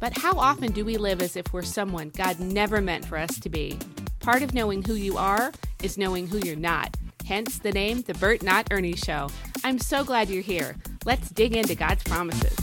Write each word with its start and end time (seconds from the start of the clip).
But 0.00 0.16
how 0.16 0.38
often 0.38 0.72
do 0.72 0.84
we 0.84 0.96
live 0.96 1.20
as 1.20 1.36
if 1.36 1.52
we're 1.52 1.62
someone 1.62 2.10
God 2.10 2.38
never 2.38 2.80
meant 2.80 3.04
for 3.04 3.18
us 3.18 3.38
to 3.40 3.48
be? 3.48 3.78
Part 4.20 4.42
of 4.42 4.54
knowing 4.54 4.82
who 4.82 4.94
you 4.94 5.16
are 5.16 5.52
is 5.82 5.98
knowing 5.98 6.28
who 6.28 6.38
you're 6.38 6.56
not. 6.56 6.96
Hence 7.26 7.58
the 7.58 7.72
name, 7.72 8.02
The 8.02 8.14
Burt 8.14 8.42
Not 8.42 8.68
Ernie 8.70 8.96
Show. 8.96 9.28
I'm 9.64 9.78
so 9.78 10.04
glad 10.04 10.28
you're 10.28 10.42
here. 10.42 10.76
Let's 11.04 11.30
dig 11.30 11.56
into 11.56 11.74
God's 11.74 12.04
promises. 12.04 12.56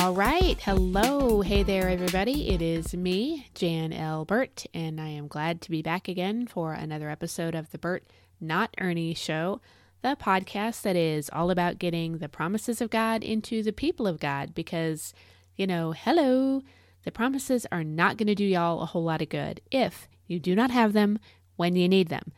All 0.00 0.14
right. 0.14 0.58
Hello. 0.62 1.42
Hey 1.42 1.62
there, 1.62 1.86
everybody. 1.86 2.48
It 2.48 2.62
is 2.62 2.94
me, 2.94 3.48
Jan 3.54 3.92
L. 3.92 4.24
Burt, 4.24 4.64
and 4.72 4.98
I 4.98 5.08
am 5.08 5.28
glad 5.28 5.60
to 5.60 5.70
be 5.70 5.82
back 5.82 6.08
again 6.08 6.46
for 6.46 6.72
another 6.72 7.10
episode 7.10 7.54
of 7.54 7.70
the 7.70 7.76
Burt 7.76 8.04
Not 8.40 8.74
Ernie 8.80 9.12
Show, 9.12 9.60
the 10.00 10.16
podcast 10.18 10.80
that 10.82 10.96
is 10.96 11.28
all 11.34 11.50
about 11.50 11.78
getting 11.78 12.16
the 12.16 12.30
promises 12.30 12.80
of 12.80 12.88
God 12.88 13.22
into 13.22 13.62
the 13.62 13.74
people 13.74 14.06
of 14.06 14.18
God 14.18 14.54
because, 14.54 15.12
you 15.54 15.66
know, 15.66 15.92
hello, 15.92 16.62
the 17.04 17.12
promises 17.12 17.66
are 17.70 17.84
not 17.84 18.16
going 18.16 18.26
to 18.26 18.34
do 18.34 18.44
y'all 18.44 18.80
a 18.80 18.86
whole 18.86 19.04
lot 19.04 19.20
of 19.20 19.28
good 19.28 19.60
if 19.70 20.08
you 20.26 20.40
do 20.40 20.56
not 20.56 20.70
have 20.70 20.94
them 20.94 21.18
when 21.56 21.76
you 21.76 21.90
need 21.90 22.08
them. 22.08 22.32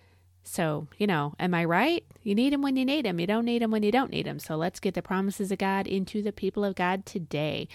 So, 0.44 0.88
you 0.98 1.06
know, 1.06 1.34
am 1.38 1.54
I 1.54 1.64
right? 1.64 2.04
You 2.22 2.34
need 2.34 2.52
him 2.52 2.62
when 2.62 2.76
you 2.76 2.84
need 2.84 3.06
him. 3.06 3.20
You 3.20 3.26
don't 3.26 3.44
need 3.44 3.62
him 3.62 3.70
when 3.70 3.82
you 3.82 3.92
don't 3.92 4.10
need 4.10 4.26
him. 4.26 4.38
So 4.38 4.56
let's 4.56 4.80
get 4.80 4.94
the 4.94 5.02
promises 5.02 5.52
of 5.52 5.58
God 5.58 5.86
into 5.86 6.22
the 6.22 6.32
people 6.32 6.64
of 6.64 6.74
God 6.74 7.06
today. 7.06 7.68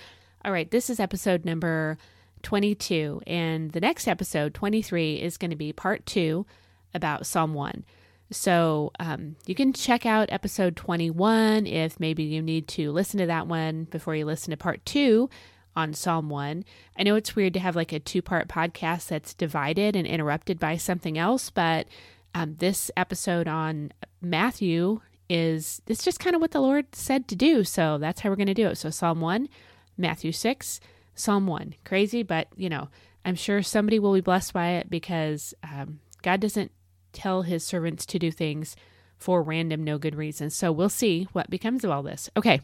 All 0.44 0.52
right, 0.52 0.70
this 0.70 0.90
is 0.90 1.00
episode 1.00 1.46
number 1.46 1.98
22. 2.44 3.22
And 3.26 3.72
the 3.72 3.80
next 3.80 4.08
episode, 4.08 4.54
23, 4.54 5.16
is 5.16 5.38
going 5.38 5.52
to 5.52 5.58
be 5.58 5.74
part 5.74 6.06
two 6.06 6.46
about 6.94 7.26
Psalm 7.26 7.54
1. 7.54 7.84
So 8.32 8.92
um, 9.00 9.38
you 9.46 9.56
can 9.56 9.72
check 9.72 10.06
out 10.06 10.32
episode 10.32 10.76
21 10.76 11.66
if 11.66 12.00
maybe 12.00 12.24
you 12.24 12.42
need 12.42 12.68
to 12.70 12.92
listen 12.92 13.20
to 13.20 13.26
that 13.28 13.48
one 13.48 13.86
before 13.86 14.16
you 14.16 14.26
listen 14.26 14.52
to 14.52 14.58
part 14.58 14.86
two 14.86 15.30
on 15.76 15.94
Psalm 15.94 16.30
1. 16.30 16.66
I 16.98 17.04
know 17.04 17.16
it's 17.16 17.36
weird 17.36 17.54
to 17.54 17.60
have 17.60 17.76
like 17.76 17.94
a 17.94 18.00
two 18.00 18.22
part 18.22 18.50
podcast 18.50 19.08
that's 19.08 19.34
divided 19.34 19.96
and 19.96 20.06
interrupted 20.06 20.60
by 20.60 20.76
something 20.76 21.18
else, 21.18 21.50
but 21.50 21.88
um, 22.34 22.56
this 22.60 22.92
episode 22.96 23.48
on 23.48 23.92
Matthew 24.22 25.02
is 25.30 25.82
it's 25.88 26.04
just 26.04 26.20
kind 26.20 26.36
of 26.36 26.42
what 26.42 26.52
the 26.52 26.62
Lord 26.62 26.96
said 26.96 27.28
to 27.28 27.36
do. 27.36 27.64
So 27.64 27.98
that's 27.98 28.22
how 28.22 28.30
we're 28.30 28.36
going 28.36 28.48
to 28.48 28.54
do 28.54 28.68
it. 28.68 28.78
So 28.78 28.90
Psalm 28.90 29.22
1, 29.22 29.50
Matthew 29.98 30.32
6, 30.32 30.80
Psalm 31.16 31.48
1. 31.48 31.76
Crazy, 31.84 32.24
but 32.24 32.48
you 32.56 32.70
know, 32.70 32.90
I'm 33.26 33.36
sure 33.36 33.62
somebody 33.62 34.00
will 34.00 34.14
be 34.14 34.22
blessed 34.22 34.54
by 34.54 34.70
it 34.70 34.90
because 34.90 35.54
um, 35.64 36.00
God 36.22 36.40
doesn't 36.40 36.72
tell 37.12 37.42
his 37.42 37.66
servants 37.66 38.06
to 38.06 38.20
do 38.20 38.32
things 38.32 38.76
for 39.18 39.42
random, 39.42 39.84
no 39.84 39.98
good 39.98 40.16
reasons. 40.16 40.56
So 40.56 40.72
we'll 40.72 40.90
see 40.90 41.28
what 41.34 41.50
becomes 41.50 41.84
of 41.84 41.92
all 41.92 42.04
this. 42.04 42.30
Okay. 42.38 42.62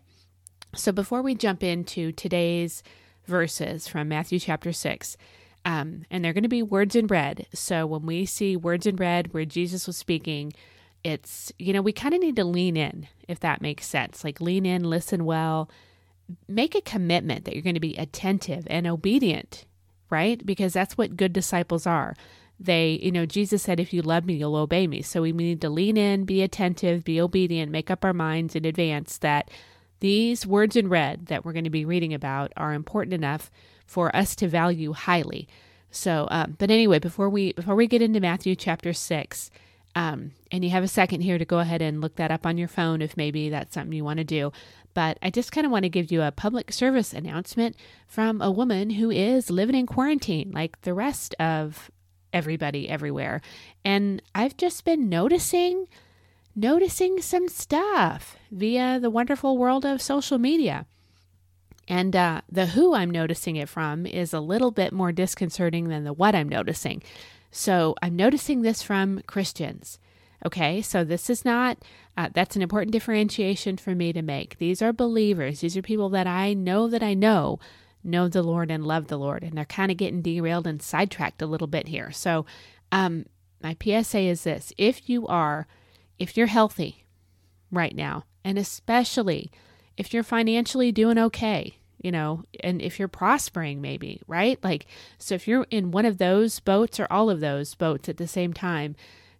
So 0.75 0.91
before 0.91 1.21
we 1.21 1.35
jump 1.35 1.63
into 1.63 2.11
today's 2.11 2.83
verses 3.25 3.87
from 3.87 4.07
Matthew 4.07 4.39
chapter 4.39 4.71
6, 4.71 5.17
um, 5.65 6.05
and 6.09 6.23
they're 6.23 6.33
going 6.33 6.43
to 6.43 6.49
be 6.49 6.63
words 6.63 6.95
in 6.95 7.07
red. 7.07 7.47
So 7.53 7.85
when 7.85 8.05
we 8.05 8.25
see 8.25 8.55
words 8.55 8.85
in 8.85 8.95
red 8.95 9.33
where 9.33 9.45
Jesus 9.45 9.87
was 9.87 9.97
speaking, 9.97 10.53
it's, 11.03 11.51
you 11.59 11.73
know, 11.73 11.81
we 11.81 11.93
kind 11.93 12.13
of 12.13 12.21
need 12.21 12.35
to 12.37 12.45
lean 12.45 12.77
in, 12.77 13.07
if 13.27 13.39
that 13.41 13.61
makes 13.61 13.85
sense. 13.85 14.23
Like 14.23 14.41
lean 14.41 14.65
in, 14.65 14.83
listen 14.83 15.25
well, 15.25 15.69
make 16.47 16.75
a 16.75 16.81
commitment 16.81 17.45
that 17.45 17.53
you're 17.53 17.63
going 17.63 17.73
to 17.75 17.79
be 17.79 17.95
attentive 17.95 18.65
and 18.69 18.87
obedient, 18.87 19.65
right? 20.09 20.45
Because 20.45 20.73
that's 20.73 20.97
what 20.97 21.17
good 21.17 21.33
disciples 21.33 21.85
are. 21.85 22.15
They, 22.59 22.99
you 23.01 23.11
know, 23.11 23.25
Jesus 23.25 23.63
said, 23.63 23.79
if 23.79 23.93
you 23.93 24.01
love 24.01 24.25
me, 24.25 24.35
you'll 24.35 24.55
obey 24.55 24.87
me. 24.87 25.01
So 25.01 25.21
we 25.21 25.33
need 25.33 25.59
to 25.61 25.69
lean 25.69 25.97
in, 25.97 26.23
be 26.23 26.41
attentive, 26.41 27.03
be 27.03 27.19
obedient, 27.19 27.71
make 27.71 27.91
up 27.91 28.05
our 28.05 28.13
minds 28.13 28.55
in 28.55 28.63
advance 28.63 29.17
that 29.17 29.49
these 29.99 30.45
words 30.45 30.75
in 30.75 30.87
red 30.87 31.27
that 31.27 31.43
we're 31.43 31.53
going 31.53 31.63
to 31.63 31.69
be 31.69 31.85
reading 31.85 32.13
about 32.13 32.53
are 32.55 32.73
important 32.73 33.13
enough 33.13 33.49
for 33.93 34.13
us 34.15 34.35
to 34.37 34.47
value 34.47 34.91
highly. 34.93 35.47
So, 35.91 36.27
um, 36.31 36.55
but 36.57 36.71
anyway, 36.71 36.97
before 36.97 37.29
we 37.29 37.53
before 37.53 37.75
we 37.75 37.85
get 37.87 38.01
into 38.01 38.19
Matthew 38.19 38.55
chapter 38.55 38.91
six, 38.93 39.51
um, 39.95 40.31
and 40.51 40.63
you 40.63 40.71
have 40.71 40.83
a 40.83 40.87
second 40.87 41.21
here 41.21 41.37
to 41.37 41.45
go 41.45 41.59
ahead 41.59 41.83
and 41.83 42.01
look 42.01 42.15
that 42.15 42.31
up 42.31 42.47
on 42.47 42.57
your 42.57 42.67
phone 42.67 43.03
if 43.03 43.15
maybe 43.15 43.49
that's 43.49 43.75
something 43.75 43.93
you 43.93 44.03
want 44.03 44.17
to 44.17 44.23
do. 44.23 44.51
But 44.95 45.19
I 45.21 45.29
just 45.29 45.51
kind 45.51 45.65
of 45.65 45.71
want 45.71 45.83
to 45.83 45.89
give 45.89 46.11
you 46.11 46.23
a 46.23 46.31
public 46.31 46.73
service 46.73 47.13
announcement 47.13 47.75
from 48.07 48.41
a 48.41 48.49
woman 48.49 48.89
who 48.89 49.11
is 49.11 49.51
living 49.51 49.75
in 49.75 49.85
quarantine, 49.85 50.51
like 50.51 50.81
the 50.81 50.95
rest 50.95 51.35
of 51.39 51.91
everybody 52.31 52.89
everywhere. 52.89 53.41
And 53.85 54.19
I've 54.33 54.57
just 54.57 54.85
been 54.85 55.09
noticing 55.09 55.87
noticing 56.55 57.21
some 57.21 57.47
stuff 57.47 58.35
via 58.51 58.99
the 58.99 59.09
wonderful 59.09 59.57
world 59.57 59.85
of 59.85 60.01
social 60.01 60.39
media. 60.39 60.85
And 61.87 62.15
uh, 62.15 62.41
the 62.49 62.67
who 62.67 62.93
I'm 62.93 63.11
noticing 63.11 63.55
it 63.55 63.69
from 63.69 64.05
is 64.05 64.33
a 64.33 64.39
little 64.39 64.71
bit 64.71 64.93
more 64.93 65.11
disconcerting 65.11 65.89
than 65.89 66.03
the 66.03 66.13
what 66.13 66.35
I'm 66.35 66.49
noticing. 66.49 67.03
So 67.51 67.95
I'm 68.01 68.15
noticing 68.15 68.61
this 68.61 68.81
from 68.81 69.21
Christians. 69.27 69.99
Okay, 70.45 70.81
so 70.81 71.03
this 71.03 71.29
is 71.29 71.45
not, 71.45 71.77
uh, 72.17 72.29
that's 72.33 72.55
an 72.55 72.61
important 72.61 72.91
differentiation 72.91 73.77
for 73.77 73.95
me 73.95 74.11
to 74.11 74.21
make. 74.21 74.57
These 74.57 74.81
are 74.81 74.91
believers. 74.91 75.61
These 75.61 75.77
are 75.77 75.81
people 75.81 76.09
that 76.09 76.27
I 76.27 76.53
know 76.53 76.87
that 76.87 77.03
I 77.03 77.13
know 77.13 77.59
know 78.03 78.27
the 78.27 78.43
Lord 78.43 78.69
and 78.69 78.85
love 78.85 79.07
the 79.07 79.17
Lord. 79.17 79.43
And 79.43 79.57
they're 79.57 79.65
kind 79.65 79.91
of 79.91 79.97
getting 79.97 80.21
derailed 80.21 80.67
and 80.67 80.81
sidetracked 80.81 81.41
a 81.41 81.45
little 81.45 81.67
bit 81.67 81.87
here. 81.87 82.11
So 82.11 82.45
um, 82.91 83.25
my 83.61 83.77
PSA 83.81 84.19
is 84.19 84.43
this 84.43 84.73
if 84.77 85.09
you 85.09 85.25
are, 85.27 85.67
if 86.19 86.35
you're 86.35 86.47
healthy 86.47 87.05
right 87.71 87.95
now, 87.95 88.25
and 88.43 88.57
especially 88.57 89.51
if 89.97 90.13
you're 90.13 90.23
financially 90.23 90.91
doing 90.91 91.17
okay, 91.17 91.77
you 92.01 92.11
know, 92.11 92.43
and 92.59 92.81
if 92.81 92.99
you're 92.99 93.07
prospering, 93.07 93.81
maybe, 93.81 94.21
right? 94.27 94.59
Like, 94.63 94.85
so 95.17 95.35
if 95.35 95.47
you're 95.47 95.65
in 95.71 95.91
one 95.91 96.05
of 96.05 96.17
those 96.17 96.59
boats 96.59 96.99
or 96.99 97.07
all 97.09 97.29
of 97.29 97.39
those 97.39 97.75
boats 97.75 98.09
at 98.09 98.17
the 98.17 98.27
same 98.27 98.53
time, 98.53 98.95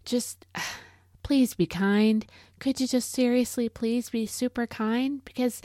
just 0.06 0.46
please 1.24 1.54
be 1.54 1.66
kind. 1.66 2.26
Could 2.60 2.80
you 2.80 2.88
just 2.88 3.12
seriously 3.12 3.70
please 3.70 4.10
be 4.10 4.26
super 4.26 4.66
kind? 4.66 5.24
Because 5.26 5.62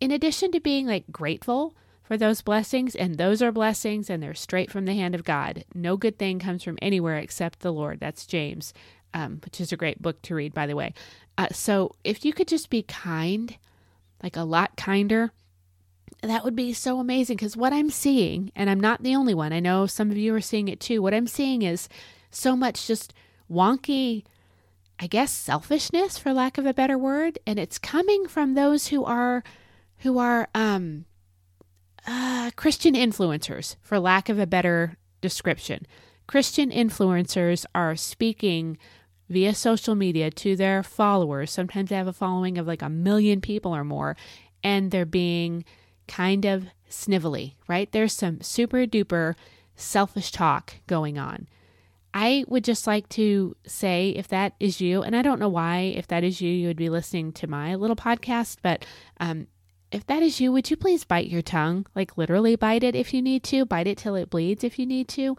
in 0.00 0.10
addition 0.10 0.50
to 0.52 0.60
being 0.60 0.86
like 0.86 1.04
grateful 1.10 1.74
for 2.02 2.16
those 2.16 2.40
blessings, 2.40 2.96
and 2.96 3.18
those 3.18 3.42
are 3.42 3.52
blessings 3.52 4.08
and 4.08 4.22
they're 4.22 4.34
straight 4.34 4.70
from 4.70 4.86
the 4.86 4.94
hand 4.94 5.14
of 5.14 5.24
God, 5.24 5.64
no 5.74 5.98
good 5.98 6.18
thing 6.18 6.38
comes 6.38 6.62
from 6.62 6.78
anywhere 6.80 7.18
except 7.18 7.60
the 7.60 7.72
Lord. 7.72 8.00
That's 8.00 8.24
James, 8.24 8.72
um, 9.12 9.40
which 9.44 9.60
is 9.60 9.72
a 9.72 9.76
great 9.76 10.00
book 10.00 10.22
to 10.22 10.34
read, 10.34 10.54
by 10.54 10.66
the 10.66 10.76
way. 10.76 10.94
Uh, 11.36 11.48
so 11.52 11.94
if 12.04 12.24
you 12.24 12.32
could 12.32 12.48
just 12.48 12.70
be 12.70 12.82
kind, 12.82 13.58
like 14.22 14.36
a 14.36 14.42
lot 14.42 14.76
kinder, 14.76 15.32
that 16.22 16.44
would 16.44 16.56
be 16.56 16.72
so 16.72 16.98
amazing 16.98 17.36
because 17.36 17.56
what 17.56 17.72
I'm 17.72 17.90
seeing, 17.90 18.50
and 18.56 18.68
I'm 18.68 18.80
not 18.80 19.02
the 19.02 19.14
only 19.14 19.34
one, 19.34 19.52
I 19.52 19.60
know 19.60 19.86
some 19.86 20.10
of 20.10 20.16
you 20.16 20.34
are 20.34 20.40
seeing 20.40 20.68
it 20.68 20.80
too. 20.80 21.00
What 21.00 21.14
I'm 21.14 21.26
seeing 21.26 21.62
is 21.62 21.88
so 22.30 22.56
much 22.56 22.86
just 22.86 23.14
wonky, 23.50 24.24
I 24.98 25.06
guess, 25.06 25.30
selfishness, 25.32 26.18
for 26.18 26.32
lack 26.32 26.58
of 26.58 26.66
a 26.66 26.74
better 26.74 26.98
word, 26.98 27.38
and 27.46 27.58
it's 27.58 27.78
coming 27.78 28.26
from 28.26 28.54
those 28.54 28.88
who 28.88 29.04
are, 29.04 29.44
who 29.98 30.18
are, 30.18 30.48
um, 30.54 31.04
uh, 32.06 32.50
Christian 32.56 32.94
influencers, 32.94 33.76
for 33.80 34.00
lack 34.00 34.28
of 34.28 34.38
a 34.38 34.46
better 34.46 34.96
description. 35.20 35.86
Christian 36.26 36.70
influencers 36.70 37.64
are 37.74 37.96
speaking 37.96 38.76
via 39.28 39.54
social 39.54 39.94
media 39.94 40.30
to 40.30 40.56
their 40.56 40.82
followers. 40.82 41.50
Sometimes 41.50 41.90
they 41.90 41.96
have 41.96 42.06
a 42.06 42.12
following 42.12 42.58
of 42.58 42.66
like 42.66 42.82
a 42.82 42.88
million 42.88 43.40
people 43.40 43.74
or 43.74 43.84
more, 43.84 44.16
and 44.62 44.90
they're 44.90 45.06
being 45.06 45.64
kind 46.06 46.44
of 46.44 46.66
snivelly, 46.90 47.54
right? 47.68 47.90
There's 47.92 48.12
some 48.12 48.40
super 48.40 48.86
duper 48.86 49.34
selfish 49.76 50.32
talk 50.32 50.74
going 50.86 51.18
on. 51.18 51.46
I 52.14 52.44
would 52.48 52.64
just 52.64 52.86
like 52.86 53.08
to 53.10 53.54
say 53.66 54.10
if 54.10 54.28
that 54.28 54.54
is 54.58 54.80
you, 54.80 55.02
and 55.02 55.14
I 55.14 55.22
don't 55.22 55.38
know 55.38 55.48
why, 55.48 55.92
if 55.94 56.08
that 56.08 56.24
is 56.24 56.40
you, 56.40 56.50
you 56.50 56.66
would 56.68 56.76
be 56.76 56.88
listening 56.88 57.32
to 57.34 57.46
my 57.46 57.74
little 57.74 57.96
podcast, 57.96 58.56
but 58.62 58.84
um, 59.20 59.46
if 59.92 60.06
that 60.06 60.22
is 60.22 60.40
you, 60.40 60.50
would 60.52 60.70
you 60.70 60.76
please 60.76 61.04
bite 61.04 61.28
your 61.28 61.42
tongue? 61.42 61.86
Like 61.94 62.16
literally 62.16 62.56
bite 62.56 62.82
it 62.82 62.96
if 62.96 63.12
you 63.14 63.22
need 63.22 63.42
to, 63.44 63.64
bite 63.66 63.86
it 63.86 63.98
till 63.98 64.16
it 64.16 64.30
bleeds 64.30 64.64
if 64.64 64.78
you 64.78 64.86
need 64.86 65.08
to. 65.08 65.36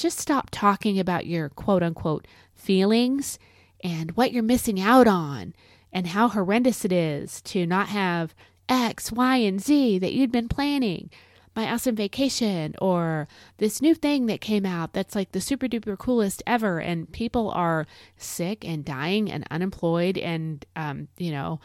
Just 0.00 0.18
stop 0.18 0.48
talking 0.50 0.98
about 0.98 1.26
your 1.26 1.50
quote 1.50 1.82
unquote 1.82 2.26
feelings 2.54 3.38
and 3.84 4.12
what 4.12 4.32
you're 4.32 4.42
missing 4.42 4.80
out 4.80 5.06
on 5.06 5.52
and 5.92 6.06
how 6.06 6.28
horrendous 6.28 6.86
it 6.86 6.92
is 6.92 7.42
to 7.42 7.66
not 7.66 7.88
have 7.88 8.34
X, 8.66 9.12
Y, 9.12 9.36
and 9.36 9.60
Z 9.60 9.98
that 9.98 10.14
you'd 10.14 10.32
been 10.32 10.48
planning. 10.48 11.10
My 11.54 11.70
awesome 11.70 11.96
vacation, 11.96 12.74
or 12.80 13.28
this 13.58 13.82
new 13.82 13.94
thing 13.94 14.24
that 14.24 14.40
came 14.40 14.64
out 14.64 14.94
that's 14.94 15.14
like 15.14 15.32
the 15.32 15.40
super 15.40 15.66
duper 15.66 15.98
coolest 15.98 16.42
ever, 16.46 16.78
and 16.78 17.12
people 17.12 17.50
are 17.50 17.86
sick 18.16 18.64
and 18.66 18.82
dying 18.82 19.30
and 19.30 19.46
unemployed 19.50 20.16
and, 20.16 20.64
um, 20.76 21.08
you 21.18 21.30
know, 21.30 21.60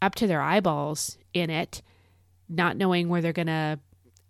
up 0.00 0.14
to 0.14 0.26
their 0.26 0.40
eyeballs 0.40 1.18
in 1.34 1.50
it, 1.50 1.82
not 2.48 2.78
knowing 2.78 3.10
where 3.10 3.20
they're 3.20 3.34
gonna 3.34 3.80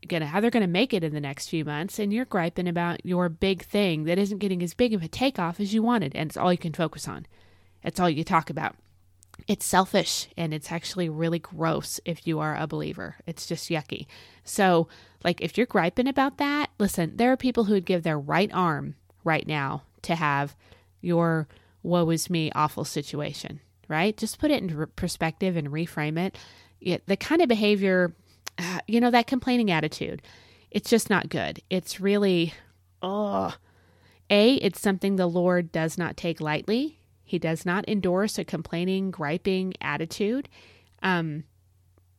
gonna 0.06 0.26
how 0.26 0.40
they're 0.40 0.50
gonna 0.50 0.66
make 0.66 0.94
it 0.94 1.04
in 1.04 1.12
the 1.12 1.20
next 1.20 1.48
few 1.48 1.64
months, 1.64 1.98
and 1.98 2.12
you're 2.12 2.24
griping 2.24 2.68
about 2.68 3.04
your 3.04 3.28
big 3.28 3.62
thing 3.62 4.04
that 4.04 4.18
isn't 4.18 4.38
getting 4.38 4.62
as 4.62 4.74
big 4.74 4.94
of 4.94 5.02
a 5.02 5.08
takeoff 5.08 5.60
as 5.60 5.74
you 5.74 5.82
wanted, 5.82 6.14
and 6.14 6.30
it's 6.30 6.36
all 6.36 6.52
you 6.52 6.58
can 6.58 6.72
focus 6.72 7.06
on. 7.08 7.26
It's 7.82 8.00
all 8.00 8.10
you 8.10 8.24
talk 8.24 8.50
about. 8.50 8.76
It's 9.46 9.66
selfish 9.66 10.28
and 10.36 10.52
it's 10.52 10.72
actually 10.72 11.08
really 11.08 11.38
gross 11.38 12.00
if 12.04 12.26
you 12.26 12.40
are 12.40 12.56
a 12.56 12.66
believer. 12.66 13.16
It's 13.26 13.46
just 13.46 13.68
yucky. 13.68 14.06
So, 14.44 14.88
like, 15.22 15.40
if 15.40 15.56
you're 15.56 15.66
griping 15.66 16.08
about 16.08 16.38
that, 16.38 16.70
listen, 16.78 17.16
there 17.16 17.30
are 17.30 17.36
people 17.36 17.64
who 17.64 17.74
would 17.74 17.84
give 17.84 18.02
their 18.02 18.18
right 18.18 18.50
arm 18.52 18.96
right 19.24 19.46
now 19.46 19.82
to 20.02 20.14
have 20.14 20.56
your 21.00 21.48
woe 21.82 22.10
is 22.10 22.28
me 22.28 22.50
awful 22.54 22.84
situation, 22.84 23.60
right? 23.88 24.16
Just 24.16 24.38
put 24.38 24.50
it 24.50 24.62
in 24.62 24.86
perspective 24.96 25.56
and 25.56 25.68
reframe 25.68 26.18
it. 26.18 26.36
it 26.80 27.06
the 27.06 27.16
kind 27.16 27.40
of 27.40 27.48
behavior, 27.48 28.14
you 28.86 29.00
know, 29.00 29.10
that 29.10 29.26
complaining 29.26 29.70
attitude, 29.70 30.22
it's 30.70 30.90
just 30.90 31.10
not 31.10 31.28
good. 31.28 31.60
It's 31.70 32.00
really, 32.00 32.54
oh, 33.02 33.54
A, 34.30 34.54
it's 34.54 34.80
something 34.80 35.16
the 35.16 35.26
Lord 35.26 35.72
does 35.72 35.96
not 35.96 36.16
take 36.16 36.40
lightly. 36.40 36.98
He 37.24 37.38
does 37.38 37.66
not 37.66 37.88
endorse 37.88 38.38
a 38.38 38.44
complaining, 38.44 39.10
griping 39.10 39.74
attitude. 39.80 40.48
Um, 41.02 41.44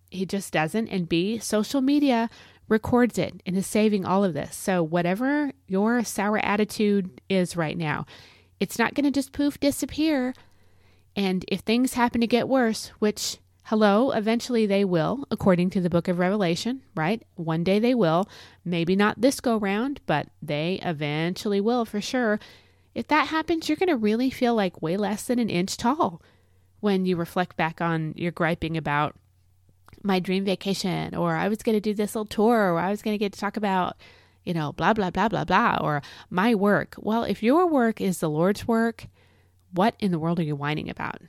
he 0.10 0.26
just 0.26 0.52
doesn't. 0.54 0.90
And 0.90 1.08
B, 1.08 1.38
social 1.38 1.82
media 1.82 2.30
records 2.70 3.18
it 3.18 3.42
and 3.46 3.56
is 3.56 3.68
saving 3.68 4.06
all 4.06 4.24
of 4.24 4.34
this. 4.34 4.56
So, 4.56 4.84
whatever 4.84 5.52
your 5.68 6.04
sour 6.04 6.40
attitude 6.40 7.22
is 7.30 7.56
right 7.56 7.78
now, 7.78 8.06
it's 8.60 8.78
not 8.78 8.94
going 8.94 9.06
to 9.06 9.12
just 9.12 9.32
poof 9.32 9.60
disappear. 9.60 10.34
And 11.16 11.46
if 11.48 11.62
things 11.62 11.94
happen 11.94 12.22
to 12.22 12.28
get 12.28 12.48
worse, 12.48 12.90
which, 13.00 13.38
hello, 13.68 14.12
eventually 14.12 14.66
they 14.66 14.86
will, 14.86 15.26
according 15.30 15.70
to 15.70 15.82
the 15.82 15.90
book 15.90 16.08
of 16.08 16.20
Revelation, 16.20 16.82
right? 16.96 17.22
One 17.36 17.66
day 17.66 17.80
they 17.80 17.94
will. 17.94 18.30
Maybe 18.64 18.96
not 18.96 19.20
this 19.20 19.42
go 19.42 19.58
round, 19.58 20.00
but 20.06 20.28
they 20.42 20.80
eventually 20.82 21.60
will 21.60 21.84
for 21.84 22.00
sure. 22.00 22.40
If 22.96 23.10
that 23.10 23.28
happens, 23.28 23.68
you're 23.68 23.76
going 23.76 23.90
to 23.90 23.98
really 23.98 24.30
feel 24.30 24.56
like 24.56 24.82
way 24.82 24.96
less 24.96 25.24
than 25.24 25.38
an 25.38 25.50
inch 25.50 25.76
tall 25.76 26.22
when 26.80 27.06
you 27.06 27.18
reflect 27.18 27.58
back 27.58 27.82
on 27.82 28.14
your 28.16 28.32
griping 28.32 28.78
about 28.78 29.16
my 30.02 30.22
dream 30.22 30.46
vacation, 30.46 31.14
or 31.14 31.36
I 31.36 31.50
was 31.50 31.62
going 31.62 31.76
to 31.76 31.82
do 31.82 31.94
this 31.94 32.16
little 32.16 32.26
tour, 32.26 32.72
or 32.72 32.80
I 32.80 32.90
was 32.90 33.02
going 33.02 33.16
to 33.16 33.20
get 33.20 33.34
to 33.34 33.40
talk 33.40 33.58
about, 33.58 33.98
you 34.46 34.54
know, 34.54 34.72
blah, 34.72 34.94
blah, 34.94 35.10
blah, 35.10 35.28
blah, 35.28 35.44
blah, 35.44 35.78
or 35.82 36.02
my 36.30 36.56
work. 36.56 36.96
Well, 36.98 37.26
if 37.26 37.44
your 37.44 37.68
work 37.68 38.00
is 38.00 38.20
the 38.20 38.30
Lord's 38.30 38.66
work, 38.66 39.08
what 39.74 39.96
in 40.00 40.12
the 40.12 40.20
world 40.20 40.40
are 40.40 40.44
you 40.44 40.56
whining 40.56 40.90
about? 40.90 41.20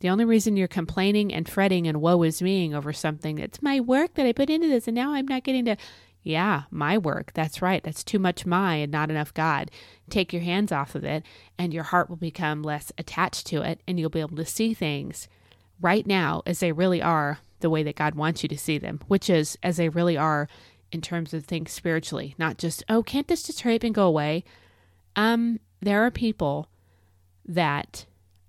The 0.00 0.10
only 0.10 0.24
reason 0.24 0.56
you're 0.56 0.68
complaining 0.68 1.32
and 1.32 1.48
fretting 1.48 1.86
and 1.86 2.00
woe 2.00 2.22
is 2.22 2.42
me 2.42 2.74
over 2.74 2.92
something 2.92 3.36
that's 3.36 3.62
my 3.62 3.80
work 3.80 4.14
that 4.14 4.26
I 4.26 4.32
put 4.32 4.50
into 4.50 4.68
this 4.68 4.86
and 4.86 4.94
now 4.94 5.12
I'm 5.12 5.26
not 5.26 5.44
getting 5.44 5.64
to 5.64 5.76
yeah, 6.26 6.62
my 6.72 6.98
work. 6.98 7.30
That's 7.34 7.62
right. 7.62 7.84
That's 7.84 8.02
too 8.02 8.18
much 8.18 8.44
my 8.44 8.74
and 8.74 8.90
not 8.90 9.10
enough 9.10 9.32
God. 9.32 9.70
Take 10.10 10.32
your 10.32 10.42
hands 10.42 10.72
off 10.72 10.96
of 10.96 11.04
it, 11.04 11.22
and 11.56 11.72
your 11.72 11.84
heart 11.84 12.10
will 12.10 12.16
become 12.16 12.64
less 12.64 12.90
attached 12.98 13.46
to 13.46 13.62
it, 13.62 13.80
and 13.86 14.00
you'll 14.00 14.10
be 14.10 14.18
able 14.18 14.36
to 14.38 14.44
see 14.44 14.74
things 14.74 15.28
right 15.80 16.04
now 16.04 16.42
as 16.44 16.58
they 16.58 16.72
really 16.72 17.00
are, 17.00 17.38
the 17.60 17.70
way 17.70 17.84
that 17.84 17.94
God 17.94 18.16
wants 18.16 18.42
you 18.42 18.48
to 18.48 18.58
see 18.58 18.76
them, 18.76 18.98
which 19.06 19.30
is 19.30 19.56
as 19.62 19.76
they 19.76 19.88
really 19.88 20.16
are 20.16 20.48
in 20.90 21.00
terms 21.00 21.32
of 21.32 21.44
things 21.44 21.70
spiritually, 21.70 22.34
not 22.38 22.58
just, 22.58 22.82
oh, 22.88 23.04
can't 23.04 23.28
this 23.28 23.44
just 23.44 23.60
hurry 23.60 23.76
up 23.76 23.84
and 23.84 23.94
go 23.94 24.06
away? 24.08 24.42
Um, 25.14 25.60
there 25.80 26.04
are 26.04 26.10
people 26.10 26.68
that 27.46 28.04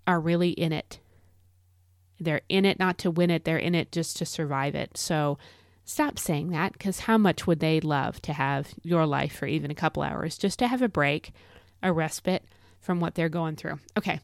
are 0.07 0.19
really 0.19 0.49
in 0.49 0.73
it. 0.73 0.97
They're 2.19 2.41
in 2.49 2.65
it 2.65 2.79
not 2.79 2.97
to 2.99 3.11
win 3.11 3.29
it, 3.29 3.43
they're 3.45 3.57
in 3.57 3.75
it 3.75 3.91
just 3.91 4.17
to 4.17 4.25
survive 4.25 4.75
it. 4.75 4.97
So 4.97 5.37
Stop 5.87 6.19
saying 6.19 6.49
that 6.49 6.73
because 6.73 6.99
how 6.99 7.17
much 7.17 7.47
would 7.47 7.61
they 7.61 7.79
love 7.79 8.21
to 8.23 8.33
have 8.33 8.73
your 8.83 9.05
life 9.05 9.33
for 9.33 9.45
even 9.45 9.71
a 9.71 9.75
couple 9.75 10.03
hours 10.03 10.37
just 10.37 10.59
to 10.59 10.67
have 10.67 10.81
a 10.81 10.89
break, 10.89 11.31
a 11.81 11.93
respite 11.93 12.43
from 12.81 12.99
what 12.99 13.15
they're 13.15 13.29
going 13.29 13.55
through? 13.55 13.79
Okay. 13.97 14.19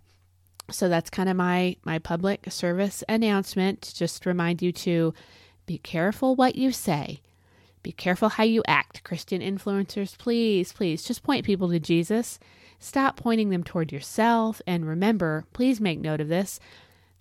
So 0.70 0.90
that's 0.90 1.10
kind 1.10 1.30
of 1.30 1.38
my 1.38 1.78
my 1.86 2.00
public 2.00 2.52
service 2.52 3.02
announcement. 3.08 3.94
Just 3.96 4.26
remind 4.26 4.62
you 4.62 4.74
to 4.74 5.14
be 5.66 5.78
careful 5.78 6.36
what 6.36 6.56
you 6.56 6.74
say. 6.74 7.22
Be 7.82 7.94
careful 7.94 8.28
how 8.28 8.44
you 8.44 8.62
act. 8.68 9.06
Christian 9.06 9.42
influencers, 9.42 10.18
please, 10.18 10.74
please 10.74 11.02
just 11.02 11.24
point 11.24 11.46
people 11.46 11.70
to 11.70 11.80
Jesus. 11.80 12.40
Stop 12.78 13.16
pointing 13.16 13.52
them 13.52 13.64
toward 13.64 13.94
yourself 13.94 14.62
and 14.68 14.86
remember, 14.86 15.46
please 15.54 15.80
make 15.80 16.02
note 16.02 16.20
of 16.20 16.28
this. 16.28 16.60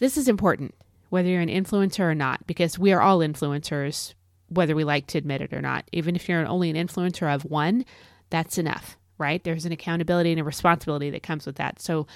This 0.02 0.16
is 0.16 0.26
important 0.26 0.74
whether 1.10 1.28
you're 1.28 1.40
an 1.40 1.48
influencer 1.48 2.00
or 2.00 2.14
not 2.16 2.44
because 2.48 2.76
we 2.76 2.92
are 2.92 3.00
all 3.00 3.20
influencers 3.20 4.14
whether 4.48 4.74
we 4.74 4.82
like 4.82 5.06
to 5.06 5.18
admit 5.18 5.42
it 5.42 5.52
or 5.52 5.60
not. 5.60 5.84
Even 5.92 6.16
if 6.16 6.28
you're 6.28 6.44
only 6.44 6.70
an 6.70 6.76
influencer 6.88 7.32
of 7.32 7.44
one, 7.44 7.84
that's 8.28 8.58
enough, 8.58 8.96
right? 9.16 9.44
There's 9.44 9.64
an 9.64 9.70
accountability 9.70 10.32
and 10.32 10.40
a 10.40 10.44
responsibility 10.44 11.08
that 11.10 11.22
comes 11.22 11.46
with 11.46 11.54
that. 11.54 11.80
So 11.80 12.08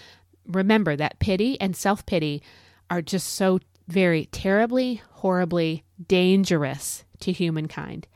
remember 0.48 0.96
that 0.96 1.20
pity 1.20 1.60
and 1.60 1.76
self 1.76 2.04
pity 2.06 2.42
are 2.90 3.02
just 3.02 3.28
so 3.28 3.60
very 3.86 4.24
terribly, 4.32 5.00
horribly 5.12 5.84
dangerous 6.08 7.04
to 7.20 7.30
humankind. 7.30 8.08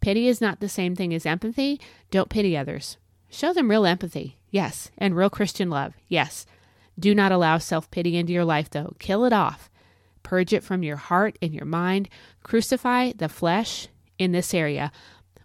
Pity 0.00 0.28
is 0.28 0.40
not 0.40 0.60
the 0.60 0.68
same 0.68 0.94
thing 0.94 1.12
as 1.12 1.26
empathy. 1.26 1.80
Don't 2.12 2.30
pity 2.30 2.56
others. 2.56 2.98
Show 3.28 3.52
them 3.52 3.68
real 3.68 3.84
empathy, 3.84 4.38
yes, 4.52 4.92
and 4.96 5.16
real 5.16 5.28
Christian 5.28 5.70
love, 5.70 5.94
yes. 6.06 6.46
Do 6.98 7.14
not 7.14 7.32
allow 7.32 7.58
self 7.58 7.90
pity 7.90 8.16
into 8.16 8.32
your 8.32 8.44
life, 8.44 8.70
though. 8.70 8.94
Kill 8.98 9.24
it 9.24 9.32
off. 9.32 9.70
Purge 10.22 10.52
it 10.52 10.64
from 10.64 10.82
your 10.82 10.96
heart 10.96 11.38
and 11.40 11.54
your 11.54 11.64
mind. 11.64 12.08
Crucify 12.42 13.12
the 13.16 13.28
flesh 13.28 13.88
in 14.18 14.32
this 14.32 14.52
area. 14.52 14.92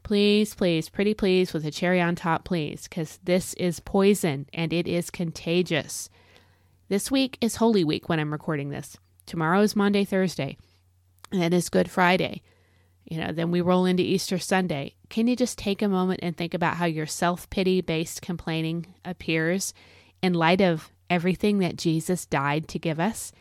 Please, 0.03 0.53
please, 0.53 0.89
pretty 0.89 1.13
please, 1.13 1.53
with 1.53 1.65
a 1.65 1.71
cherry 1.71 2.01
on 2.01 2.15
top, 2.15 2.43
please, 2.43 2.83
because 2.83 3.19
this 3.23 3.53
is 3.53 3.79
poison 3.79 4.47
and 4.53 4.73
it 4.73 4.87
is 4.87 5.09
contagious. 5.09 6.09
This 6.89 7.09
week 7.09 7.37
is 7.39 7.55
Holy 7.55 7.85
Week 7.85 8.09
when 8.09 8.19
I'm 8.19 8.33
recording 8.33 8.69
this. 8.69 8.97
Tomorrow 9.25 9.61
is 9.61 9.75
Monday, 9.75 10.03
Thursday, 10.03 10.57
and 11.31 11.41
then 11.41 11.53
is 11.53 11.69
Good 11.69 11.89
Friday. 11.89 12.41
You 13.05 13.19
know, 13.19 13.31
then 13.31 13.51
we 13.51 13.61
roll 13.61 13.85
into 13.85 14.03
Easter 14.03 14.37
Sunday. 14.37 14.95
Can 15.09 15.27
you 15.27 15.35
just 15.35 15.57
take 15.57 15.81
a 15.81 15.87
moment 15.87 16.19
and 16.21 16.35
think 16.35 16.53
about 16.53 16.75
how 16.75 16.85
your 16.85 17.05
self 17.05 17.49
pity 17.49 17.79
based 17.79 18.21
complaining 18.21 18.93
appears 19.05 19.73
in 20.21 20.33
light 20.33 20.61
of 20.61 20.91
everything 21.09 21.59
that 21.59 21.77
Jesus 21.77 22.25
died 22.25 22.67
to 22.69 22.79
give 22.79 22.99
us? 22.99 23.31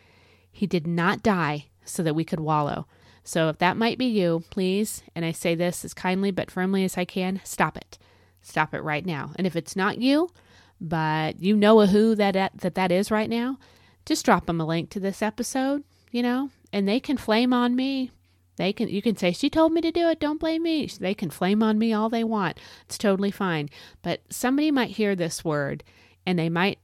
He 0.51 0.67
did 0.67 0.85
not 0.87 1.23
die 1.23 1.65
so 1.85 2.03
that 2.03 2.15
we 2.15 2.23
could 2.23 2.39
wallow. 2.39 2.87
So 3.23 3.49
if 3.49 3.57
that 3.59 3.77
might 3.77 3.97
be 3.97 4.05
you, 4.05 4.43
please, 4.49 5.01
and 5.15 5.23
I 5.23 5.31
say 5.31 5.55
this 5.55 5.85
as 5.85 5.93
kindly 5.93 6.31
but 6.31 6.51
firmly 6.51 6.83
as 6.83 6.97
I 6.97 7.05
can, 7.05 7.41
stop 7.43 7.77
it. 7.77 7.97
Stop 8.41 8.73
it 8.73 8.83
right 8.83 9.05
now. 9.05 9.31
And 9.37 9.47
if 9.47 9.55
it's 9.55 9.75
not 9.75 9.99
you, 9.99 10.29
but 10.81 11.41
you 11.41 11.55
know 11.55 11.79
a 11.79 11.87
who 11.87 12.13
that 12.15 12.33
that, 12.33 12.75
that 12.75 12.91
is 12.91 13.09
right 13.09 13.29
now, 13.29 13.57
just 14.05 14.25
drop 14.25 14.45
them 14.45 14.59
a 14.59 14.65
link 14.65 14.89
to 14.89 14.99
this 14.99 15.21
episode, 15.21 15.83
you 16.11 16.21
know, 16.21 16.49
and 16.73 16.87
they 16.87 16.99
can 16.99 17.15
flame 17.15 17.53
on 17.53 17.75
me. 17.75 18.11
They 18.57 18.73
can 18.73 18.89
you 18.89 19.01
can 19.01 19.15
say 19.15 19.31
she 19.31 19.49
told 19.49 19.71
me 19.71 19.79
to 19.81 19.91
do 19.91 20.09
it, 20.09 20.19
don't 20.19 20.39
blame 20.39 20.63
me. 20.63 20.85
They 20.87 21.13
can 21.13 21.29
flame 21.29 21.63
on 21.63 21.79
me 21.79 21.93
all 21.93 22.09
they 22.09 22.25
want. 22.25 22.59
It's 22.85 22.97
totally 22.97 23.31
fine. 23.31 23.69
But 24.01 24.21
somebody 24.29 24.69
might 24.69 24.91
hear 24.91 25.15
this 25.15 25.45
word 25.45 25.83
and 26.25 26.37
they 26.37 26.49
might 26.49 26.79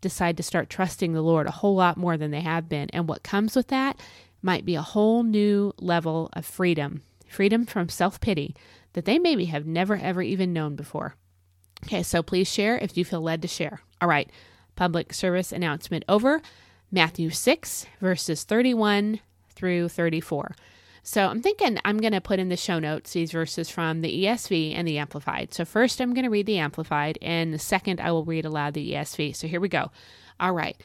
decide 0.00 0.36
to 0.36 0.42
start 0.42 0.70
trusting 0.70 1.12
the 1.12 1.22
Lord 1.22 1.46
a 1.46 1.52
whole 1.52 1.74
lot 1.74 1.96
more 1.96 2.16
than 2.16 2.30
they 2.30 2.40
have 2.40 2.68
been. 2.68 2.88
And 2.90 3.08
what 3.08 3.22
comes 3.22 3.54
with 3.54 3.68
that 3.68 3.98
might 4.42 4.64
be 4.64 4.74
a 4.74 4.82
whole 4.82 5.22
new 5.22 5.72
level 5.78 6.30
of 6.32 6.46
freedom 6.46 7.02
freedom 7.30 7.64
from 7.64 7.88
self 7.88 8.20
pity 8.20 8.54
that 8.92 9.04
they 9.04 9.18
maybe 9.18 9.46
have 9.46 9.66
never, 9.66 9.96
ever 9.96 10.20
even 10.20 10.52
known 10.52 10.74
before. 10.74 11.14
Okay, 11.84 12.02
so 12.02 12.22
please 12.22 12.52
share 12.52 12.76
if 12.78 12.96
you 12.96 13.04
feel 13.04 13.20
led 13.20 13.40
to 13.42 13.48
share. 13.48 13.80
All 14.00 14.08
right, 14.08 14.30
public 14.76 15.12
service 15.12 15.52
announcement 15.52 16.04
over. 16.08 16.42
Matthew 16.92 17.30
6, 17.30 17.86
verses 18.00 18.42
31 18.42 19.20
through 19.54 19.88
34. 19.88 20.56
So 21.02 21.28
I'm 21.28 21.40
thinking 21.40 21.78
I'm 21.84 21.98
going 21.98 22.12
to 22.12 22.20
put 22.20 22.38
in 22.38 22.50
the 22.50 22.56
show 22.56 22.78
notes 22.78 23.12
these 23.12 23.32
verses 23.32 23.70
from 23.70 24.02
the 24.02 24.24
ESV 24.24 24.74
and 24.74 24.86
the 24.86 24.98
Amplified. 24.98 25.54
So 25.54 25.64
first 25.64 26.00
I'm 26.00 26.12
going 26.14 26.24
to 26.24 26.30
read 26.30 26.46
the 26.46 26.58
Amplified, 26.58 27.18
and 27.22 27.54
the 27.54 27.58
second 27.58 28.00
I 28.00 28.12
will 28.12 28.24
read 28.24 28.44
aloud 28.44 28.74
the 28.74 28.92
ESV. 28.92 29.34
So 29.34 29.46
here 29.46 29.60
we 29.60 29.68
go. 29.68 29.90
All 30.38 30.52
right. 30.52 30.80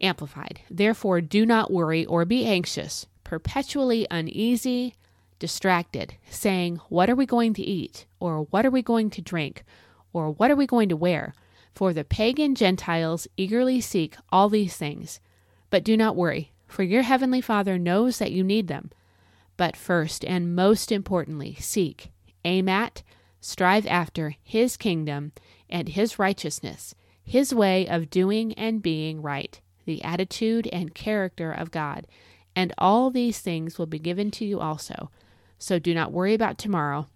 Amplified. 0.00 0.60
Therefore, 0.70 1.20
do 1.20 1.44
not 1.44 1.70
worry 1.70 2.06
or 2.06 2.24
be 2.24 2.46
anxious, 2.46 3.06
perpetually 3.22 4.06
uneasy, 4.10 4.94
distracted, 5.38 6.14
saying, 6.30 6.80
What 6.88 7.10
are 7.10 7.14
we 7.14 7.26
going 7.26 7.52
to 7.54 7.62
eat? 7.62 8.06
Or 8.18 8.44
what 8.44 8.64
are 8.64 8.70
we 8.70 8.82
going 8.82 9.10
to 9.10 9.22
drink? 9.22 9.64
Or 10.12 10.30
what 10.30 10.50
are 10.50 10.56
we 10.56 10.66
going 10.66 10.88
to 10.88 10.96
wear? 10.96 11.34
For 11.74 11.92
the 11.92 12.04
pagan 12.04 12.54
Gentiles 12.54 13.28
eagerly 13.36 13.80
seek 13.80 14.16
all 14.30 14.48
these 14.48 14.76
things 14.76 15.20
But 15.68 15.84
do 15.84 15.96
not 15.96 16.16
worry, 16.16 16.52
for 16.66 16.82
your 16.82 17.02
heavenly 17.02 17.40
Father 17.40 17.78
knows 17.78 18.18
that 18.18 18.32
you 18.32 18.42
need 18.42 18.68
them. 18.68 18.90
But 19.60 19.76
first 19.76 20.24
and 20.24 20.56
most 20.56 20.90
importantly, 20.90 21.54
seek, 21.56 22.12
aim 22.46 22.66
at, 22.66 23.02
strive 23.42 23.86
after 23.86 24.36
His 24.42 24.78
kingdom 24.78 25.32
and 25.68 25.86
His 25.86 26.18
righteousness, 26.18 26.94
His 27.22 27.52
way 27.52 27.86
of 27.86 28.08
doing 28.08 28.54
and 28.54 28.80
being 28.80 29.20
right, 29.20 29.60
the 29.84 30.02
attitude 30.02 30.66
and 30.72 30.94
character 30.94 31.52
of 31.52 31.70
God. 31.70 32.06
And 32.56 32.72
all 32.78 33.10
these 33.10 33.40
things 33.40 33.78
will 33.78 33.84
be 33.84 33.98
given 33.98 34.30
to 34.30 34.46
you 34.46 34.60
also. 34.60 35.10
So 35.58 35.78
do 35.78 35.92
not 35.92 36.10
worry 36.10 36.32
about 36.32 36.56
tomorrow, 36.56 37.10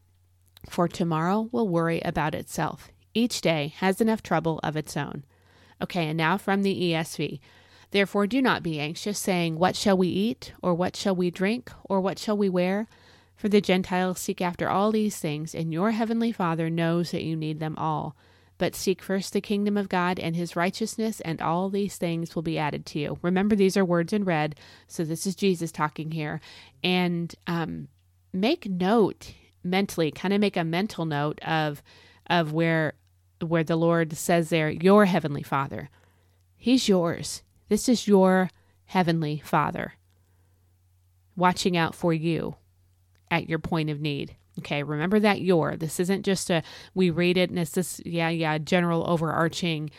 for 0.69 0.87
tomorrow 0.87 1.49
will 1.51 1.67
worry 1.67 2.03
about 2.05 2.35
itself. 2.35 2.91
Each 3.15 3.41
day 3.41 3.73
has 3.79 4.03
enough 4.03 4.23
trouble 4.23 4.61
of 4.63 4.77
its 4.77 4.99
own. 4.99 5.25
Okay, 5.81 6.09
and 6.09 6.19
now 6.19 6.37
from 6.37 6.63
the 6.63 6.93
ESV. 6.93 7.41
Therefore, 7.95 8.27
do 8.27 8.43
not 8.43 8.65
be 8.65 8.81
anxious, 8.81 9.21
saying, 9.21 9.57
What 9.57 9.77
shall 9.77 9.97
we 9.97 10.09
eat? 10.09 10.53
Or 10.61 10.75
what 10.75 10.97
shall 10.97 11.15
we 11.15 11.31
drink? 11.31 11.71
Or 11.85 12.01
what 12.01 12.19
shall 12.19 12.37
we 12.37 12.49
wear? 12.49 12.89
For 13.37 13.49
the 13.49 13.61
Gentiles 13.61 14.19
seek 14.19 14.41
after 14.41 14.69
all 14.69 14.91
these 14.91 15.17
things, 15.17 15.55
and 15.55 15.73
your 15.73 15.93
heavenly 15.93 16.33
Father 16.33 16.69
knows 16.69 17.13
that 17.13 17.23
you 17.23 17.37
need 17.37 17.61
them 17.61 17.77
all. 17.79 18.17
But 18.59 18.75
seek 18.75 19.01
first 19.01 19.33
the 19.33 19.41
kingdom 19.41 19.77
of 19.77 19.89
God 19.89 20.19
and 20.19 20.35
his 20.35 20.57
righteousness, 20.57 21.21
and 21.21 21.41
all 21.41 21.71
these 21.71 21.97
things 21.97 22.35
will 22.35 22.43
be 22.43 22.59
added 22.59 22.85
to 22.87 22.99
you. 22.99 23.19
Remember, 23.23 23.55
these 23.55 23.77
are 23.77 23.85
words 23.85 24.13
in 24.13 24.25
red, 24.25 24.57
so 24.89 25.05
this 25.05 25.25
is 25.25 25.37
Jesus 25.37 25.71
talking 25.71 26.11
here. 26.11 26.41
And 26.83 27.33
um, 27.47 27.87
make 28.33 28.69
note 28.69 29.35
mentally, 29.63 30.11
kind 30.11 30.35
of 30.35 30.41
make 30.41 30.57
a 30.57 30.65
mental 30.65 31.05
note 31.05 31.41
of 31.45 31.81
of 32.29 32.53
where 32.53 32.95
where 33.41 33.63
the 33.63 33.77
Lord 33.77 34.15
says 34.15 34.49
there, 34.49 34.69
your 34.69 35.05
heavenly 35.05 35.45
Father. 35.45 35.91
He's 36.57 36.89
yours. 36.89 37.44
This 37.68 37.88
is 37.88 38.06
your 38.06 38.50
heavenly 38.87 39.42
Father 39.44 39.94
watching 41.37 41.76
out 41.76 41.94
for 41.94 42.12
you 42.12 42.56
at 43.30 43.49
your 43.49 43.59
point 43.59 43.90
of 43.90 44.00
need. 44.00 44.37
Okay, 44.61 44.83
remember 44.83 45.18
that 45.18 45.40
your. 45.40 45.76
This 45.76 45.99
isn't 45.99 46.23
just 46.25 46.50
a, 46.50 46.62
we 46.94 47.11
read 47.11 47.37
it 47.37 47.50
and 47.50 47.59
it's 47.59 47.73
this, 47.73 48.00
yeah, 48.04 48.28
yeah, 48.28 48.59
general 48.59 49.04
overarching, 49.09 49.90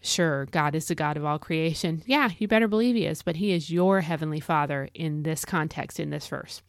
sure, 0.00 0.46
God 0.46 0.74
is 0.74 0.86
the 0.88 0.94
God 0.94 1.16
of 1.16 1.24
all 1.24 1.38
creation. 1.38 2.02
Yeah, 2.04 2.30
you 2.38 2.46
better 2.46 2.68
believe 2.68 2.96
He 2.96 3.06
is, 3.06 3.22
but 3.22 3.36
He 3.36 3.52
is 3.52 3.70
your 3.70 4.02
heavenly 4.02 4.40
Father 4.40 4.88
in 4.92 5.22
this 5.22 5.44
context, 5.44 5.98
in 5.98 6.10
this 6.10 6.26
verse. 6.26 6.60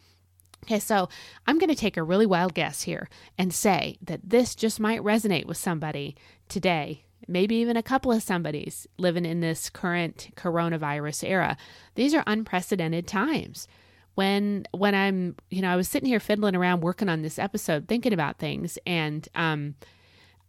Okay, 0.63 0.79
so 0.79 1.09
I'm 1.45 1.59
going 1.59 1.69
to 1.69 1.75
take 1.75 1.97
a 1.97 2.03
really 2.03 2.25
wild 2.25 2.53
guess 2.53 2.83
here 2.83 3.09
and 3.37 3.53
say 3.53 3.97
that 4.01 4.21
this 4.23 4.55
just 4.55 4.79
might 4.79 5.01
resonate 5.01 5.45
with 5.45 5.57
somebody 5.57 6.15
today 6.49 7.04
maybe 7.27 7.55
even 7.55 7.77
a 7.77 7.83
couple 7.83 8.11
of 8.11 8.23
somebodies 8.23 8.87
living 8.97 9.25
in 9.25 9.39
this 9.39 9.69
current 9.69 10.29
coronavirus 10.35 11.27
era. 11.27 11.57
These 11.95 12.13
are 12.13 12.23
unprecedented 12.27 13.07
times. 13.07 13.67
When 14.15 14.65
when 14.71 14.95
I'm, 14.95 15.35
you 15.49 15.61
know, 15.61 15.69
I 15.69 15.75
was 15.75 15.89
sitting 15.89 16.07
here 16.07 16.21
fiddling 16.21 16.55
around 16.55 16.81
working 16.81 17.09
on 17.09 17.21
this 17.21 17.37
episode, 17.37 17.87
thinking 17.87 18.13
about 18.13 18.37
things, 18.37 18.77
and 18.85 19.27
um, 19.35 19.75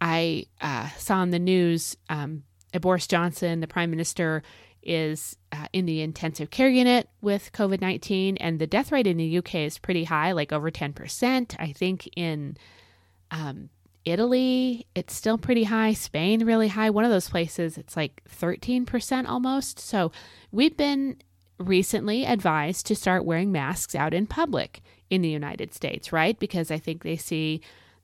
I 0.01 0.47
uh, 0.61 0.89
saw 0.99 1.17
on 1.17 1.31
the 1.31 1.39
news 1.39 1.97
um, 2.09 2.45
Boris 2.81 3.07
Johnson, 3.07 3.61
the 3.61 3.67
Prime 3.67 3.91
Minister, 3.91 4.43
is 4.83 5.37
uh, 5.51 5.67
in 5.73 5.85
the 5.87 6.01
intensive 6.01 6.51
care 6.51 6.69
unit 6.69 7.09
with 7.21 7.51
COVID 7.53 7.81
19, 7.81 8.37
and 8.37 8.59
the 8.59 8.67
death 8.67 8.93
rate 8.93 9.07
in 9.07 9.17
the 9.17 9.39
UK 9.39 9.57
is 9.57 9.79
pretty 9.79 10.05
high, 10.05 10.33
like 10.33 10.53
over 10.53 10.71
10%. 10.71 11.57
I 11.59 11.73
think 11.73 12.09
in 12.17 12.57
um, 13.31 13.69
Italy, 14.07 14.87
it's 14.95 15.13
still 15.13 15.37
pretty 15.37 15.65
high. 15.65 15.93
Spain, 15.93 16.47
really 16.47 16.69
high. 16.69 16.89
One 16.91 17.05
of 17.05 17.11
those 17.11 17.29
places, 17.29 17.77
it's 17.77 17.97
like 17.97 18.23
13% 18.41 19.29
almost. 19.29 19.81
So 19.81 20.13
we've 20.53 20.77
been 20.77 21.17
recently 21.59 22.25
advised 22.25 22.87
to 22.87 22.95
start 22.95 23.25
wearing 23.25 23.51
masks 23.51 23.95
out 23.95 24.15
in 24.15 24.27
public 24.27 24.81
in 25.11 25.23
the 25.23 25.29
United 25.29 25.75
States, 25.75 26.13
right? 26.13 26.39
Because 26.39 26.71
I 26.71 26.79
think 26.79 27.03
they 27.03 27.17
see 27.17 27.61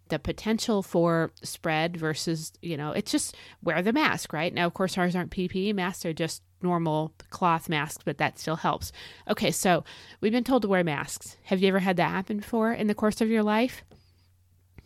the 0.08 0.18
potential 0.18 0.82
for 0.82 1.30
spread 1.42 1.96
versus, 1.96 2.52
you 2.60 2.76
know, 2.76 2.90
it's 2.90 3.12
just 3.12 3.36
wear 3.62 3.80
the 3.80 3.92
mask, 3.92 4.32
right? 4.32 4.52
Now, 4.52 4.66
of 4.66 4.74
course, 4.74 4.98
ours 4.98 5.14
aren't 5.14 5.30
PPE 5.30 5.74
masks, 5.74 6.02
they're 6.02 6.12
just 6.12 6.42
normal 6.60 7.12
cloth 7.30 7.68
masks, 7.68 8.02
but 8.04 8.18
that 8.18 8.38
still 8.38 8.56
helps. 8.56 8.92
Okay, 9.28 9.50
so 9.50 9.84
we've 10.20 10.32
been 10.32 10.44
told 10.44 10.62
to 10.62 10.68
wear 10.68 10.84
masks. 10.84 11.36
Have 11.44 11.62
you 11.62 11.68
ever 11.68 11.78
had 11.78 11.96
that 11.96 12.10
happen 12.10 12.38
before 12.38 12.72
in 12.72 12.88
the 12.88 12.94
course 12.94 13.20
of 13.20 13.28
your 13.28 13.42
life? 13.42 13.84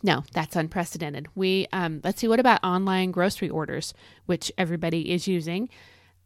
No, 0.06 0.22
that's 0.32 0.54
unprecedented. 0.54 1.26
We 1.34 1.66
um, 1.72 2.00
let's 2.04 2.20
see. 2.20 2.28
What 2.28 2.38
about 2.38 2.62
online 2.62 3.10
grocery 3.10 3.48
orders, 3.48 3.92
which 4.26 4.52
everybody 4.56 5.12
is 5.12 5.26
using? 5.26 5.68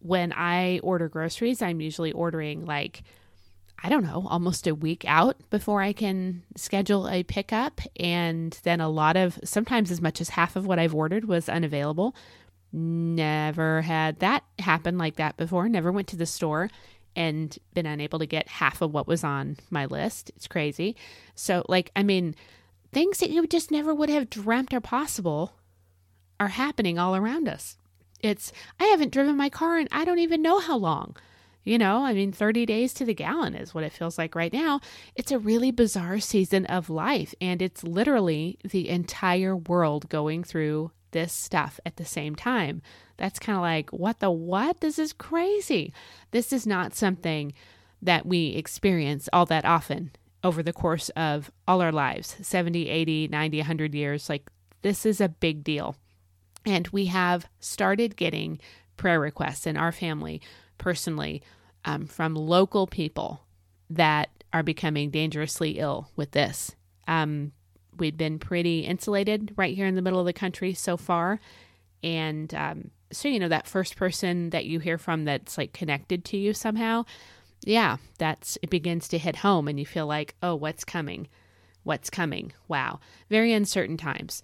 When 0.00 0.34
I 0.34 0.80
order 0.82 1.08
groceries, 1.08 1.62
I'm 1.62 1.80
usually 1.80 2.12
ordering 2.12 2.66
like 2.66 3.02
I 3.82 3.88
don't 3.88 4.04
know, 4.04 4.26
almost 4.28 4.66
a 4.66 4.74
week 4.74 5.06
out 5.08 5.38
before 5.48 5.80
I 5.80 5.94
can 5.94 6.42
schedule 6.54 7.08
a 7.08 7.22
pickup, 7.22 7.80
and 7.98 8.56
then 8.64 8.82
a 8.82 8.90
lot 8.90 9.16
of 9.16 9.40
sometimes 9.44 9.90
as 9.90 10.02
much 10.02 10.20
as 10.20 10.28
half 10.28 10.56
of 10.56 10.66
what 10.66 10.78
I've 10.78 10.94
ordered 10.94 11.24
was 11.24 11.48
unavailable. 11.48 12.14
Never 12.74 13.80
had 13.80 14.18
that 14.18 14.44
happen 14.58 14.98
like 14.98 15.16
that 15.16 15.38
before. 15.38 15.70
Never 15.70 15.90
went 15.90 16.08
to 16.08 16.16
the 16.16 16.26
store 16.26 16.68
and 17.16 17.58
been 17.72 17.86
unable 17.86 18.18
to 18.18 18.26
get 18.26 18.46
half 18.46 18.82
of 18.82 18.92
what 18.92 19.08
was 19.08 19.24
on 19.24 19.56
my 19.70 19.86
list. 19.86 20.30
It's 20.36 20.46
crazy. 20.46 20.96
So, 21.34 21.64
like, 21.66 21.90
I 21.96 22.02
mean 22.02 22.34
things 22.92 23.18
that 23.18 23.30
you 23.30 23.46
just 23.46 23.70
never 23.70 23.94
would 23.94 24.08
have 24.08 24.30
dreamt 24.30 24.74
are 24.74 24.80
possible 24.80 25.54
are 26.38 26.48
happening 26.48 26.98
all 26.98 27.14
around 27.14 27.48
us. 27.48 27.76
It's, 28.20 28.52
I 28.78 28.84
haven't 28.84 29.12
driven 29.12 29.36
my 29.36 29.48
car 29.48 29.78
in 29.78 29.88
I 29.92 30.04
don't 30.04 30.18
even 30.18 30.42
know 30.42 30.58
how 30.58 30.76
long. 30.76 31.16
You 31.62 31.76
know, 31.76 32.04
I 32.04 32.14
mean, 32.14 32.32
30 32.32 32.64
days 32.64 32.94
to 32.94 33.04
the 33.04 33.12
gallon 33.12 33.54
is 33.54 33.74
what 33.74 33.84
it 33.84 33.92
feels 33.92 34.16
like 34.16 34.34
right 34.34 34.52
now. 34.52 34.80
It's 35.14 35.30
a 35.30 35.38
really 35.38 35.70
bizarre 35.70 36.18
season 36.18 36.64
of 36.66 36.88
life, 36.88 37.34
and 37.38 37.60
it's 37.60 37.84
literally 37.84 38.58
the 38.64 38.88
entire 38.88 39.54
world 39.54 40.08
going 40.08 40.42
through 40.42 40.90
this 41.10 41.34
stuff 41.34 41.78
at 41.84 41.96
the 41.96 42.04
same 42.04 42.34
time. 42.34 42.80
That's 43.18 43.38
kind 43.38 43.56
of 43.56 43.62
like, 43.62 43.90
what 43.90 44.20
the 44.20 44.30
what? 44.30 44.80
This 44.80 44.98
is 44.98 45.12
crazy. 45.12 45.92
This 46.30 46.50
is 46.50 46.66
not 46.66 46.94
something 46.94 47.52
that 48.00 48.24
we 48.24 48.48
experience 48.48 49.28
all 49.30 49.44
that 49.46 49.66
often 49.66 50.12
over 50.42 50.62
the 50.62 50.72
course 50.72 51.08
of 51.10 51.50
all 51.68 51.82
our 51.82 51.92
lives 51.92 52.36
70, 52.40 52.88
80, 52.88 53.28
90, 53.28 53.58
100 53.58 53.94
years. 53.94 54.28
Like, 54.28 54.50
this 54.82 55.04
is 55.04 55.20
a 55.20 55.28
big 55.28 55.62
deal. 55.62 55.96
And 56.66 56.88
we 56.88 57.06
have 57.06 57.46
started 57.58 58.16
getting 58.16 58.60
prayer 58.96 59.20
requests 59.20 59.66
in 59.66 59.76
our 59.76 59.92
family 59.92 60.40
personally 60.78 61.42
um, 61.84 62.06
from 62.06 62.34
local 62.34 62.86
people 62.86 63.44
that 63.88 64.28
are 64.52 64.62
becoming 64.62 65.10
dangerously 65.10 65.78
ill 65.78 66.08
with 66.16 66.32
this. 66.32 66.74
Um, 67.08 67.52
we've 67.98 68.16
been 68.16 68.38
pretty 68.38 68.80
insulated 68.80 69.54
right 69.56 69.74
here 69.74 69.86
in 69.86 69.94
the 69.94 70.02
middle 70.02 70.20
of 70.20 70.26
the 70.26 70.32
country 70.32 70.74
so 70.74 70.96
far. 70.96 71.40
And 72.02 72.52
um, 72.54 72.90
so, 73.12 73.28
you 73.28 73.38
know, 73.38 73.48
that 73.48 73.66
first 73.66 73.96
person 73.96 74.50
that 74.50 74.64
you 74.64 74.78
hear 74.78 74.98
from 74.98 75.24
that's 75.24 75.58
like 75.58 75.72
connected 75.72 76.24
to 76.26 76.36
you 76.36 76.52
somehow, 76.52 77.04
yeah, 77.64 77.98
that's 78.18 78.58
it 78.62 78.70
begins 78.70 79.08
to 79.08 79.18
hit 79.18 79.36
home 79.36 79.68
and 79.68 79.78
you 79.78 79.86
feel 79.86 80.06
like, 80.06 80.34
oh, 80.42 80.54
what's 80.54 80.84
coming? 80.84 81.28
What's 81.82 82.10
coming? 82.10 82.52
Wow. 82.68 83.00
Very 83.28 83.52
uncertain 83.52 83.96
times. 83.96 84.42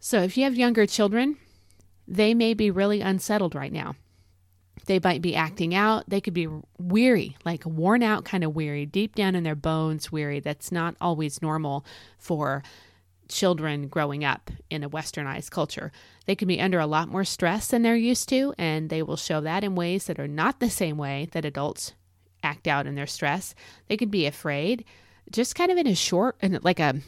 So 0.00 0.22
if 0.22 0.36
you 0.36 0.44
have 0.44 0.56
younger 0.56 0.86
children, 0.86 1.36
they 2.06 2.34
may 2.34 2.54
be 2.54 2.70
really 2.70 3.00
unsettled 3.00 3.54
right 3.54 3.72
now. 3.72 3.96
They 4.86 5.00
might 5.02 5.22
be 5.22 5.34
acting 5.34 5.74
out. 5.74 6.04
They 6.08 6.20
could 6.20 6.34
be 6.34 6.48
weary, 6.78 7.36
like 7.44 7.64
worn 7.66 8.02
out, 8.02 8.24
kind 8.24 8.44
of 8.44 8.54
weary, 8.54 8.86
deep 8.86 9.16
down 9.16 9.34
in 9.34 9.42
their 9.42 9.56
bones, 9.56 10.12
weary. 10.12 10.38
That's 10.38 10.70
not 10.70 10.94
always 11.00 11.42
normal 11.42 11.84
for 12.18 12.62
children 13.28 13.88
growing 13.88 14.24
up 14.24 14.50
in 14.70 14.84
a 14.84 14.90
westernized 14.90 15.50
culture. 15.50 15.90
They 16.26 16.36
can 16.36 16.46
be 16.46 16.60
under 16.60 16.78
a 16.78 16.86
lot 16.86 17.08
more 17.08 17.24
stress 17.24 17.66
than 17.68 17.82
they're 17.82 17.96
used 17.96 18.28
to, 18.28 18.54
and 18.58 18.88
they 18.88 19.02
will 19.02 19.16
show 19.16 19.40
that 19.40 19.64
in 19.64 19.74
ways 19.74 20.06
that 20.06 20.20
are 20.20 20.28
not 20.28 20.60
the 20.60 20.70
same 20.70 20.96
way 20.96 21.28
that 21.32 21.44
adults 21.44 21.94
act 22.46 22.68
out 22.68 22.86
in 22.86 22.94
their 22.94 23.06
stress. 23.06 23.54
They 23.88 23.96
could 23.96 24.10
be 24.10 24.26
afraid, 24.26 24.84
just 25.30 25.56
kind 25.56 25.70
of 25.72 25.78
in 25.78 25.86
a 25.86 25.94
short 25.94 26.36
and 26.40 26.62
like 26.62 26.80
a 26.80 27.00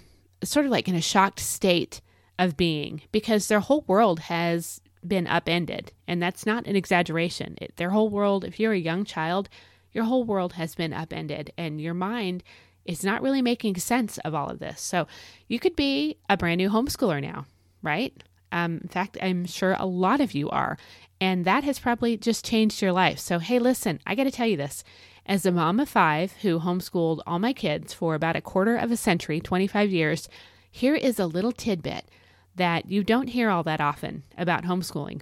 sort 0.42 0.66
of 0.66 0.73
like 0.73 0.88
in 0.88 0.97
a 0.97 1.00
shocked 1.00 1.40
state 1.40 2.00
of 2.38 2.57
being 2.57 3.02
because 3.12 3.47
their 3.47 3.61
whole 3.61 3.85
world 3.87 4.21
has 4.21 4.80
been 5.07 5.26
upended. 5.26 5.92
And 6.07 6.21
that's 6.21 6.45
not 6.45 6.66
an 6.66 6.76
exaggeration. 6.76 7.57
It, 7.61 7.76
their 7.76 7.90
whole 7.90 8.09
world, 8.09 8.45
if 8.45 8.59
you're 8.59 8.73
a 8.73 8.78
young 8.78 9.04
child, 9.04 9.49
your 9.92 10.04
whole 10.04 10.25
world 10.25 10.54
has 10.54 10.75
been 10.75 10.92
upended 10.92 11.52
and 11.57 11.80
your 11.80 11.95
mind 11.95 12.42
is 12.85 13.04
not 13.04 13.23
really 13.23 13.42
making 13.42 13.76
sense 13.76 14.18
of 14.18 14.35
all 14.35 14.49
of 14.49 14.59
this. 14.59 14.80
So 14.80 15.07
you 15.47 15.59
could 15.59 15.76
be 15.76 16.18
a 16.28 16.37
brand 16.37 16.59
new 16.59 16.71
homeschooler 16.71 17.21
now, 17.21 17.47
right? 17.83 18.12
Um, 18.50 18.78
in 18.83 18.88
fact, 18.88 19.18
I'm 19.21 19.45
sure 19.45 19.76
a 19.78 19.87
lot 19.87 20.21
of 20.21 20.33
you 20.33 20.49
are. 20.50 20.78
And 21.21 21.45
that 21.45 21.64
has 21.64 21.78
probably 21.78 22.16
just 22.16 22.45
changed 22.45 22.80
your 22.80 22.92
life. 22.92 23.18
So, 23.18 23.38
hey, 23.38 23.59
listen, 23.59 24.00
I 24.07 24.14
got 24.14 24.25
to 24.25 24.30
tell 24.30 24.47
you 24.47 24.57
this. 24.57 24.85
As 25.28 25.44
a 25.44 25.52
mom 25.52 25.78
of 25.78 25.90
five 25.90 26.32
who 26.40 26.58
homeschooled 26.58 27.20
all 27.26 27.38
my 27.38 27.52
kids 27.52 27.92
for 27.92 28.14
about 28.14 28.35
a 28.35 28.40
quarter 28.40 28.76
of 28.76 28.90
a 28.90 28.97
century, 28.97 29.40
25 29.40 29.92
years, 29.92 30.26
here 30.70 30.94
is 30.94 31.18
a 31.18 31.26
little 31.26 31.52
tidbit 31.52 32.06
that 32.54 32.90
you 32.90 33.04
don't 33.04 33.28
hear 33.28 33.50
all 33.50 33.62
that 33.64 33.78
often 33.80 34.25
about 34.38 34.64
homeschooling. 34.64 35.20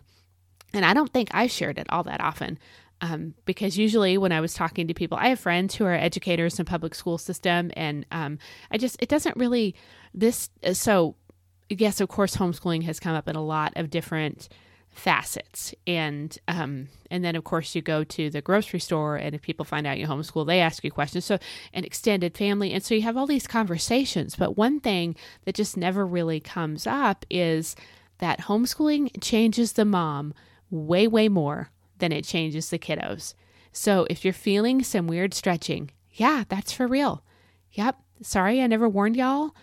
And 0.73 0.85
I 0.85 0.95
don't 0.95 1.13
think 1.13 1.31
I've 1.33 1.51
shared 1.51 1.77
it 1.77 1.89
all 1.89 2.05
that 2.05 2.21
often. 2.21 2.61
Um, 3.01 3.35
because 3.47 3.77
usually 3.77 4.17
when 4.17 4.31
I 4.31 4.41
was 4.41 4.55
talking 4.55 4.87
to 4.87 4.95
people, 4.95 5.19
I 5.19 5.29
have 5.29 5.41
friends 5.41 5.75
who 5.75 5.85
are 5.85 5.93
educators 5.93 6.59
in 6.59 6.65
public 6.65 6.95
school 6.95 7.19
system, 7.19 7.71
and 7.77 8.07
um, 8.11 8.39
I 8.71 8.79
just 8.79 8.97
it 9.03 9.11
doesn't 9.11 9.37
really 9.37 9.75
this. 10.15 10.49
So 10.73 11.15
yes, 11.69 12.01
of 12.01 12.09
course, 12.09 12.37
homeschooling 12.37 12.85
has 12.85 12.99
come 12.99 13.15
up 13.15 13.29
in 13.29 13.37
a 13.37 13.45
lot 13.45 13.75
of 13.77 13.91
different 13.91 14.49
facets. 14.97 15.75
And 15.87 16.37
um 16.49 16.89
and 17.11 17.25
then 17.25 17.37
of 17.37 17.45
course 17.45 17.75
you 17.75 17.83
go 17.83 18.03
to 18.03 18.31
the 18.31 18.41
grocery 18.41 18.81
store 18.81 19.17
and 19.17 19.35
if 19.35 19.43
people 19.43 19.65
find 19.65 19.87
out 19.87 19.99
you 19.99 20.07
homeschool 20.07 20.47
they 20.47 20.61
ask 20.61 20.83
you 20.83 20.91
questions. 20.91 21.25
So 21.25 21.39
an 21.75 21.85
extended 21.85 22.37
family 22.37 22.73
and 22.73 22.83
so 22.83 22.95
you 22.95 23.03
have 23.03 23.17
all 23.17 23.27
these 23.27 23.47
conversations. 23.47 24.37
But 24.37 24.57
one 24.57 24.81
thing 24.81 25.15
that 25.45 25.55
just 25.55 25.77
never 25.77 26.07
really 26.07 26.41
comes 26.41 26.87
up 26.87 27.27
is 27.31 27.77
that 28.19 28.43
homeschooling 28.43 29.23
changes 29.23 29.75
the 29.75 29.85
mom 29.85 30.33
way 30.71 31.07
way 31.07 31.29
more 31.29 31.71
than 31.99 32.11
it 32.11 32.25
changes 32.25 32.71
the 32.71 32.79
kiddos. 32.79 33.35
So 33.73 34.07
if 34.09 34.25
you're 34.25 34.33
feeling 34.35 34.83
some 34.83 35.07
weird 35.07 35.35
stretching 35.35 35.91
yeah 36.13 36.45
that's 36.49 36.73
for 36.73 36.87
real. 36.87 37.23
Yep. 37.73 38.01
Sorry 38.23 38.63
i 38.63 38.67
never 38.67 38.89
warned 38.89 39.17
y'all 39.17 39.55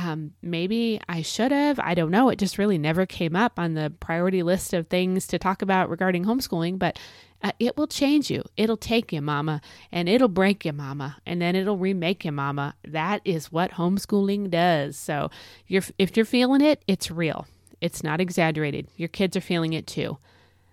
um, 0.00 0.32
maybe 0.42 1.00
I 1.08 1.22
should 1.22 1.52
have. 1.52 1.78
I 1.78 1.94
don't 1.94 2.10
know. 2.10 2.28
It 2.30 2.38
just 2.38 2.58
really 2.58 2.78
never 2.78 3.06
came 3.06 3.36
up 3.36 3.58
on 3.58 3.74
the 3.74 3.92
priority 4.00 4.42
list 4.42 4.72
of 4.72 4.88
things 4.88 5.26
to 5.28 5.38
talk 5.38 5.62
about 5.62 5.90
regarding 5.90 6.24
homeschooling, 6.24 6.78
but 6.78 6.98
uh, 7.42 7.52
it 7.58 7.76
will 7.76 7.86
change 7.86 8.30
you. 8.30 8.42
It'll 8.56 8.76
take 8.76 9.12
you, 9.12 9.20
mama, 9.20 9.60
and 9.92 10.08
it'll 10.08 10.28
break 10.28 10.64
you, 10.64 10.72
mama, 10.72 11.18
and 11.26 11.40
then 11.40 11.54
it'll 11.54 11.76
remake 11.76 12.24
you, 12.24 12.32
mama. 12.32 12.74
That 12.86 13.20
is 13.24 13.52
what 13.52 13.72
homeschooling 13.72 14.50
does. 14.50 14.96
So, 14.96 15.30
you're, 15.66 15.82
if 15.98 16.16
you're 16.16 16.26
feeling 16.26 16.60
it, 16.60 16.82
it's 16.86 17.10
real. 17.10 17.46
It's 17.80 18.02
not 18.02 18.20
exaggerated. 18.20 18.88
Your 18.96 19.08
kids 19.08 19.36
are 19.36 19.42
feeling 19.42 19.72
it 19.72 19.86
too. 19.86 20.18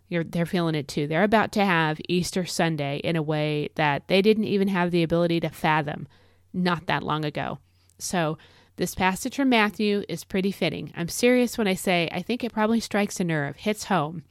You're, 0.09 0.23
they're 0.23 0.45
feeling 0.45 0.75
it 0.75 0.87
too. 0.87 1.07
They're 1.07 1.23
about 1.23 1.51
to 1.53 1.65
have 1.65 1.99
Easter 2.07 2.45
Sunday 2.45 2.97
in 2.97 3.15
a 3.15 3.21
way 3.21 3.69
that 3.75 4.07
they 4.07 4.21
didn't 4.21 4.45
even 4.45 4.69
have 4.69 4.91
the 4.91 5.03
ability 5.03 5.39
to 5.41 5.49
fathom 5.49 6.07
not 6.53 6.87
that 6.87 7.03
long 7.03 7.25
ago. 7.25 7.59
So, 7.99 8.37
this 8.77 8.95
passage 8.95 9.35
from 9.35 9.49
Matthew 9.49 10.03
is 10.07 10.23
pretty 10.23 10.51
fitting. 10.51 10.93
I'm 10.95 11.09
serious 11.09 11.57
when 11.57 11.67
I 11.67 11.73
say 11.73 12.09
I 12.11 12.21
think 12.21 12.43
it 12.43 12.53
probably 12.53 12.79
strikes 12.79 13.19
a 13.19 13.23
nerve, 13.23 13.57
hits 13.57 13.85
home 13.85 14.23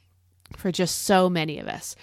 for 0.56 0.72
just 0.72 1.02
so 1.02 1.28
many 1.28 1.58
of 1.58 1.68
us. 1.68 1.94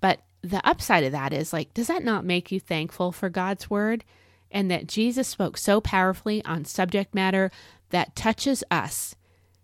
But 0.00 0.20
the 0.42 0.66
upside 0.66 1.04
of 1.04 1.12
that 1.12 1.32
is 1.32 1.52
like, 1.52 1.74
does 1.74 1.88
that 1.88 2.04
not 2.04 2.24
make 2.24 2.52
you 2.52 2.60
thankful 2.60 3.12
for 3.12 3.28
God's 3.28 3.68
word? 3.68 4.04
And 4.50 4.70
that 4.70 4.86
Jesus 4.86 5.28
spoke 5.28 5.56
so 5.56 5.80
powerfully 5.80 6.44
on 6.44 6.64
subject 6.64 7.14
matter 7.14 7.50
that 7.90 8.16
touches 8.16 8.62
us 8.70 9.14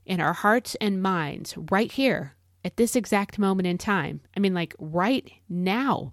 in 0.04 0.20
our 0.20 0.32
hearts 0.32 0.74
and 0.80 1.02
minds 1.02 1.54
right 1.70 1.90
here 1.90 2.34
at 2.64 2.76
this 2.76 2.96
exact 2.96 3.38
moment 3.38 3.66
in 3.66 3.78
time. 3.78 4.20
I 4.36 4.40
mean, 4.40 4.54
like 4.54 4.74
right 4.78 5.30
now, 5.48 6.12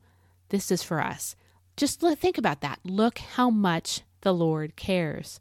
this 0.50 0.72
is 0.72 0.84
for 0.84 1.02
us. 1.02 1.36
Just 1.78 2.02
think 2.02 2.38
about 2.38 2.62
that. 2.62 2.80
Look 2.84 3.20
how 3.20 3.50
much 3.50 4.02
the 4.22 4.34
Lord 4.34 4.76
cares. 4.76 5.40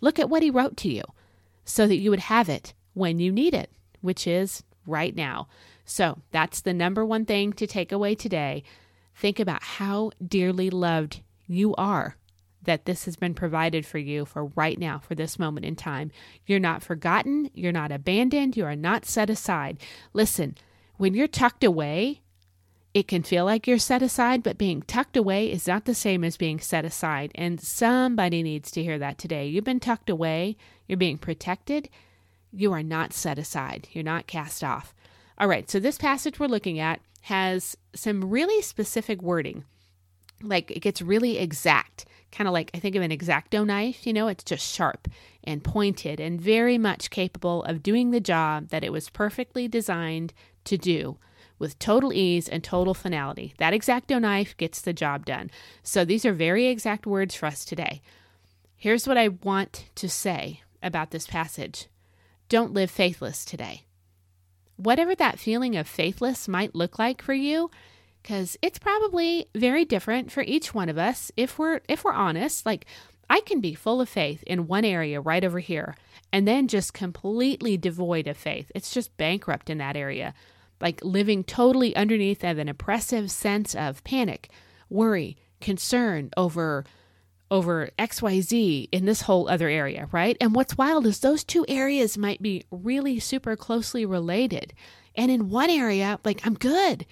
Look 0.00 0.18
at 0.18 0.30
what 0.30 0.42
he 0.42 0.50
wrote 0.50 0.76
to 0.78 0.88
you 0.88 1.02
so 1.64 1.86
that 1.86 1.96
you 1.96 2.10
would 2.10 2.20
have 2.20 2.48
it 2.48 2.74
when 2.94 3.18
you 3.18 3.32
need 3.32 3.54
it, 3.54 3.70
which 4.00 4.26
is 4.26 4.62
right 4.86 5.14
now. 5.14 5.48
So 5.84 6.18
that's 6.30 6.60
the 6.60 6.74
number 6.74 7.04
one 7.04 7.24
thing 7.24 7.52
to 7.54 7.66
take 7.66 7.92
away 7.92 8.14
today. 8.14 8.62
Think 9.14 9.40
about 9.40 9.62
how 9.62 10.12
dearly 10.24 10.70
loved 10.70 11.22
you 11.46 11.74
are 11.76 12.16
that 12.62 12.84
this 12.84 13.06
has 13.06 13.16
been 13.16 13.34
provided 13.34 13.86
for 13.86 13.98
you 13.98 14.24
for 14.24 14.46
right 14.54 14.78
now, 14.78 14.98
for 14.98 15.14
this 15.14 15.38
moment 15.38 15.64
in 15.64 15.74
time. 15.74 16.10
You're 16.46 16.58
not 16.58 16.82
forgotten. 16.82 17.50
You're 17.54 17.72
not 17.72 17.92
abandoned. 17.92 18.56
You 18.56 18.66
are 18.66 18.76
not 18.76 19.06
set 19.06 19.30
aside. 19.30 19.78
Listen, 20.12 20.56
when 20.96 21.14
you're 21.14 21.28
tucked 21.28 21.64
away, 21.64 22.20
it 22.98 23.06
can 23.06 23.22
feel 23.22 23.44
like 23.44 23.68
you're 23.68 23.78
set 23.78 24.02
aside, 24.02 24.42
but 24.42 24.58
being 24.58 24.82
tucked 24.82 25.16
away 25.16 25.52
is 25.52 25.68
not 25.68 25.84
the 25.84 25.94
same 25.94 26.24
as 26.24 26.36
being 26.36 26.58
set 26.58 26.84
aside. 26.84 27.30
And 27.36 27.60
somebody 27.60 28.42
needs 28.42 28.72
to 28.72 28.82
hear 28.82 28.98
that 28.98 29.18
today. 29.18 29.46
You've 29.46 29.62
been 29.62 29.78
tucked 29.78 30.10
away, 30.10 30.56
you're 30.88 30.96
being 30.96 31.16
protected, 31.16 31.88
you 32.50 32.72
are 32.72 32.82
not 32.82 33.12
set 33.12 33.38
aside, 33.38 33.86
you're 33.92 34.02
not 34.02 34.26
cast 34.26 34.64
off. 34.64 34.96
All 35.38 35.46
right, 35.46 35.70
so 35.70 35.78
this 35.78 35.96
passage 35.96 36.40
we're 36.40 36.48
looking 36.48 36.80
at 36.80 37.00
has 37.20 37.76
some 37.94 38.28
really 38.28 38.60
specific 38.62 39.22
wording. 39.22 39.62
Like 40.42 40.72
it 40.72 40.80
gets 40.80 41.00
really 41.00 41.38
exact, 41.38 42.04
kind 42.32 42.48
of 42.48 42.52
like 42.52 42.72
I 42.74 42.80
think 42.80 42.96
of 42.96 43.02
an 43.02 43.12
exacto 43.12 43.64
knife, 43.64 44.08
you 44.08 44.12
know, 44.12 44.26
it's 44.26 44.42
just 44.42 44.74
sharp 44.74 45.06
and 45.44 45.62
pointed 45.62 46.18
and 46.18 46.40
very 46.40 46.78
much 46.78 47.10
capable 47.10 47.62
of 47.62 47.80
doing 47.80 48.10
the 48.10 48.18
job 48.18 48.70
that 48.70 48.82
it 48.82 48.90
was 48.90 49.08
perfectly 49.08 49.68
designed 49.68 50.34
to 50.64 50.76
do 50.76 51.16
with 51.58 51.78
total 51.78 52.12
ease 52.12 52.48
and 52.48 52.62
total 52.62 52.94
finality. 52.94 53.54
That 53.58 53.72
exacto 53.72 54.20
knife 54.20 54.56
gets 54.56 54.80
the 54.80 54.92
job 54.92 55.24
done. 55.26 55.50
So 55.82 56.04
these 56.04 56.24
are 56.24 56.32
very 56.32 56.66
exact 56.66 57.06
words 57.06 57.34
for 57.34 57.46
us 57.46 57.64
today. 57.64 58.02
Here's 58.76 59.08
what 59.08 59.18
I 59.18 59.28
want 59.28 59.86
to 59.96 60.08
say 60.08 60.62
about 60.82 61.10
this 61.10 61.26
passage 61.26 61.88
don't 62.48 62.72
live 62.72 62.90
faithless 62.90 63.44
today. 63.44 63.84
Whatever 64.76 65.14
that 65.16 65.38
feeling 65.38 65.76
of 65.76 65.88
faithless 65.88 66.48
might 66.48 66.74
look 66.74 66.98
like 66.98 67.20
for 67.20 67.34
you, 67.34 67.70
because 68.22 68.56
it's 68.62 68.78
probably 68.78 69.46
very 69.54 69.84
different 69.84 70.30
for 70.30 70.42
each 70.42 70.74
one 70.74 70.88
of 70.88 70.98
us 70.98 71.32
if 71.36 71.58
we're 71.58 71.80
if 71.88 72.04
we're 72.04 72.12
honest 72.12 72.66
like 72.66 72.84
i 73.30 73.40
can 73.40 73.60
be 73.60 73.74
full 73.74 74.00
of 74.00 74.08
faith 74.08 74.42
in 74.46 74.66
one 74.66 74.84
area 74.84 75.20
right 75.20 75.44
over 75.44 75.60
here 75.60 75.96
and 76.32 76.46
then 76.46 76.68
just 76.68 76.92
completely 76.92 77.76
devoid 77.76 78.26
of 78.26 78.36
faith 78.36 78.70
it's 78.74 78.92
just 78.92 79.16
bankrupt 79.16 79.70
in 79.70 79.78
that 79.78 79.96
area 79.96 80.34
like 80.80 81.04
living 81.04 81.44
totally 81.44 81.94
underneath 81.96 82.44
of 82.44 82.58
an 82.58 82.68
oppressive 82.68 83.30
sense 83.30 83.74
of 83.74 84.04
panic, 84.04 84.50
worry, 84.88 85.36
concern 85.60 86.30
over 86.36 86.84
over 87.50 87.88
XYZ 87.98 88.88
in 88.92 89.06
this 89.06 89.22
whole 89.22 89.48
other 89.48 89.68
area, 89.68 90.08
right? 90.12 90.36
And 90.38 90.54
what's 90.54 90.76
wild 90.76 91.06
is 91.06 91.20
those 91.20 91.44
two 91.44 91.64
areas 91.66 92.18
might 92.18 92.42
be 92.42 92.64
really 92.70 93.18
super 93.18 93.56
closely 93.56 94.04
related. 94.04 94.74
And 95.14 95.30
in 95.30 95.48
one 95.48 95.70
area, 95.70 96.20
like 96.24 96.46
I'm 96.46 96.54
good. 96.54 97.06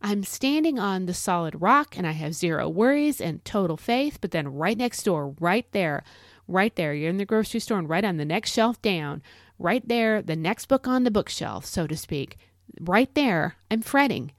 I'm 0.00 0.24
standing 0.24 0.78
on 0.78 1.06
the 1.06 1.14
solid 1.14 1.60
rock 1.60 1.96
and 1.96 2.06
I 2.06 2.12
have 2.12 2.34
zero 2.34 2.68
worries 2.68 3.20
and 3.20 3.44
total 3.44 3.76
faith. 3.76 4.18
But 4.20 4.30
then 4.30 4.48
right 4.48 4.76
next 4.76 5.02
door, 5.04 5.34
right 5.38 5.66
there, 5.72 6.02
right 6.48 6.74
there, 6.74 6.94
you're 6.94 7.10
in 7.10 7.18
the 7.18 7.24
grocery 7.24 7.60
store 7.60 7.78
and 7.78 7.88
right 7.88 8.04
on 8.04 8.16
the 8.16 8.24
next 8.24 8.52
shelf 8.52 8.80
down, 8.82 9.22
right 9.58 9.86
there, 9.86 10.22
the 10.22 10.36
next 10.36 10.66
book 10.66 10.88
on 10.88 11.04
the 11.04 11.10
bookshelf, 11.10 11.64
so 11.66 11.86
to 11.86 11.96
speak, 11.96 12.36
right 12.80 13.12
there, 13.14 13.56
I'm 13.70 13.82
fretting 13.82 14.32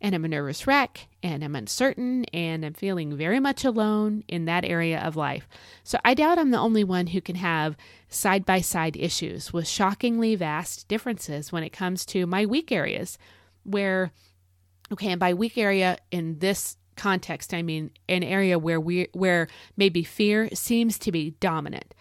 and 0.00 0.14
I'm 0.14 0.24
a 0.24 0.28
nervous 0.28 0.66
wreck 0.66 1.08
and 1.22 1.44
I'm 1.44 1.54
uncertain 1.54 2.24
and 2.26 2.64
I'm 2.64 2.72
feeling 2.72 3.16
very 3.16 3.38
much 3.38 3.64
alone 3.64 4.24
in 4.28 4.46
that 4.46 4.64
area 4.64 4.98
of 5.00 5.16
life. 5.16 5.48
So 5.84 5.98
I 6.04 6.14
doubt 6.14 6.38
I'm 6.38 6.50
the 6.50 6.58
only 6.58 6.84
one 6.84 7.08
who 7.08 7.20
can 7.20 7.36
have 7.36 7.76
side 8.08 8.46
by 8.46 8.60
side 8.60 8.96
issues 8.96 9.52
with 9.52 9.68
shockingly 9.68 10.34
vast 10.36 10.88
differences 10.88 11.52
when 11.52 11.62
it 11.62 11.70
comes 11.70 12.06
to 12.06 12.26
my 12.26 12.46
weak 12.46 12.72
areas 12.72 13.18
where 13.64 14.12
okay, 14.92 15.10
and 15.10 15.20
by 15.20 15.34
weak 15.34 15.56
area 15.56 15.98
in 16.10 16.38
this 16.38 16.76
context, 16.96 17.54
I 17.54 17.62
mean 17.62 17.90
an 18.08 18.22
area 18.22 18.58
where 18.58 18.80
we 18.80 19.08
where 19.12 19.48
maybe 19.76 20.02
fear 20.02 20.48
seems 20.52 20.98
to 21.00 21.12
be 21.12 21.30
dominant. 21.40 21.94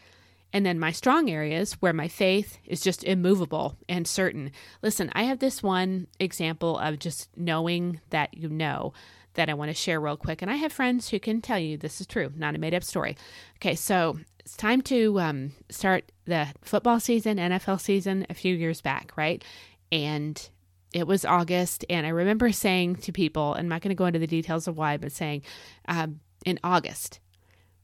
And 0.51 0.65
then 0.65 0.79
my 0.79 0.91
strong 0.91 1.29
areas 1.29 1.73
where 1.73 1.93
my 1.93 2.07
faith 2.07 2.57
is 2.65 2.81
just 2.81 3.03
immovable 3.03 3.77
and 3.87 4.07
certain. 4.07 4.51
Listen, 4.81 5.11
I 5.13 5.23
have 5.23 5.39
this 5.39 5.61
one 5.61 6.07
example 6.19 6.77
of 6.79 6.99
just 6.99 7.29
knowing 7.37 8.01
that 8.09 8.35
you 8.35 8.49
know 8.49 8.93
that 9.35 9.49
I 9.49 9.53
want 9.53 9.69
to 9.69 9.75
share 9.75 10.01
real 10.01 10.17
quick. 10.17 10.41
And 10.41 10.49
I 10.49 10.55
have 10.55 10.73
friends 10.73 11.09
who 11.09 11.19
can 11.19 11.41
tell 11.41 11.59
you 11.59 11.77
this 11.77 12.01
is 12.01 12.07
true, 12.07 12.31
not 12.35 12.55
a 12.55 12.57
made 12.57 12.73
up 12.73 12.83
story. 12.83 13.15
Okay, 13.57 13.75
so 13.75 14.17
it's 14.39 14.57
time 14.57 14.81
to 14.83 15.19
um, 15.19 15.51
start 15.69 16.11
the 16.25 16.47
football 16.61 16.99
season, 16.99 17.37
NFL 17.37 17.79
season 17.79 18.25
a 18.29 18.33
few 18.33 18.55
years 18.55 18.81
back, 18.81 19.11
right? 19.15 19.43
And 19.91 20.49
it 20.93 21.05
was 21.05 21.25
August. 21.25 21.85
And 21.89 22.07
I 22.07 22.09
remember 22.09 22.51
saying 22.51 22.97
to 22.97 23.11
people, 23.11 23.55
I'm 23.57 23.67
not 23.67 23.81
going 23.81 23.89
to 23.89 23.95
go 23.95 24.05
into 24.05 24.19
the 24.19 24.27
details 24.27 24.67
of 24.67 24.77
why, 24.77 24.97
but 24.97 25.11
saying 25.11 25.43
um, 25.87 26.21
in 26.45 26.59
August, 26.63 27.19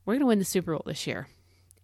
we're 0.06 0.16
going 0.16 0.22
to 0.22 0.28
win 0.28 0.40
the 0.40 0.46
Super 0.46 0.74
Bowl 0.74 0.84
this 0.86 1.06
year. 1.06 1.28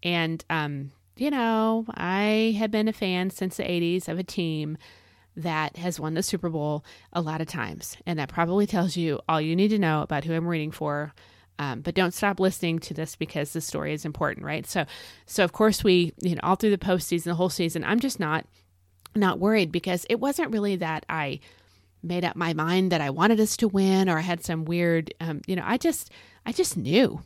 And, 0.03 0.43
um, 0.49 0.91
you 1.17 1.29
know, 1.29 1.85
I 1.93 2.55
have 2.57 2.71
been 2.71 2.87
a 2.87 2.93
fan 2.93 3.29
since 3.29 3.57
the 3.57 3.63
80s 3.63 4.07
of 4.07 4.17
a 4.17 4.23
team 4.23 4.77
that 5.35 5.77
has 5.77 5.99
won 5.99 6.13
the 6.13 6.23
Super 6.23 6.49
Bowl 6.49 6.83
a 7.13 7.21
lot 7.21 7.41
of 7.41 7.47
times. 7.47 7.97
And 8.05 8.19
that 8.19 8.29
probably 8.29 8.67
tells 8.67 8.97
you 8.97 9.19
all 9.29 9.39
you 9.39 9.55
need 9.55 9.69
to 9.69 9.79
know 9.79 10.01
about 10.01 10.23
who 10.23 10.33
I'm 10.33 10.47
rooting 10.47 10.71
for. 10.71 11.13
Um, 11.59 11.81
but 11.81 11.93
don't 11.93 12.13
stop 12.13 12.39
listening 12.39 12.79
to 12.79 12.93
this 12.93 13.15
because 13.15 13.53
the 13.53 13.61
story 13.61 13.93
is 13.93 14.03
important, 14.03 14.45
right? 14.45 14.65
So, 14.65 14.85
so 15.27 15.43
of 15.43 15.51
course 15.53 15.83
we, 15.83 16.13
you 16.19 16.35
know, 16.35 16.41
all 16.43 16.55
through 16.55 16.71
the 16.71 16.77
postseason, 16.77 17.25
the 17.25 17.35
whole 17.35 17.49
season, 17.49 17.83
I'm 17.83 17.99
just 17.99 18.19
not, 18.19 18.45
not 19.15 19.39
worried 19.39 19.71
because 19.71 20.05
it 20.09 20.19
wasn't 20.19 20.51
really 20.51 20.77
that 20.77 21.05
I 21.07 21.39
made 22.01 22.25
up 22.25 22.35
my 22.35 22.53
mind 22.53 22.91
that 22.91 23.01
I 23.01 23.11
wanted 23.11 23.39
us 23.39 23.55
to 23.57 23.67
win 23.67 24.09
or 24.09 24.17
I 24.17 24.21
had 24.21 24.43
some 24.43 24.65
weird, 24.65 25.13
um, 25.19 25.41
you 25.45 25.55
know, 25.55 25.63
I 25.63 25.77
just, 25.77 26.09
I 26.45 26.51
just 26.51 26.77
knew 26.77 27.21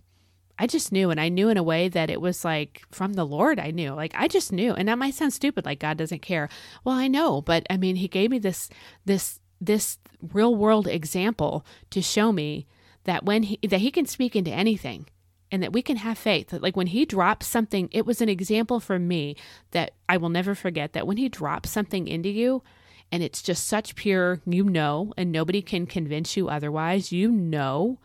I 0.58 0.68
just 0.68 0.92
knew, 0.92 1.10
and 1.10 1.20
I 1.20 1.30
knew 1.30 1.50
in 1.50 1.58
a 1.58 1.64
way 1.64 1.90
that 1.90 2.10
it 2.10 2.22
was 2.22 2.46
like 2.46 2.84
from 2.90 3.14
the 3.14 3.26
Lord. 3.26 3.60
I 3.60 3.72
knew, 3.72 3.92
like 3.94 4.14
I 4.16 4.28
just 4.28 4.52
knew, 4.54 4.74
and 4.74 4.88
that 4.88 4.98
might 4.98 5.14
sound 5.14 5.34
stupid, 5.34 5.66
like 5.66 5.80
God 5.80 5.98
doesn't 5.98 6.22
care. 6.22 6.50
Well, 6.84 6.96
I 6.96 7.08
know, 7.08 7.42
but 7.42 7.66
I 7.70 7.78
mean, 7.78 7.98
He 7.98 8.08
gave 8.08 8.32
me 8.32 8.40
this 8.40 8.70
this 9.06 9.40
this 9.60 9.98
real 10.22 10.56
world 10.56 10.88
example 10.88 11.66
to 11.90 12.02
show 12.02 12.32
me 12.32 12.68
that 13.04 13.24
when 13.24 13.44
he, 13.44 13.60
that 13.68 13.80
he 13.80 13.92
can 13.92 14.06
speak 14.06 14.36
into 14.36 14.52
anything 14.52 15.08
and 15.52 15.62
that 15.64 15.74
we 15.74 15.82
can 15.82 15.98
have 15.98 16.18
faith 16.18 16.50
that 16.50 16.62
like 16.62 16.76
when 16.76 16.88
he 16.88 17.06
drops 17.06 17.48
something 17.48 17.88
it 17.92 18.06
was 18.06 18.22
an 18.22 18.30
example 18.30 18.80
for 18.80 19.00
me 19.00 19.36
that 19.72 19.92
I 20.10 20.18
will 20.18 20.30
never 20.30 20.56
forget 20.56 20.94
that 20.94 21.08
when 21.08 21.18
he 21.18 21.30
drops 21.30 21.70
something 21.70 22.08
into 22.08 22.30
you 22.30 22.64
and 23.12 23.22
it's 23.22 23.42
just 23.42 23.68
such 23.68 23.96
pure 23.96 24.42
you 24.46 24.64
know 24.64 25.14
and 25.16 25.32
nobody 25.32 25.62
can 25.62 25.86
convince 25.86 26.36
you 26.36 26.50
otherwise 26.50 27.12
you 27.12 27.32
know 27.32 28.00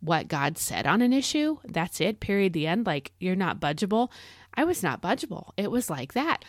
what 0.00 0.28
God 0.28 0.56
said 0.58 0.86
on 0.86 1.02
an 1.02 1.12
issue 1.12 1.58
that's 1.64 2.00
it 2.00 2.20
period 2.20 2.52
the 2.52 2.66
end 2.66 2.86
like 2.86 3.12
you're 3.20 3.36
not 3.36 3.60
budgeable 3.60 4.10
I 4.54 4.64
was 4.64 4.82
not 4.82 5.02
budgeable 5.02 5.50
it 5.56 5.70
was 5.70 5.90
like 5.90 6.14
that 6.14 6.44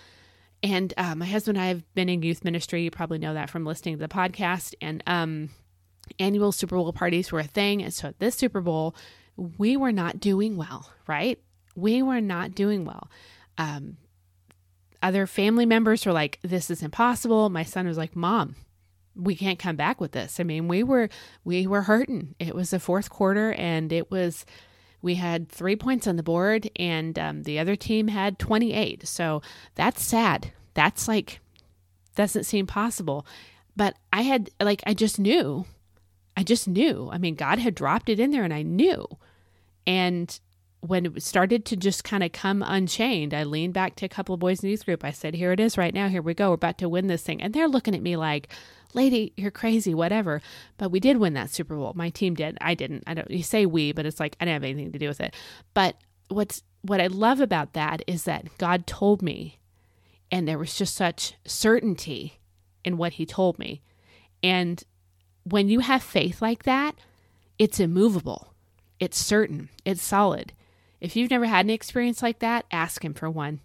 and 0.63 0.93
uh, 0.97 1.15
my 1.15 1.25
husband 1.25 1.57
and 1.57 1.65
I 1.65 1.69
have 1.69 1.93
been 1.95 2.09
in 2.09 2.21
youth 2.21 2.43
ministry. 2.43 2.83
You 2.83 2.91
probably 2.91 3.17
know 3.17 3.33
that 3.33 3.49
from 3.49 3.65
listening 3.65 3.95
to 3.95 4.01
the 4.01 4.13
podcast. 4.13 4.75
And 4.81 5.03
um, 5.07 5.49
annual 6.19 6.51
Super 6.51 6.75
Bowl 6.75 6.91
parties 6.93 7.31
were 7.31 7.39
a 7.39 7.45
thing. 7.45 7.81
And 7.81 7.93
so 7.93 8.09
at 8.09 8.19
this 8.19 8.35
Super 8.35 8.61
Bowl, 8.61 8.95
we 9.57 9.75
were 9.75 9.91
not 9.91 10.19
doing 10.19 10.57
well, 10.57 10.91
right? 11.07 11.39
We 11.75 12.03
were 12.03 12.21
not 12.21 12.53
doing 12.53 12.85
well. 12.85 13.09
Um, 13.57 13.97
other 15.01 15.25
family 15.25 15.65
members 15.65 16.05
were 16.05 16.11
like, 16.11 16.37
"This 16.43 16.69
is 16.69 16.83
impossible." 16.83 17.49
My 17.49 17.63
son 17.63 17.87
was 17.87 17.97
like, 17.97 18.15
"Mom, 18.15 18.55
we 19.15 19.36
can't 19.36 19.60
come 19.60 19.76
back 19.76 20.00
with 20.00 20.12
this." 20.12 20.39
I 20.39 20.43
mean, 20.43 20.67
we 20.67 20.84
were 20.84 21.10
we 21.43 21.67
were 21.67 21.84
hurting. 21.84 22.36
It 22.39 22.56
was 22.56 22.71
the 22.71 22.80
fourth 22.80 23.10
quarter, 23.10 23.54
and 23.54 23.91
it 23.91 24.12
was 24.12 24.45
we 25.02 25.15
had 25.15 25.50
three 25.50 25.76
points 25.76 26.08
on 26.08 26.15
the 26.15 26.24
board, 26.24 26.69
and 26.76 27.17
um, 27.17 27.43
the 27.43 27.60
other 27.60 27.76
team 27.76 28.08
had 28.08 28.38
28. 28.38 29.08
So 29.08 29.41
that's 29.76 30.04
sad. 30.04 30.54
That's 30.74 31.08
like, 31.08 31.39
doesn't 32.15 32.43
seem 32.43 32.67
possible. 32.67 33.26
But 33.76 33.95
I 34.13 34.21
had, 34.21 34.52
like, 34.62 34.84
I 34.86 34.93
just 34.93 35.19
knew. 35.19 35.65
I 36.38 36.43
just 36.43 36.67
knew. 36.67 37.10
I 37.12 37.17
mean, 37.17 37.36
God 37.36 37.60
had 37.60 37.76
dropped 37.76 38.10
it 38.10 38.19
in 38.19 38.32
there, 38.32 38.43
and 38.43 38.54
I 38.54 38.62
knew. 38.62 39.08
And 39.88 40.39
when 40.81 41.05
it 41.05 41.23
started 41.23 41.63
to 41.65 41.77
just 41.77 42.03
kind 42.03 42.23
of 42.23 42.31
come 42.31 42.63
unchained, 42.65 43.33
I 43.33 43.43
leaned 43.43 43.73
back 43.73 43.95
to 43.97 44.05
a 44.05 44.09
couple 44.09 44.33
of 44.33 44.39
boys 44.39 44.63
in 44.63 44.69
youth 44.69 44.85
group. 44.85 45.03
I 45.03 45.11
said, 45.11 45.35
Here 45.35 45.51
it 45.51 45.59
is 45.59 45.77
right 45.77 45.93
now. 45.93 46.09
Here 46.09 46.21
we 46.21 46.33
go. 46.33 46.49
We're 46.49 46.55
about 46.55 46.77
to 46.79 46.89
win 46.89 47.07
this 47.07 47.21
thing. 47.21 47.41
And 47.41 47.53
they're 47.53 47.67
looking 47.67 47.95
at 47.95 48.01
me 48.01 48.17
like, 48.17 48.49
lady, 48.93 49.33
you're 49.37 49.51
crazy, 49.51 49.93
whatever. 49.93 50.41
But 50.77 50.89
we 50.89 50.99
did 50.99 51.17
win 51.17 51.33
that 51.33 51.51
Super 51.51 51.75
Bowl. 51.75 51.93
My 51.95 52.09
team 52.09 52.33
did. 52.33 52.57
I 52.61 52.73
didn't. 52.73 53.03
I 53.07 53.13
don't 53.13 53.29
you 53.29 53.43
say 53.43 53.65
we, 53.65 53.91
but 53.91 54.05
it's 54.05 54.19
like 54.19 54.35
I 54.39 54.45
didn't 54.45 54.53
have 54.55 54.63
anything 54.63 54.91
to 54.91 54.99
do 54.99 55.07
with 55.07 55.21
it. 55.21 55.35
But 55.73 55.97
what's 56.29 56.63
what 56.81 57.01
I 57.01 57.07
love 57.07 57.39
about 57.39 57.73
that 57.73 58.01
is 58.07 58.23
that 58.23 58.57
God 58.57 58.87
told 58.87 59.21
me 59.21 59.59
and 60.31 60.47
there 60.47 60.57
was 60.57 60.75
just 60.75 60.95
such 60.95 61.35
certainty 61.45 62.39
in 62.83 62.97
what 62.97 63.13
he 63.13 63.25
told 63.25 63.59
me. 63.59 63.81
And 64.41 64.83
when 65.43 65.69
you 65.69 65.81
have 65.81 66.01
faith 66.01 66.41
like 66.41 66.63
that, 66.63 66.95
it's 67.59 67.79
immovable. 67.79 68.53
It's 68.99 69.17
certain. 69.17 69.69
It's 69.85 70.01
solid. 70.01 70.53
If 71.01 71.15
you've 71.15 71.31
never 71.31 71.45
had 71.45 71.65
an 71.65 71.71
experience 71.71 72.21
like 72.21 72.39
that, 72.39 72.65
ask 72.71 73.03
him 73.03 73.15
for 73.15 73.29
one. 73.29 73.59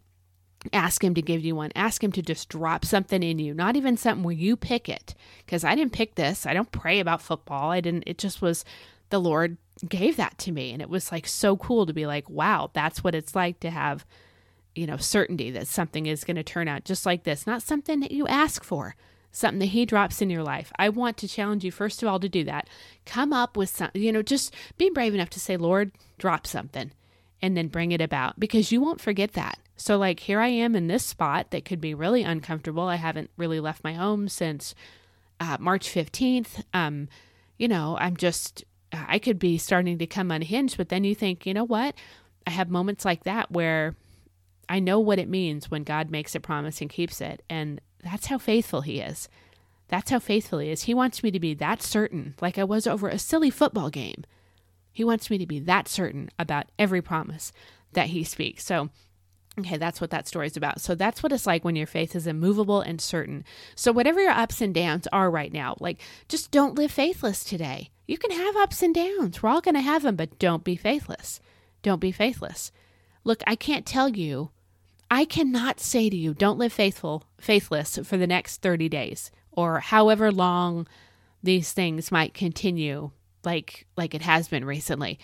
Ask 0.73 1.05
him 1.05 1.15
to 1.15 1.23
give 1.23 1.45
you 1.45 1.55
one. 1.55 1.71
Ask 1.77 2.03
him 2.03 2.11
to 2.13 2.23
just 2.23 2.49
drop 2.49 2.85
something 2.85 3.23
in 3.23 3.39
you 3.39 3.55
not 3.55 3.77
even 3.77 3.97
something 3.97 4.25
where 4.25 4.35
you 4.35 4.57
pick 4.57 4.89
it. 4.89 5.15
Because 5.45 5.63
i 5.63 5.75
didn't 5.75 5.93
pick 5.93 6.15
this. 6.15 6.47
I 6.47 6.55
don't 6.55 6.73
pray 6.73 6.99
about 6.99 7.23
football. 7.23 7.71
I 7.71 7.81
didn't 7.81 8.05
it 8.07 8.19
just 8.19 8.41
was 8.41 8.65
the 9.11 9.21
lord 9.21 9.59
gave 9.87 10.17
that 10.17 10.39
to 10.39 10.53
me. 10.53 10.73
And 10.73 10.81
it 10.81 10.89
was 10.89 11.13
like 11.13 11.27
so 11.27 11.57
cool 11.59 11.87
to 11.87 11.93
be 11.93 12.07
like 12.07 12.29
wow 12.29 12.71
that's 12.73 13.05
what 13.05 13.15
it's 13.15 13.35
like 13.35 13.61
to 13.61 13.71
have 13.71 14.07
you 14.75 14.87
know 14.87 14.97
certainty 14.97 15.51
that 15.51 15.69
something 15.69 16.07
is 16.07 16.25
going 16.25 16.37
to 16.37 16.43
turn 16.43 16.69
out 16.69 16.85
just 16.85 17.05
like 17.05 17.25
this. 17.25 17.47
Not 17.47 17.63
something 17.63 18.01
that 18.01 18.13
you 18.13 18.27
ask 18.27 18.65
for. 18.65 18.97
Something 19.31 19.59
that 19.59 19.67
he 19.67 19.85
drops 19.85 20.23
in 20.23 20.31
your 20.31 20.43
life. 20.43 20.73
I 20.79 20.89
want 20.89 21.19
to 21.19 21.29
challenge 21.29 21.63
you 21.63 21.71
first 21.71 22.03
of 22.03 22.09
all 22.09 22.19
to 22.19 22.29
do 22.29 22.43
that. 22.45 22.71
Come 23.05 23.35
up 23.35 23.59
with 23.59 23.69
some 23.69 23.91
you 23.93 24.11
know 24.11 24.23
just 24.23 24.55
be 24.79 24.89
brave 24.89 25.15
enough 25.15 25.31
to 25.31 25.41
say 25.41 25.59
lord 25.59 25.93
drop 26.19 26.47
something 26.47 26.91
and 27.43 27.57
then 27.57 27.69
bring 27.69 27.93
it 27.93 28.01
about 28.01 28.39
because 28.41 28.73
you 28.73 28.81
won't 28.81 29.01
forget 29.01 29.33
that 29.35 29.59
so, 29.77 29.99
like, 29.99 30.21
here 30.21 30.41
I 30.41 30.49
am 30.49 30.75
in 30.75 30.87
this 30.87 31.05
spot 31.05 31.51
that 31.51 31.67
could 31.67 31.81
be 31.81 31.95
really 31.95 32.23
uncomfortable. 32.23 32.85
I 32.85 32.97
haven't 32.97 33.31
really 33.37 33.61
left 33.61 33.85
my 33.85 33.93
home 33.93 34.27
since 34.29 34.75
uh, 35.39 35.59
March 35.61 35.89
15th. 35.89 36.65
Um, 36.73 37.09
you 37.59 37.69
know, 37.69 37.97
I'm 38.01 38.17
just, 38.17 38.65
I 38.93 39.19
could 39.19 39.39
be 39.39 39.59
starting 39.59 39.99
to 39.99 40.07
come 40.07 40.31
unhinged, 40.31 40.79
but 40.79 40.89
then 40.89 41.05
you 41.05 41.15
think, 41.15 41.45
you 41.45 41.53
know 41.53 41.65
what? 41.65 41.95
I 42.47 42.51
have 42.51 42.71
moments 42.71 43.05
like 43.05 43.25
that 43.25 43.51
where 43.51 43.95
I 44.67 44.79
know 44.79 44.99
what 44.99 45.19
it 45.19 45.29
means 45.29 45.71
when 45.71 45.85
God 45.85 46.11
makes 46.11 46.35
a 46.35 46.41
promise 46.41 46.81
and 46.81 46.89
keeps 46.89 47.21
it. 47.21 47.43
And 47.51 47.81
that's 48.03 48.27
how 48.27 48.39
faithful 48.39 48.81
He 48.81 49.01
is. 49.01 49.29
That's 49.89 50.11
how 50.11 50.21
faithful 50.21 50.61
He 50.61 50.71
is. 50.71 50.85
He 50.85 50.95
wants 50.95 51.23
me 51.23 51.31
to 51.31 51.41
be 51.41 51.53
that 51.55 51.83
certain, 51.83 52.35
like 52.41 52.57
I 52.57 52.65
was 52.65 52.87
over 52.87 53.09
a 53.09 53.19
silly 53.19 53.51
football 53.51 53.91
game. 53.91 54.25
He 54.97 55.05
wants 55.05 55.29
me 55.29 55.37
to 55.37 55.47
be 55.47 55.61
that 55.61 55.89
certain 55.89 56.31
about 56.39 56.71
every 56.79 57.03
promise 57.03 57.53
that 57.93 58.07
He 58.07 58.25
speaks. 58.25 58.65
So, 58.65 58.89
Okay, 59.59 59.77
that's 59.77 60.01
what 60.01 60.09
that 60.11 60.27
story 60.27 60.47
is 60.47 60.57
about. 60.57 60.81
So 60.81 60.95
that's 60.95 61.23
what 61.23 61.33
it's 61.33 61.47
like 61.47 61.65
when 61.65 61.77
your 61.77 61.87
faith 61.87 62.15
is 62.15 62.27
immovable 62.27 62.81
and 62.81 63.01
certain. 63.01 63.45
So 63.75 63.93
whatever 63.93 64.21
your 64.21 64.33
ups 64.33 64.61
and 64.63 64.75
downs 64.75 65.07
are 65.13 65.31
right 65.31 65.53
now, 65.53 65.77
like 65.81 65.99
just 66.29 66.51
don't 66.51 66.75
live 66.75 66.91
faithless 66.91 67.43
today. 67.45 67.91
You 68.07 68.17
can 68.17 68.31
have 68.31 68.57
ups 68.57 68.83
and 68.83 68.95
downs. 68.95 69.43
We're 69.43 69.49
all 69.49 69.63
going 69.63 69.75
to 69.75 69.81
have 69.81 70.03
them, 70.03 70.17
but 70.17 70.39
don't 70.39 70.63
be 70.63 70.77
faithless. 70.77 71.41
Don't 71.83 72.01
be 72.01 72.13
faithless. 72.13 72.71
Look, 73.25 73.43
I 73.47 73.55
can't 73.55 73.87
tell 73.87 74.11
you. 74.11 74.51
I 75.11 75.25
cannot 75.25 75.81
say 75.81 76.11
to 76.11 76.17
you, 76.17 76.35
don't 76.35 76.59
live 76.59 76.73
faithful, 76.73 77.25
faithless 77.39 77.99
for 78.05 78.17
the 78.17 78.27
next 78.27 78.61
30 78.61 78.89
days 78.89 79.31
or 79.53 79.81
however 79.81 80.31
long 80.31 80.87
these 81.43 81.73
things 81.73 82.13
might 82.13 82.35
continue 82.35 83.11
like 83.47 83.87
like 83.97 84.15
it 84.15 84.23
has 84.23 84.49
been 84.49 84.65
recently. 84.65 85.19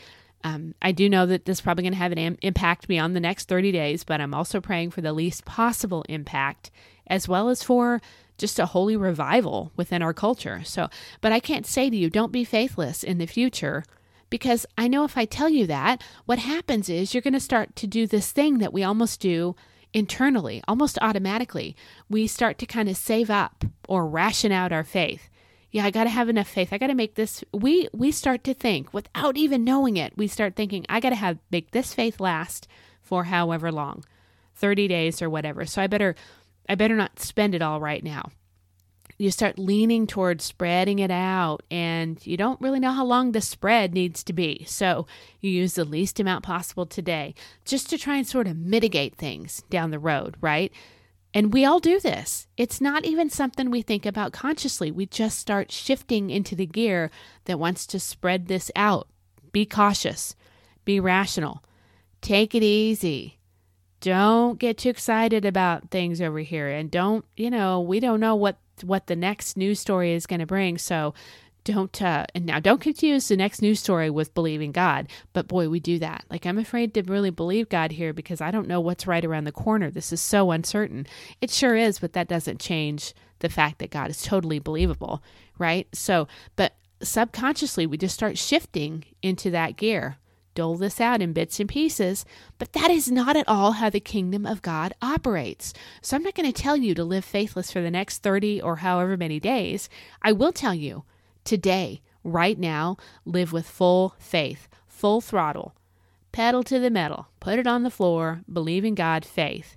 Um, 0.45 0.75
I 0.83 0.93
do 0.93 1.09
know 1.09 1.27
that 1.27 1.45
this 1.45 1.59
is 1.59 1.61
probably 1.61 1.83
going 1.83 1.93
to 1.93 1.99
have 1.99 2.13
an 2.13 2.19
Im- 2.19 2.39
impact 2.43 2.89
beyond 2.89 3.15
the 3.15 3.21
next 3.21 3.49
30 3.49 3.71
days, 3.71 4.03
but 4.03 4.21
I'm 4.21 4.35
also 4.35 4.61
praying 4.61 4.91
for 4.91 5.01
the 5.01 5.13
least 5.13 5.45
possible 5.45 6.05
impact 6.09 6.71
as 7.07 7.29
well 7.29 7.49
as 7.49 7.63
for 7.63 8.01
just 8.39 8.59
a 8.59 8.67
holy 8.67 8.97
revival 8.97 9.71
within 9.77 10.03
our 10.03 10.13
culture. 10.13 10.63
So, 10.65 10.89
but 11.21 11.31
I 11.31 11.39
can't 11.39 11.67
say 11.67 11.91
to 11.91 11.97
you, 11.97 12.11
don't 12.11 12.33
be 12.33 12.45
faithless 12.45 13.05
in 13.05 13.19
the 13.19 13.27
future 13.27 13.85
because 14.31 14.67
I 14.77 14.89
know 14.89 15.05
if 15.05 15.17
I 15.17 15.27
tell 15.27 15.49
you 15.49 15.67
that, 15.69 16.03
what 16.25 16.39
happens 16.39 16.89
is 16.89 17.13
you're 17.15 17.23
going 17.23 17.35
to 17.35 17.41
start 17.41 17.77
to 17.77 17.87
do 17.87 18.07
this 18.07 18.33
thing 18.33 18.59
that 18.59 18.73
we 18.73 18.83
almost 18.83 19.21
do 19.21 19.55
internally, 19.93 20.63
almost 20.67 20.99
automatically. 21.03 21.77
We 22.09 22.27
start 22.27 22.59
to 22.59 22.67
kind 22.67 22.89
of 22.89 22.97
save 22.97 23.31
up 23.31 23.65
or 23.89 24.09
ration 24.09 24.51
out 24.51 24.73
our 24.73 24.85
faith 24.85 25.29
yeah, 25.73 25.87
I 25.87 25.91
got 25.91 26.05
to 26.05 26.11
have 26.11 26.29
enough 26.29 26.49
faith. 26.49 26.73
I 26.73 26.79
got 26.79 26.89
to 26.89 26.95
make 26.95 27.15
this 27.15 27.43
we 27.53 27.89
we 27.93 28.13
start 28.13 28.45
to 28.45 28.55
think 28.55 28.93
without 28.93 29.37
even 29.39 29.65
knowing 29.65 29.97
it. 29.97 30.13
We 30.17 30.29
start 30.29 30.55
thinking 30.55 30.85
I 30.89 31.01
got 31.01 31.11
to 31.11 31.17
have 31.17 31.39
make 31.51 31.71
this 31.73 31.95
faith 31.95 32.21
last 32.21 32.69
for 33.01 33.25
however 33.25 33.73
long. 33.73 34.05
30 34.55 34.87
days 34.87 35.23
or 35.23 35.31
whatever. 35.31 35.65
So 35.65 35.83
I 35.83 35.87
better 35.87 36.15
I 36.69 36.75
better 36.75 36.95
not 36.95 37.19
spend 37.19 37.55
it 37.55 37.63
all 37.63 37.81
right 37.81 38.05
now. 38.05 38.31
You 39.19 39.31
start 39.31 39.59
leaning 39.59 40.07
towards 40.07 40.45
spreading 40.45 40.99
it 40.99 41.11
out 41.11 41.63
and 41.71 42.25
you 42.27 42.37
don't 42.37 42.61
really 42.61 42.81
know 42.81 42.93
how 42.93 43.05
long 43.05 43.33
the 43.33 43.41
spread 43.41 43.95
needs 43.95 44.23
to 44.25 44.33
be. 44.33 44.65
So 44.67 45.07
you 45.41 45.51
use 45.51 45.75
the 45.75 45.85
least 45.85 46.21
amount 46.21 46.45
possible 46.45 46.87
today 46.87 47.35
just 47.65 47.89
to 47.91 47.99
try 47.99 48.17
and 48.17 48.27
sort 48.27 48.47
of 48.47 48.59
mitigate 48.59 49.17
things 49.17 49.63
down 49.71 49.91
the 49.91 49.99
road, 49.99 50.37
right? 50.41 50.73
And 51.35 51.53
we 51.53 51.65
all 51.65 51.81
do 51.81 51.99
this. 51.99 52.47
It's 52.57 52.81
not 52.81 53.05
even 53.05 53.31
something 53.31 53.71
we 53.71 53.83
think 53.83 54.05
about 54.05 54.33
consciously. 54.33 54.91
We 54.91 55.07
just 55.07 55.39
start 55.39 55.73
shifting 55.73 56.31
into 56.31 56.55
the 56.55 56.67
gear 56.67 57.11
that 57.47 57.59
wants 57.59 57.87
to 57.87 58.01
spread 58.01 58.49
this 58.49 58.71
out. 58.77 59.09
Be 59.51 59.65
cautious, 59.65 60.35
be 60.85 61.01
rational, 61.01 61.63
take 62.21 62.55
it 62.55 62.63
easy. 62.63 63.39
Don't 64.01 64.59
get 64.59 64.79
too 64.79 64.89
excited 64.89 65.45
about 65.45 65.91
things 65.91 66.21
over 66.21 66.41
here 66.41 66.69
and 66.69 66.91
don't, 66.91 67.25
you 67.37 67.51
know, 67.51 67.81
we 67.81 68.01
don't 68.01 68.21
know 68.21 68.35
what 68.35 68.59
what 68.83 69.07
the 69.07 69.15
next 69.15 69.57
news 69.57 69.79
story 69.79 70.13
is 70.13 70.27
going 70.27 70.41
to 70.41 70.47
bring. 70.47 70.77
So 70.79 71.15
don't 71.65 72.03
uh 72.03 72.27
and 72.35 72.47
now 72.47 72.59
don't 72.59 72.81
confuse 72.81 73.29
the 73.29 73.37
next 73.37 73.63
news 73.63 73.81
story 73.81 74.11
with 74.11 74.35
believing 74.35 74.73
god. 74.73 75.09
But 75.33 75.49
boy 75.49 75.69
we 75.69 75.81
do 75.81 75.99
that. 75.99 76.25
Like 76.31 76.47
i'm 76.47 76.59
afraid 76.59 76.95
to 76.95 77.03
really 77.03 77.31
believe 77.31 77.69
god 77.69 77.93
here 77.93 78.13
because 78.13 78.41
i 78.41 78.51
don't 78.51 78.69
know 78.69 78.81
what's 78.81 79.07
right 79.07 79.25
around 79.25 79.45
the 79.45 79.53
corner. 79.53 79.91
This 79.91 80.13
is 80.13 80.21
so 80.21 80.51
uncertain. 80.51 81.07
It 81.41 81.51
sure 81.51 81.77
is 81.77 81.99
but 81.99 82.13
that 82.15 82.29
doesn't 82.29 82.61
change 82.61 83.15
the 83.41 83.49
fact 83.49 83.79
that 83.79 83.91
god 83.91 84.11
is 84.11 84.23
totally 84.23 84.59
believable 84.59 85.23
right? 85.59 85.87
So 85.93 86.29
but 86.57 86.75
subconsciously 87.03 87.87
we 87.87 87.97
just 87.97 88.15
start 88.15 88.39
shifting 88.39 89.05
into 89.23 89.51
that 89.51 89.77
gear. 89.77 90.17
Dole 90.55 90.77
this 90.77 91.01
out 91.01 91.23
in 91.23 91.33
bits 91.33 91.61
and 91.61 91.69
pieces, 91.69 92.27
but 92.59 92.75
that 92.75 92.91
is 92.91 93.11
not 93.11 93.37
at 93.37 93.49
all 93.49 93.73
how 93.73 93.89
the 93.89 94.01
kingdom 94.01 94.45
of 94.45 94.61
God 94.61 94.93
operates. 95.01 95.73
So 96.03 96.15
I'm 96.15 96.23
not 96.23 96.35
going 96.35 96.51
to 96.51 96.63
tell 96.63 96.77
you 96.77 96.95
to 96.95 97.05
live 97.05 97.25
faithless 97.25 97.73
for 97.73 97.81
the 97.81 97.91
next 97.91 98.19
30 98.19 98.61
or 98.61 98.77
however 98.77 99.17
many 99.17 99.41
days. 99.41 99.89
I 100.21 100.33
will 100.33 100.53
tell 100.53 100.75
you 100.75 101.05
Today, 101.45 102.01
right 102.25 102.59
now, 102.59 102.97
live 103.25 103.53
with 103.53 103.67
full 103.67 104.15
faith, 104.19 104.69
full 104.87 105.21
throttle. 105.21 105.75
Pedal 106.31 106.63
to 106.65 106.79
the 106.79 106.91
metal, 106.91 107.29
put 107.41 107.59
it 107.59 107.67
on 107.67 107.83
the 107.83 107.91
floor, 107.91 108.43
believe 108.51 108.85
in 108.85 108.95
God, 108.95 109.25
faith. 109.25 109.77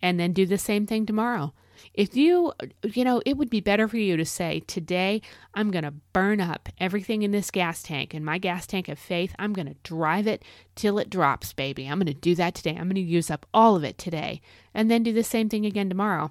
And 0.00 0.20
then 0.20 0.32
do 0.32 0.46
the 0.46 0.58
same 0.58 0.86
thing 0.86 1.04
tomorrow. 1.04 1.52
If 1.94 2.16
you, 2.16 2.52
you 2.84 3.04
know, 3.04 3.22
it 3.26 3.36
would 3.36 3.50
be 3.50 3.60
better 3.60 3.88
for 3.88 3.96
you 3.96 4.16
to 4.16 4.24
say, 4.24 4.60
Today, 4.66 5.20
I'm 5.54 5.70
going 5.70 5.84
to 5.84 5.94
burn 6.12 6.40
up 6.40 6.68
everything 6.78 7.22
in 7.22 7.30
this 7.30 7.50
gas 7.50 7.82
tank, 7.82 8.14
and 8.14 8.24
my 8.24 8.38
gas 8.38 8.66
tank 8.66 8.88
of 8.88 8.98
faith, 8.98 9.34
I'm 9.38 9.52
going 9.52 9.66
to 9.66 9.76
drive 9.82 10.26
it 10.26 10.42
till 10.74 10.98
it 10.98 11.10
drops, 11.10 11.52
baby. 11.52 11.86
I'm 11.86 11.98
going 11.98 12.06
to 12.06 12.14
do 12.14 12.34
that 12.36 12.54
today. 12.54 12.70
I'm 12.70 12.88
going 12.88 12.94
to 12.94 13.00
use 13.00 13.30
up 13.30 13.46
all 13.52 13.76
of 13.76 13.84
it 13.84 13.98
today. 13.98 14.40
And 14.74 14.90
then 14.90 15.02
do 15.02 15.12
the 15.12 15.24
same 15.24 15.48
thing 15.48 15.66
again 15.66 15.88
tomorrow. 15.88 16.30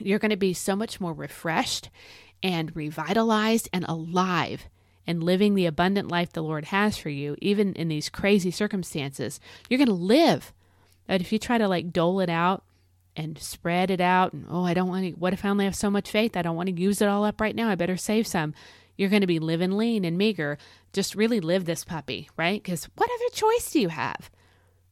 You're 0.00 0.18
going 0.18 0.30
to 0.30 0.36
be 0.36 0.54
so 0.54 0.74
much 0.74 1.00
more 1.00 1.12
refreshed 1.12 1.90
and 2.42 2.74
revitalized 2.74 3.68
and 3.72 3.84
alive 3.88 4.68
and 5.06 5.22
living 5.22 5.54
the 5.54 5.66
abundant 5.66 6.08
life 6.08 6.32
the 6.32 6.42
Lord 6.42 6.66
has 6.66 6.96
for 6.96 7.08
you, 7.08 7.36
even 7.40 7.74
in 7.74 7.88
these 7.88 8.08
crazy 8.08 8.50
circumstances. 8.50 9.40
You're 9.68 9.78
going 9.78 9.88
to 9.88 9.94
live. 9.94 10.52
But 11.06 11.20
if 11.20 11.32
you 11.32 11.38
try 11.38 11.58
to 11.58 11.68
like 11.68 11.92
dole 11.92 12.20
it 12.20 12.30
out 12.30 12.64
and 13.16 13.38
spread 13.38 13.90
it 13.90 14.00
out, 14.00 14.32
and 14.32 14.46
oh, 14.48 14.64
I 14.64 14.74
don't 14.74 14.88
want 14.88 15.04
to, 15.04 15.10
what 15.12 15.32
if 15.32 15.44
I 15.44 15.48
only 15.48 15.64
have 15.64 15.74
so 15.74 15.90
much 15.90 16.10
faith? 16.10 16.36
I 16.36 16.42
don't 16.42 16.56
want 16.56 16.68
to 16.68 16.80
use 16.80 17.02
it 17.02 17.08
all 17.08 17.24
up 17.24 17.40
right 17.40 17.56
now. 17.56 17.68
I 17.68 17.74
better 17.74 17.96
save 17.96 18.26
some. 18.26 18.54
You're 18.96 19.10
going 19.10 19.22
to 19.22 19.26
be 19.26 19.38
living 19.38 19.72
lean 19.72 20.04
and 20.04 20.16
meager. 20.16 20.58
Just 20.92 21.14
really 21.14 21.40
live 21.40 21.64
this 21.64 21.84
puppy, 21.84 22.28
right? 22.36 22.62
Because 22.62 22.88
what 22.94 23.10
other 23.10 23.34
choice 23.34 23.70
do 23.70 23.80
you 23.80 23.88
have? 23.88 24.30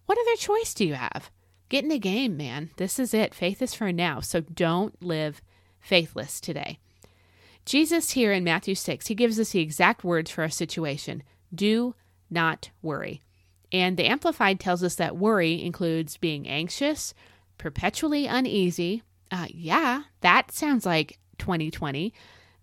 What 0.07 0.19
other 0.19 0.37
choice 0.37 0.75
do 0.75 0.85
you 0.85 0.95
have? 0.95 1.31
Get 1.69 1.85
in 1.85 1.91
the 1.91 1.99
game, 1.99 2.37
man. 2.37 2.71
This 2.79 2.99
is 2.99 3.15
it. 3.15 3.33
Faith 3.33 3.63
is 3.63 3.75
for 3.75 3.93
now. 3.93 4.21
So 4.21 4.41
don't 4.41 5.01
live 5.01 5.41
faithless 5.79 6.41
today. 6.41 6.81
Jesus, 7.65 8.13
here 8.13 8.33
in 8.33 8.45
Matthew 8.45 8.75
6, 8.75 9.07
he 9.07 9.15
gives 9.15 9.39
us 9.39 9.51
the 9.51 9.61
exact 9.61 10.05
words 10.05 10.31
for 10.31 10.43
our 10.43 10.49
situation 10.49 11.23
do 11.55 11.95
not 12.31 12.71
worry. 12.83 13.23
And 13.73 13.97
the 13.97 14.07
Amplified 14.07 14.61
tells 14.61 14.83
us 14.83 14.97
that 14.97 15.17
worry 15.17 15.63
includes 15.63 16.17
being 16.17 16.49
anxious, 16.49 17.15
perpetually 17.59 18.27
uneasy. 18.27 19.03
Uh, 19.31 19.47
yeah, 19.51 20.03
that 20.23 20.53
sounds 20.53 20.85
like 20.85 21.19
2020. 21.39 22.13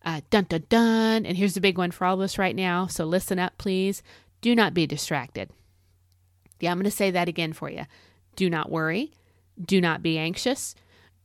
Uh, 0.04 0.22
dun 0.30 0.46
dun 0.46 0.64
dun. 0.70 1.26
And 1.26 1.38
here's 1.38 1.54
the 1.54 1.62
big 1.62 1.78
one 1.78 1.92
for 1.92 2.06
all 2.06 2.16
of 2.16 2.22
us 2.22 2.38
right 2.38 2.56
now. 2.56 2.88
So 2.88 3.06
listen 3.06 3.40
up, 3.40 3.58
please. 3.58 4.04
Do 4.42 4.56
not 4.56 4.74
be 4.74 4.86
distracted. 4.86 5.50
Yeah, 6.60 6.72
I'm 6.72 6.78
going 6.78 6.86
to 6.86 6.92
say 6.92 7.12
that 7.12 7.30
again 7.30 7.54
for 7.54 7.70
you. 7.70 7.86
Do 8.36 8.50
not 8.50 8.72
worry. 8.72 9.12
Do 9.64 9.82
not 9.82 10.02
be 10.02 10.18
anxious. 10.18 10.76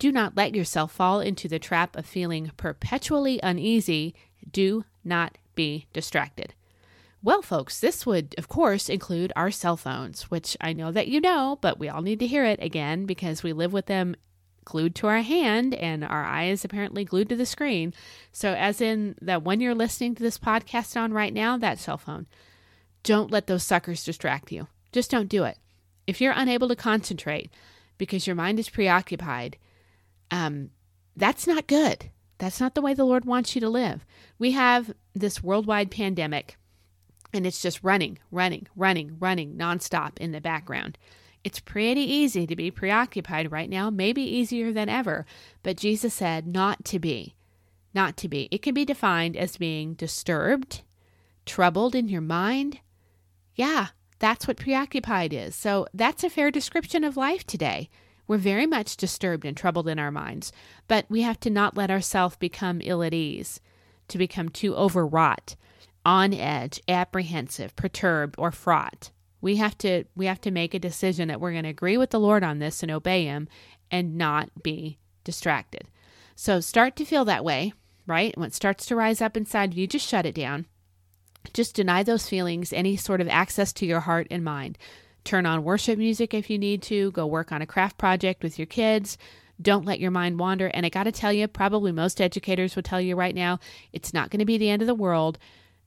Do 0.03 0.11
not 0.11 0.37
let 0.37 0.57
yourself 0.57 0.91
fall 0.91 1.21
into 1.21 1.47
the 1.47 1.61
trap 1.61 1.95
of 1.95 2.05
feeling 2.05 2.51
perpetually 2.57 3.39
uneasy. 3.41 4.17
Do 4.51 4.85
not 5.05 5.39
be 5.55 5.87
distracted. 5.93 6.55
Well, 7.23 7.41
folks, 7.41 7.79
this 7.79 8.05
would, 8.05 8.35
of 8.37 8.49
course, 8.49 8.89
include 8.89 9.33
our 9.37 9.53
cell 9.53 9.77
phones, 9.77 10.23
which 10.23 10.57
I 10.61 10.73
know 10.73 10.91
that 10.91 11.07
you 11.07 11.21
know, 11.21 11.57
but 11.61 11.79
we 11.79 11.89
all 11.89 12.03
need 12.03 12.19
to 12.19 12.27
hear 12.27 12.45
it 12.45 12.61
again 12.61 13.07
because 13.07 13.45
we 13.45 13.53
live 13.53 13.73
with 13.73 13.87
them 13.87 14.17
glued 14.65 14.97
to 14.97 15.07
our 15.07 15.23
hand 15.23 15.73
and 15.73 16.03
our 16.03 16.25
eyes 16.25 16.65
apparently 16.65 17.05
glued 17.05 17.29
to 17.29 17.37
the 17.37 17.47
screen. 17.47 17.95
So, 18.33 18.55
as 18.55 18.81
in 18.81 19.15
that 19.23 19.45
when 19.45 19.61
you're 19.61 19.73
listening 19.73 20.17
to 20.17 20.23
this 20.25 20.37
podcast 20.37 21.01
on 21.01 21.13
right 21.13 21.33
now, 21.33 21.57
that 21.59 21.79
cell 21.79 21.97
phone, 21.97 22.27
don't 23.05 23.31
let 23.31 23.47
those 23.47 23.63
suckers 23.63 24.03
distract 24.03 24.51
you. 24.51 24.67
Just 24.91 25.13
don't 25.13 25.29
do 25.29 25.45
it. 25.45 25.59
If 26.09 26.21
you're 26.21 26.35
unable 26.35 26.67
to 26.67 26.75
concentrate 26.75 27.53
because 27.99 28.27
your 28.27 28.35
mind 28.35 28.59
is 28.59 28.69
preoccupied, 28.69 29.59
um, 30.33 30.71
that's 31.15 31.47
not 31.47 31.69
good. 31.69 32.11
That's 32.39 32.59
not 32.59 32.75
the 32.75 32.83
way 32.83 32.95
the 32.95 33.05
Lord 33.05 33.25
wants 33.25 33.55
you 33.55 33.61
to 33.61 33.69
live. 33.69 34.05
We 34.39 34.51
have 34.53 34.93
this 35.15 35.43
worldwide 35.43 35.93
pandemic, 35.93 36.57
and 37.33 37.47
it's 37.47 37.63
just 37.63 37.85
running, 37.85 38.19
running, 38.33 38.67
running, 38.75 39.17
running 39.21 39.57
nonstop 39.57 40.19
in 40.19 40.33
the 40.33 40.41
background. 40.41 40.99
It's 41.45 41.61
pretty 41.61 42.01
easy 42.01 42.47
to 42.47 42.57
be 42.57 42.71
preoccupied 42.71 43.53
right 43.53 43.69
now, 43.69 43.91
maybe 43.91 44.23
easier 44.23 44.73
than 44.73 44.89
ever, 44.89 45.27
but 45.63 45.77
Jesus 45.77 46.15
said 46.15 46.47
not 46.47 46.85
to 46.87 46.99
be. 46.99 47.35
Not 47.95 48.17
to 48.19 48.29
be. 48.29 48.49
It 48.51 48.63
can 48.63 48.75
be 48.75 48.87
defined 48.87 49.37
as 49.37 49.59
being 49.59 49.95
disturbed, 49.95 50.83
troubled 51.45 51.95
in 51.95 52.09
your 52.09 52.23
mind. 52.23 52.81
Yeah, 53.55 53.89
that's 54.19 54.49
what 54.49 54.57
preoccupied 54.57 55.35
is. 55.35 55.55
So 55.55 55.87
that's 55.93 56.25
a 56.25 56.31
fair 56.31 56.51
description 56.51 57.05
of 57.05 57.19
life 57.19 57.47
today. 57.47 57.91
We're 58.27 58.39
very 58.39 58.67
much 58.67 58.97
disturbed 58.97 59.45
and 59.45 59.57
troubled 59.57 59.89
in 59.89 59.99
our 59.99 60.11
minds, 60.11 60.53
but 60.89 61.07
we 61.09 61.23
have 61.23 61.41
to 61.41 61.51
not 61.51 61.77
let 61.77 61.91
ourselves 61.91 62.37
become 62.37 62.81
ill 62.83 63.03
at 63.03 63.15
ease, 63.15 63.61
to 64.09 64.19
become 64.19 64.49
too 64.49 64.75
overwrought, 64.75 65.57
on 66.05 66.33
edge, 66.33 66.81
apprehensive, 66.89 67.75
perturbed, 67.77 68.35
or 68.39 68.51
fraught. 68.51 69.11
We 69.41 69.57
have 69.57 69.77
to 69.79 70.05
we 70.15 70.27
have 70.27 70.41
to 70.43 70.51
make 70.51 70.73
a 70.73 70.79
decision 70.79 71.29
that 71.29 71.41
we're 71.41 71.53
going 71.53 71.65
to 71.65 71.71
agree 71.71 71.97
with 71.97 72.11
the 72.11 72.21
Lord 72.21 72.45
on 72.45 72.59
this 72.59 72.83
and 72.83 72.93
obey 72.93 73.25
him 73.25 73.49
and 73.91 74.17
not 74.17 74.63
be 74.63 74.99
distracted. 75.25 75.89
So 76.35 76.61
start 76.61 76.97
to 76.97 77.05
feel 77.05 77.25
that 77.27 77.45
way, 77.45 77.73
right? 78.07 78.37
When 78.39 78.47
it 78.47 78.55
starts 78.55 78.87
to 78.87 78.97
rise 78.97 79.21
up 79.21 79.37
inside 79.37 79.75
you, 79.75 79.87
just 79.87 80.09
shut 80.09 80.27
it 80.27 80.35
down. 80.35 80.67
Just 81.53 81.75
deny 81.75 82.03
those 82.03 82.29
feelings 82.29 82.73
any 82.73 82.97
sort 82.97 83.21
of 83.21 83.29
access 83.29 83.73
to 83.75 83.87
your 83.87 84.01
heart 84.01 84.29
and 84.31 84.45
mind. 84.45 84.79
Turn 85.25 85.47
on 85.47 85.65
worship 85.65 85.99
music 85.99 86.35
if 86.35 86.51
you 86.51 86.59
need 86.59 86.83
to. 86.83 87.11
Go 87.13 87.27
work 87.27 87.53
on 87.53 87.63
a 87.63 87.67
craft 87.67 87.99
project 87.99 88.43
with 88.43 88.59
your 88.59 88.67
kids. 88.67 89.17
Don't 89.61 89.85
let 89.85 90.01
your 90.01 90.11
mind 90.11 90.39
wander. 90.39 90.69
And 90.69 90.85
I 90.85 90.89
got 90.89 91.05
to 91.05 91.13
tell 91.13 91.33
you, 91.33 91.47
probably 91.47 91.93
most 91.93 92.21
educators 92.21 92.75
will 92.75 92.83
tell 92.83 93.01
you 93.01 93.15
right 93.15 93.35
now, 93.35 93.61
it's 93.93 94.13
not 94.13 94.31
going 94.31 94.41
to 94.41 94.45
be 94.45 94.59
the 94.59 94.71
end 94.71 94.83
of 94.83 94.89
the 94.89 94.95
world 94.95 95.39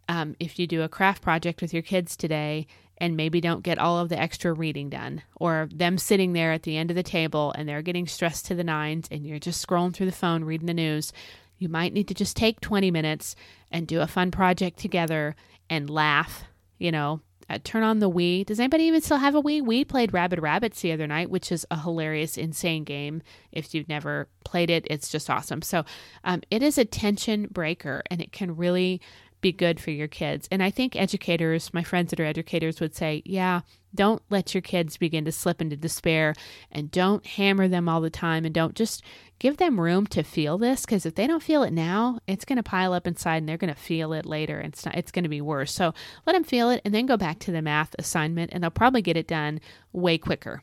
um, 0.08 0.36
if 0.40 0.60
you 0.60 0.68
do 0.68 0.84
a 0.84 0.90
craft 0.90 1.22
project 1.22 1.62
with 1.62 1.74
your 1.74 1.84
kids 1.84 2.16
today 2.16 2.68
and 2.98 3.18
maybe 3.18 3.42
don't 3.42 3.64
get 3.64 3.78
all 3.78 4.00
of 4.00 4.08
the 4.10 4.20
extra 4.20 4.54
reading 4.54 4.90
done, 4.90 5.22
or 5.36 5.68
them 5.74 5.98
sitting 5.98 6.32
there 6.32 6.54
at 6.54 6.64
the 6.64 6.78
end 6.78 6.90
of 6.90 6.96
the 6.96 7.04
table 7.04 7.54
and 7.58 7.68
they're 7.68 7.82
getting 7.82 8.08
stressed 8.08 8.46
to 8.46 8.56
the 8.56 8.64
nines 8.64 9.08
and 9.12 9.26
you're 9.26 9.40
just 9.40 9.66
scrolling 9.66 9.94
through 9.94 10.06
the 10.06 10.12
phone 10.14 10.46
reading 10.46 10.68
the 10.68 10.74
news. 10.74 11.12
You 11.58 11.68
might 11.68 11.94
need 11.94 12.08
to 12.08 12.14
just 12.14 12.38
take 12.38 12.62
20 12.62 12.92
minutes 12.92 13.36
and 13.70 13.88
do 13.88 14.00
a 14.00 14.08
fun 14.08 14.32
project 14.32 14.80
together 14.80 15.36
and 15.70 15.90
laugh, 15.90 16.46
you 16.78 16.92
know, 16.92 17.22
uh, 17.50 17.60
turn 17.64 17.84
on 17.84 18.00
the 18.00 18.10
Wii. 18.10 18.46
Does 18.46 18.60
anybody 18.60 18.86
even 18.86 19.02
still 19.02 19.18
have 19.18 19.36
a 19.36 19.42
Wii? 19.42 19.64
We 19.64 19.86
played 19.86 20.14
Rabid 20.14 20.42
Rabbits 20.42 20.82
the 20.82 20.92
other 20.92 21.08
night, 21.08 21.30
which 21.30 21.52
is 21.52 21.66
a 21.70 21.80
hilarious, 21.80 22.38
insane 22.38 22.84
game. 22.84 23.22
If 23.52 23.74
you've 23.74 23.90
never 23.90 24.28
played 24.44 24.70
it, 24.70 24.88
it's 24.90 25.10
just 25.10 25.30
awesome. 25.30 25.62
So 25.62 25.86
um, 26.24 26.42
it 26.50 26.64
is 26.64 26.78
a 26.78 26.86
tension 26.86 27.48
breaker 27.52 28.02
and 28.10 28.22
it 28.22 28.32
can 28.32 28.56
really 28.56 29.02
be 29.42 29.52
good 29.52 29.80
for 29.80 29.92
your 29.92 30.08
kids. 30.08 30.48
And 30.50 30.64
I 30.64 30.72
think 30.72 30.96
educators, 30.96 31.72
my 31.72 31.84
friends 31.84 32.10
that 32.10 32.20
are 32.20 32.26
educators, 32.26 32.80
would 32.80 32.96
say, 32.96 33.22
yeah, 33.26 33.62
don't 33.94 34.24
let 34.32 34.56
your 34.56 34.62
kids 34.62 34.98
begin 34.98 35.24
to 35.26 35.32
slip 35.32 35.62
into 35.62 35.78
despair 35.78 36.34
and 36.72 36.90
don't 36.90 37.24
hammer 37.26 37.68
them 37.68 37.88
all 37.88 38.02
the 38.02 38.10
time 38.10 38.44
and 38.46 38.56
don't 38.56 38.74
just 38.76 39.04
give 39.40 39.58
them 39.58 39.80
room 39.80 40.08
to 40.08 40.24
feel 40.24 40.58
this 40.58 40.86
because 40.86 41.06
if 41.06 41.16
they 41.16 41.28
don't 41.28 41.44
feel 41.44 41.64
it 41.64 41.74
now, 41.74 42.20
it's 42.28 42.46
going 42.46 42.58
to 42.58 42.64
pile 42.64 42.94
up 42.94 43.08
inside 43.08 43.38
and 43.38 43.50
they're 43.50 43.58
going 43.58 43.74
to 43.74 43.80
feel 43.80 44.14
it 44.14 44.26
later 44.26 44.60
and 44.60 44.74
it's, 44.74 44.86
not, 44.86 44.96
it's 44.96 45.12
going 45.12 45.24
to 45.24 45.30
be 45.30 45.42
worse. 45.42 45.72
So 45.72 45.94
let 46.26 46.34
them 46.34 46.44
feel 46.44 46.70
it 46.70 46.82
and 46.86 46.94
then 46.94 47.06
go 47.06 47.18
back 47.18 47.40
to 47.40 47.52
the 47.52 47.62
math 47.62 47.96
assignment 48.00 48.52
and 48.54 48.64
they'll 48.64 48.72
probably 48.72 49.02
get 49.02 49.18
it 49.18 49.28
done 49.28 49.60
way 49.92 50.18
quicker. 50.18 50.62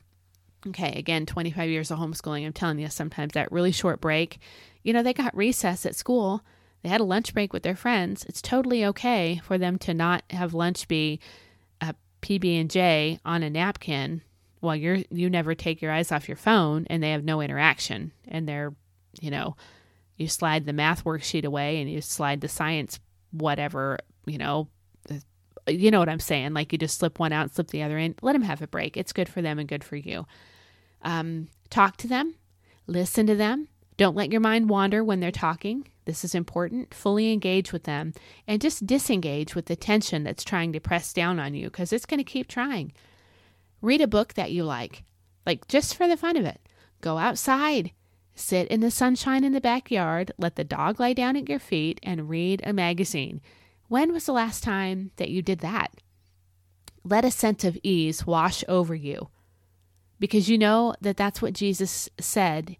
Okay, 0.65 0.93
again, 0.97 1.25
25 1.25 1.69
years 1.69 1.91
of 1.91 1.99
homeschooling, 1.99 2.45
I'm 2.45 2.53
telling 2.53 2.79
you, 2.79 2.87
sometimes 2.87 3.33
that 3.33 3.51
really 3.51 3.73
short 3.73 3.99
break, 3.99 4.39
you 4.81 4.93
know, 4.93 5.03
they 5.03 5.13
got 5.13 5.35
recess 5.35 5.85
at 5.85 5.95
school 5.95 6.43
they 6.83 6.89
had 6.89 7.01
a 7.01 7.05
lunch 7.05 7.33
break 7.33 7.53
with 7.53 7.63
their 7.63 7.75
friends. 7.75 8.25
It's 8.25 8.41
totally 8.41 8.85
okay 8.85 9.41
for 9.43 9.57
them 9.57 9.77
to 9.79 9.93
not 9.93 10.23
have 10.29 10.53
lunch 10.53 10.87
be 10.87 11.19
a 11.81 11.95
PB 12.21 12.59
and 12.59 12.69
J 12.69 13.19
on 13.25 13.41
a 13.41 13.49
napkin 13.49 14.21
while 14.63 14.75
you're 14.75 14.99
you 15.11 15.29
never 15.29 15.53
take 15.53 15.81
your 15.81 15.91
eyes 15.91 16.11
off 16.11 16.27
your 16.27 16.37
phone 16.37 16.85
and 16.89 17.03
they 17.03 17.11
have 17.11 17.23
no 17.23 17.41
interaction 17.41 18.11
and 18.27 18.47
they're, 18.47 18.73
you 19.19 19.29
know, 19.29 19.55
you 20.17 20.27
slide 20.27 20.65
the 20.65 20.73
math 20.73 21.03
worksheet 21.03 21.43
away 21.43 21.81
and 21.81 21.91
you 21.91 22.01
slide 22.01 22.41
the 22.41 22.47
science 22.47 22.99
whatever, 23.31 23.99
you 24.25 24.37
know, 24.37 24.69
you 25.67 25.91
know 25.91 25.99
what 25.99 26.09
I'm 26.09 26.19
saying? 26.19 26.53
Like 26.53 26.71
you 26.71 26.77
just 26.77 26.97
slip 26.97 27.19
one 27.19 27.33
out, 27.33 27.53
slip 27.53 27.67
the 27.67 27.83
other 27.83 27.97
in. 27.97 28.15
Let 28.21 28.33
them 28.33 28.41
have 28.41 28.61
a 28.61 28.67
break. 28.67 28.95
It's 28.95 29.13
good 29.13 29.29
for 29.29 29.41
them 29.41 29.59
and 29.59 29.67
good 29.67 29.83
for 29.83 29.95
you. 29.95 30.25
Um, 31.01 31.49
talk 31.69 31.97
to 31.97 32.07
them, 32.07 32.35
listen 32.87 33.27
to 33.27 33.35
them. 33.35 33.67
Don't 33.97 34.15
let 34.15 34.31
your 34.31 34.41
mind 34.41 34.69
wander 34.69 35.03
when 35.03 35.19
they're 35.19 35.31
talking. 35.31 35.87
This 36.05 36.23
is 36.23 36.33
important. 36.33 36.93
Fully 36.93 37.31
engage 37.31 37.71
with 37.71 37.83
them 37.83 38.13
and 38.47 38.61
just 38.61 38.85
disengage 38.85 39.55
with 39.55 39.65
the 39.65 39.75
tension 39.75 40.23
that's 40.23 40.43
trying 40.43 40.73
to 40.73 40.79
press 40.79 41.13
down 41.13 41.39
on 41.39 41.53
you 41.53 41.65
because 41.65 41.93
it's 41.93 42.05
going 42.05 42.17
to 42.17 42.23
keep 42.23 42.47
trying. 42.47 42.93
Read 43.83 43.99
a 43.99 44.07
book 44.07 44.33
that 44.35 44.53
you 44.53 44.63
like, 44.63 45.03
like 45.45 45.67
just 45.67 45.95
for 45.95 46.07
the 46.07 46.17
fun 46.17 46.37
of 46.37 46.45
it. 46.45 46.61
Go 47.01 47.17
outside, 47.17 47.91
sit 48.33 48.67
in 48.69 48.79
the 48.79 48.89
sunshine 48.89 49.43
in 49.43 49.51
the 49.51 49.59
backyard, 49.59 50.31
let 50.37 50.55
the 50.55 50.63
dog 50.63 51.01
lie 51.01 51.11
down 51.11 51.35
at 51.35 51.49
your 51.49 51.59
feet, 51.59 51.99
and 52.01 52.29
read 52.29 52.61
a 52.63 52.71
magazine. 52.71 53.41
When 53.89 54.13
was 54.13 54.25
the 54.25 54.31
last 54.31 54.63
time 54.63 55.11
that 55.17 55.29
you 55.29 55.41
did 55.41 55.59
that? 55.59 55.91
Let 57.03 57.25
a 57.25 57.29
sense 57.29 57.65
of 57.65 57.77
ease 57.83 58.25
wash 58.25 58.63
over 58.69 58.95
you 58.95 59.27
because 60.17 60.47
you 60.47 60.57
know 60.57 60.95
that 61.01 61.17
that's 61.17 61.41
what 61.41 61.51
Jesus 61.51 62.09
said 62.17 62.77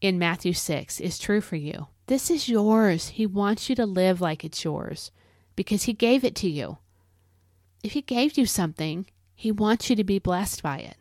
in 0.00 0.18
Matthew 0.18 0.52
6 0.52 0.98
is 0.98 1.16
true 1.16 1.40
for 1.40 1.54
you. 1.54 1.86
This 2.08 2.28
is 2.28 2.48
yours. 2.48 3.10
He 3.10 3.24
wants 3.24 3.70
you 3.70 3.76
to 3.76 3.86
live 3.86 4.20
like 4.20 4.44
it's 4.44 4.64
yours 4.64 5.12
because 5.54 5.84
He 5.84 5.92
gave 5.92 6.24
it 6.24 6.34
to 6.34 6.50
you. 6.50 6.78
If 7.84 7.92
He 7.92 8.02
gave 8.02 8.36
you 8.36 8.44
something, 8.44 9.06
He 9.40 9.52
wants 9.52 9.88
you 9.88 9.94
to 9.94 10.02
be 10.02 10.18
blessed 10.18 10.64
by 10.64 10.78
it. 10.78 10.96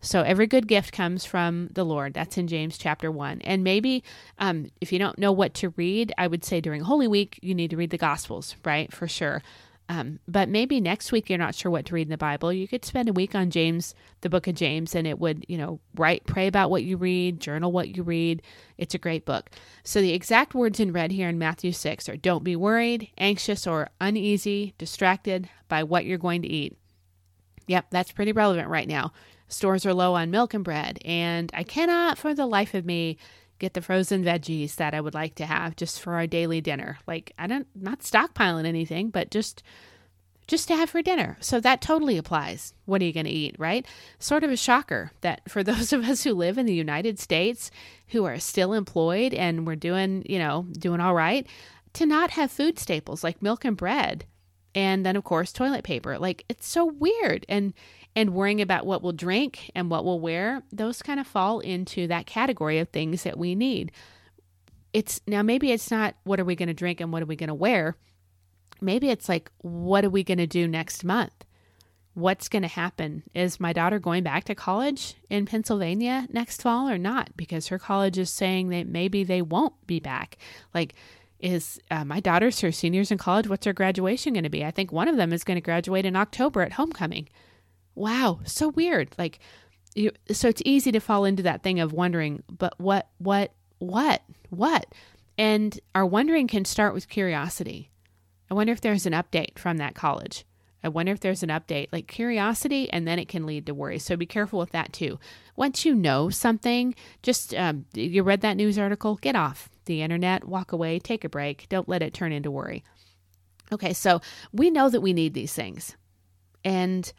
So 0.00 0.22
every 0.22 0.46
good 0.46 0.66
gift 0.66 0.90
comes 0.90 1.26
from 1.26 1.68
the 1.70 1.84
Lord. 1.84 2.14
That's 2.14 2.38
in 2.38 2.48
James 2.48 2.78
chapter 2.78 3.10
1. 3.10 3.42
And 3.42 3.62
maybe 3.62 4.02
um, 4.38 4.70
if 4.80 4.90
you 4.90 4.98
don't 4.98 5.18
know 5.18 5.30
what 5.30 5.52
to 5.56 5.74
read, 5.76 6.14
I 6.16 6.26
would 6.26 6.46
say 6.46 6.62
during 6.62 6.80
Holy 6.80 7.06
Week, 7.06 7.38
you 7.42 7.54
need 7.54 7.68
to 7.72 7.76
read 7.76 7.90
the 7.90 7.98
Gospels, 7.98 8.56
right? 8.64 8.90
For 8.90 9.06
sure. 9.06 9.42
Um, 9.90 10.18
but 10.26 10.48
maybe 10.48 10.80
next 10.80 11.12
week 11.12 11.28
you're 11.28 11.38
not 11.38 11.54
sure 11.54 11.70
what 11.70 11.84
to 11.84 11.94
read 11.94 12.06
in 12.06 12.10
the 12.10 12.16
Bible. 12.16 12.50
You 12.50 12.66
could 12.66 12.86
spend 12.86 13.10
a 13.10 13.12
week 13.12 13.34
on 13.34 13.50
James, 13.50 13.94
the 14.22 14.30
book 14.30 14.46
of 14.46 14.54
James, 14.54 14.94
and 14.94 15.06
it 15.06 15.18
would, 15.18 15.44
you 15.46 15.58
know, 15.58 15.80
write, 15.96 16.24
pray 16.24 16.46
about 16.46 16.70
what 16.70 16.84
you 16.84 16.96
read, 16.96 17.38
journal 17.38 17.70
what 17.70 17.94
you 17.94 18.02
read. 18.02 18.40
It's 18.78 18.94
a 18.94 18.98
great 18.98 19.26
book. 19.26 19.50
So 19.82 20.00
the 20.00 20.14
exact 20.14 20.54
words 20.54 20.80
in 20.80 20.90
red 20.94 21.12
here 21.12 21.28
in 21.28 21.38
Matthew 21.38 21.72
6 21.72 22.08
are 22.08 22.16
don't 22.16 22.44
be 22.44 22.56
worried, 22.56 23.10
anxious, 23.18 23.66
or 23.66 23.90
uneasy, 24.00 24.72
distracted 24.78 25.50
by 25.68 25.82
what 25.82 26.06
you're 26.06 26.16
going 26.16 26.40
to 26.40 26.48
eat. 26.48 26.78
Yep, 27.66 27.86
that's 27.90 28.12
pretty 28.12 28.32
relevant 28.32 28.68
right 28.68 28.88
now. 28.88 29.12
Stores 29.48 29.86
are 29.86 29.94
low 29.94 30.14
on 30.14 30.30
milk 30.30 30.54
and 30.54 30.64
bread, 30.64 30.98
and 31.04 31.50
I 31.54 31.62
cannot 31.62 32.18
for 32.18 32.34
the 32.34 32.46
life 32.46 32.74
of 32.74 32.84
me 32.84 33.18
get 33.58 33.74
the 33.74 33.82
frozen 33.82 34.24
veggies 34.24 34.76
that 34.76 34.94
I 34.94 35.00
would 35.00 35.14
like 35.14 35.36
to 35.36 35.46
have 35.46 35.76
just 35.76 36.00
for 36.00 36.14
our 36.14 36.26
daily 36.26 36.60
dinner. 36.60 36.98
Like 37.06 37.32
I 37.38 37.46
don't 37.46 37.66
not 37.74 38.00
stockpiling 38.00 38.66
anything, 38.66 39.10
but 39.10 39.30
just 39.30 39.62
just 40.46 40.68
to 40.68 40.76
have 40.76 40.90
for 40.90 41.00
dinner. 41.00 41.38
So 41.40 41.58
that 41.60 41.80
totally 41.80 42.18
applies. 42.18 42.74
What 42.84 43.00
are 43.00 43.04
you 43.06 43.14
going 43.14 43.24
to 43.24 43.32
eat, 43.32 43.56
right? 43.58 43.86
Sort 44.18 44.44
of 44.44 44.50
a 44.50 44.56
shocker 44.56 45.12
that 45.22 45.40
for 45.48 45.62
those 45.64 45.92
of 45.92 46.04
us 46.04 46.24
who 46.24 46.34
live 46.34 46.58
in 46.58 46.66
the 46.66 46.74
United 46.74 47.18
States 47.18 47.70
who 48.08 48.24
are 48.24 48.38
still 48.38 48.74
employed 48.74 49.32
and 49.32 49.66
we're 49.66 49.76
doing, 49.76 50.22
you 50.28 50.38
know, 50.38 50.66
doing 50.72 51.00
all 51.00 51.14
right, 51.14 51.46
to 51.94 52.06
not 52.06 52.30
have 52.32 52.50
food 52.50 52.78
staples 52.78 53.24
like 53.24 53.40
milk 53.40 53.64
and 53.64 53.76
bread 53.76 54.26
and 54.74 55.04
then 55.04 55.16
of 55.16 55.24
course 55.24 55.52
toilet 55.52 55.84
paper. 55.84 56.18
Like 56.18 56.44
it's 56.48 56.66
so 56.66 56.84
weird 56.84 57.46
and 57.48 57.72
and 58.16 58.34
worrying 58.34 58.60
about 58.60 58.86
what 58.86 59.02
we'll 59.02 59.12
drink 59.12 59.70
and 59.74 59.90
what 59.90 60.04
we'll 60.04 60.20
wear, 60.20 60.62
those 60.72 61.02
kind 61.02 61.18
of 61.18 61.26
fall 61.26 61.60
into 61.60 62.06
that 62.06 62.26
category 62.26 62.78
of 62.78 62.88
things 62.88 63.24
that 63.24 63.38
we 63.38 63.54
need. 63.54 63.90
It's 64.92 65.20
now 65.26 65.42
maybe 65.42 65.72
it's 65.72 65.90
not 65.90 66.14
what 66.22 66.38
are 66.38 66.44
we 66.44 66.54
going 66.54 66.68
to 66.68 66.74
drink 66.74 67.00
and 67.00 67.12
what 67.12 67.22
are 67.22 67.26
we 67.26 67.36
going 67.36 67.48
to 67.48 67.54
wear? 67.54 67.96
Maybe 68.80 69.08
it's 69.08 69.28
like 69.28 69.50
what 69.58 70.04
are 70.04 70.10
we 70.10 70.22
going 70.22 70.38
to 70.38 70.46
do 70.46 70.68
next 70.68 71.04
month? 71.04 71.44
What's 72.14 72.48
going 72.48 72.62
to 72.62 72.68
happen? 72.68 73.24
Is 73.34 73.58
my 73.58 73.72
daughter 73.72 73.98
going 73.98 74.22
back 74.22 74.44
to 74.44 74.54
college 74.54 75.16
in 75.28 75.46
Pennsylvania 75.46 76.28
next 76.30 76.62
fall 76.62 76.88
or 76.88 76.98
not? 76.98 77.36
Because 77.36 77.68
her 77.68 77.78
college 77.78 78.18
is 78.18 78.30
saying 78.30 78.68
that 78.68 78.86
maybe 78.86 79.24
they 79.24 79.42
won't 79.42 79.84
be 79.88 79.98
back. 79.98 80.36
Like, 80.72 80.94
is 81.40 81.80
uh, 81.90 82.04
my 82.04 82.20
daughter's 82.20 82.60
her 82.60 82.72
seniors 82.72 83.10
in 83.10 83.18
college? 83.18 83.48
What's 83.48 83.66
her 83.66 83.72
graduation 83.72 84.34
going 84.34 84.44
to 84.44 84.50
be? 84.50 84.64
I 84.64 84.70
think 84.70 84.92
one 84.92 85.08
of 85.08 85.16
them 85.16 85.32
is 85.32 85.44
going 85.44 85.56
to 85.56 85.60
graduate 85.60 86.06
in 86.06 86.16
October 86.16 86.62
at 86.62 86.72
homecoming 86.72 87.28
wow, 87.94 88.40
so 88.44 88.68
weird. 88.68 89.14
Like, 89.18 89.38
you, 89.94 90.10
so 90.30 90.48
it's 90.48 90.62
easy 90.64 90.92
to 90.92 91.00
fall 91.00 91.24
into 91.24 91.42
that 91.44 91.62
thing 91.62 91.80
of 91.80 91.92
wondering, 91.92 92.42
but 92.48 92.74
what, 92.78 93.08
what, 93.18 93.52
what, 93.78 94.22
what? 94.50 94.86
And 95.38 95.78
our 95.94 96.06
wondering 96.06 96.48
can 96.48 96.64
start 96.64 96.94
with 96.94 97.08
curiosity. 97.08 97.90
I 98.50 98.54
wonder 98.54 98.72
if 98.72 98.80
there's 98.80 99.06
an 99.06 99.12
update 99.12 99.58
from 99.58 99.78
that 99.78 99.94
college. 99.94 100.44
I 100.82 100.88
wonder 100.88 101.12
if 101.12 101.20
there's 101.20 101.42
an 101.42 101.48
update, 101.48 101.88
like 101.92 102.06
curiosity, 102.08 102.90
and 102.90 103.08
then 103.08 103.18
it 103.18 103.28
can 103.28 103.46
lead 103.46 103.66
to 103.66 103.74
worry. 103.74 103.98
So 103.98 104.16
be 104.16 104.26
careful 104.26 104.58
with 104.58 104.70
that 104.72 104.92
too. 104.92 105.18
Once 105.56 105.86
you 105.86 105.94
know 105.94 106.28
something, 106.28 106.94
just 107.22 107.54
um, 107.54 107.86
you 107.94 108.22
read 108.22 108.42
that 108.42 108.56
news 108.56 108.78
article, 108.78 109.16
get 109.16 109.34
off 109.34 109.70
the 109.84 110.02
internet, 110.02 110.46
walk 110.46 110.72
away, 110.72 110.98
take 110.98 111.24
a 111.24 111.28
break. 111.28 111.66
Don't 111.68 111.88
let 111.88 112.02
it 112.02 112.14
turn 112.14 112.32
into 112.32 112.50
worry. 112.50 112.84
Okay, 113.72 113.92
so 113.92 114.20
we 114.52 114.70
know 114.70 114.88
that 114.88 115.00
we 115.00 115.12
need 115.12 115.34
these 115.34 115.52
things. 115.52 115.96
And 116.64 117.12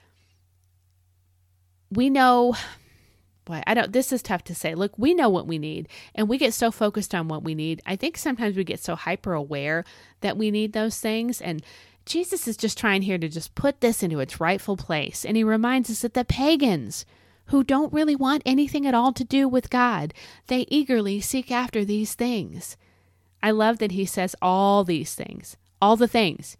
we 1.92 2.10
know 2.10 2.56
boy, 3.46 3.62
I 3.66 3.76
don't, 3.76 3.94
this 3.94 4.12
is 4.12 4.22
tough 4.22 4.44
to 4.46 4.56
say. 4.56 4.76
Look, 4.76 4.98
we 4.98 5.14
know 5.14 5.30
what 5.30 5.48
we 5.48 5.58
need, 5.58 5.88
and 6.14 6.28
we 6.28 6.38
get 6.38 6.54
so 6.54 6.72
focused 6.72 7.16
on 7.16 7.28
what 7.28 7.44
we 7.44 7.56
need. 7.56 7.82
I 7.86 7.96
think 7.96 8.18
sometimes 8.18 8.58
we 8.58 8.64
get 8.64 8.84
so 8.84 8.96
hyper 8.96 9.34
aware 9.34 9.86
that 10.22 10.36
we 10.36 10.52
need 10.52 10.74
those 10.74 11.00
things. 11.00 11.42
And 11.42 11.64
Jesus 12.06 12.48
is 12.48 12.58
just 12.58 12.78
trying 12.78 13.04
here 13.04 13.18
to 13.18 13.30
just 13.30 13.56
put 13.56 13.82
this 13.82 14.04
into 14.04 14.20
its 14.20 14.42
rightful 14.42 14.78
place. 14.78 15.24
And 15.24 15.38
he 15.38 15.44
reminds 15.44 15.90
us 15.90 16.02
that 16.02 16.16
the 16.16 16.26
pagans, 16.26 17.06
who 17.48 17.64
don't 17.64 17.94
really 17.94 18.16
want 18.16 18.44
anything 18.46 18.86
at 18.88 18.94
all 18.94 19.14
to 19.14 19.24
do 19.24 19.48
with 19.48 19.70
God, 19.70 20.14
they 20.48 20.66
eagerly 20.70 21.22
seek 21.22 21.52
after 21.52 21.86
these 21.86 22.14
things. 22.14 22.78
I 23.42 23.52
love 23.52 23.78
that 23.80 23.92
he 23.92 24.06
says 24.06 24.36
all 24.42 24.84
these 24.84 25.14
things, 25.14 25.58
all 25.82 25.96
the 25.96 26.08
things. 26.08 26.58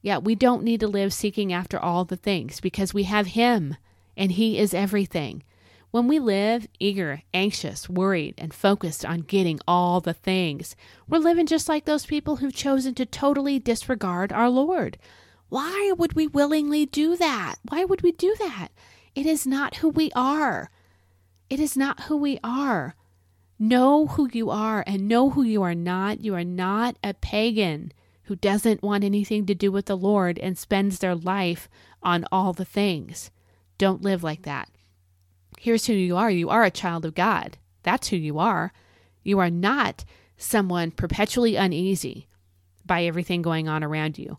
Yet 0.00 0.22
we 0.22 0.34
don't 0.34 0.62
need 0.62 0.80
to 0.80 0.86
live 0.88 1.12
seeking 1.12 1.52
after 1.52 1.78
all 1.78 2.04
the 2.04 2.16
things 2.16 2.60
because 2.60 2.94
we 2.94 3.02
have 3.04 3.28
him 3.28 3.76
and 4.18 4.32
He 4.32 4.58
is 4.58 4.74
everything. 4.74 5.44
When 5.90 6.06
we 6.06 6.18
live 6.18 6.66
eager, 6.78 7.22
anxious, 7.32 7.88
worried, 7.88 8.34
and 8.36 8.52
focused 8.52 9.06
on 9.06 9.20
getting 9.20 9.58
all 9.66 10.00
the 10.00 10.12
things, 10.12 10.76
we're 11.08 11.18
living 11.18 11.46
just 11.46 11.66
like 11.68 11.86
those 11.86 12.04
people 12.04 12.36
who've 12.36 12.54
chosen 12.54 12.94
to 12.96 13.06
totally 13.06 13.58
disregard 13.58 14.30
our 14.30 14.50
Lord. 14.50 14.98
Why 15.48 15.94
would 15.96 16.12
we 16.12 16.26
willingly 16.26 16.84
do 16.84 17.16
that? 17.16 17.54
Why 17.66 17.84
would 17.84 18.02
we 18.02 18.12
do 18.12 18.34
that? 18.38 18.68
It 19.18 19.26
is 19.26 19.48
not 19.48 19.78
who 19.78 19.88
we 19.88 20.12
are. 20.14 20.70
It 21.50 21.58
is 21.58 21.76
not 21.76 22.04
who 22.04 22.16
we 22.16 22.38
are. 22.44 22.94
Know 23.58 24.06
who 24.06 24.28
you 24.32 24.48
are 24.48 24.84
and 24.86 25.08
know 25.08 25.30
who 25.30 25.42
you 25.42 25.60
are 25.64 25.74
not. 25.74 26.20
You 26.20 26.36
are 26.36 26.44
not 26.44 26.96
a 27.02 27.14
pagan 27.14 27.90
who 28.22 28.36
doesn't 28.36 28.80
want 28.80 29.02
anything 29.02 29.44
to 29.46 29.56
do 29.56 29.72
with 29.72 29.86
the 29.86 29.96
Lord 29.96 30.38
and 30.38 30.56
spends 30.56 31.00
their 31.00 31.16
life 31.16 31.68
on 32.00 32.26
all 32.30 32.52
the 32.52 32.64
things. 32.64 33.32
Don't 33.76 34.02
live 34.02 34.22
like 34.22 34.42
that. 34.42 34.68
Here's 35.58 35.86
who 35.86 35.94
you 35.94 36.16
are 36.16 36.30
you 36.30 36.48
are 36.48 36.62
a 36.62 36.70
child 36.70 37.04
of 37.04 37.16
God. 37.16 37.58
That's 37.82 38.10
who 38.10 38.16
you 38.16 38.38
are. 38.38 38.72
You 39.24 39.40
are 39.40 39.50
not 39.50 40.04
someone 40.36 40.92
perpetually 40.92 41.56
uneasy 41.56 42.28
by 42.86 43.02
everything 43.02 43.42
going 43.42 43.66
on 43.66 43.82
around 43.82 44.16
you. 44.16 44.38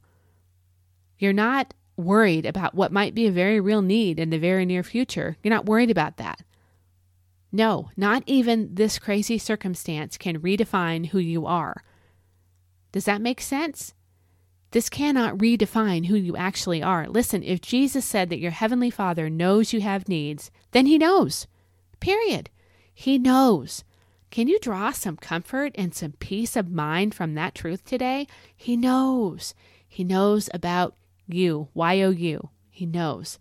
You're 1.18 1.34
not 1.34 1.74
worried 2.00 2.46
about 2.46 2.74
what 2.74 2.92
might 2.92 3.14
be 3.14 3.28
a 3.28 3.32
very 3.32 3.60
real 3.60 3.82
need 3.82 4.20
in 4.20 4.30
the 4.30 4.40
very 4.40 4.66
near 4.66 4.84
future. 4.84 5.38
You're 5.44 5.54
not 5.54 5.66
worried 5.66 5.92
about 5.92 6.18
that. 6.18 6.42
No, 7.52 7.90
not 7.98 8.24
even 8.26 8.76
this 8.76 9.00
crazy 9.00 9.38
circumstance 9.38 10.18
can 10.18 10.40
redefine 10.40 11.08
who 11.08 11.20
you 11.20 11.46
are. 11.46 11.84
Does 12.92 13.06
that 13.06 13.22
make 13.22 13.42
sense? 13.42 13.94
This 14.72 14.90
cannot 14.90 15.38
redefine 15.40 16.06
who 16.06 16.16
you 16.16 16.38
actually 16.38 16.84
are. 16.84 17.08
Listen, 17.08 17.42
if 17.42 17.60
Jesus 17.60 18.06
said 18.06 18.30
that 18.30 18.40
your 18.40 18.52
heavenly 18.52 18.92
Father 18.92 19.30
knows 19.30 19.74
you 19.74 19.82
have 19.82 20.08
needs, 20.08 20.52
then 20.72 20.86
he 20.86 21.00
knows. 21.00 21.48
Period. 22.00 22.50
He 22.94 23.18
knows. 23.18 23.84
Can 24.30 24.48
you 24.48 24.60
draw 24.60 24.92
some 24.92 25.18
comfort 25.18 25.72
and 25.74 25.96
some 25.96 26.12
peace 26.14 26.56
of 26.56 26.70
mind 26.70 27.16
from 27.16 27.34
that 27.34 27.56
truth 27.56 27.84
today? 27.84 28.28
He 28.56 28.78
knows. 28.78 29.56
He 29.88 30.04
knows 30.04 30.52
about 30.54 30.94
you. 31.34 31.70
Y 31.74 32.02
O 32.02 32.10
U. 32.10 32.50
He 32.70 32.86
knows. 32.86 33.40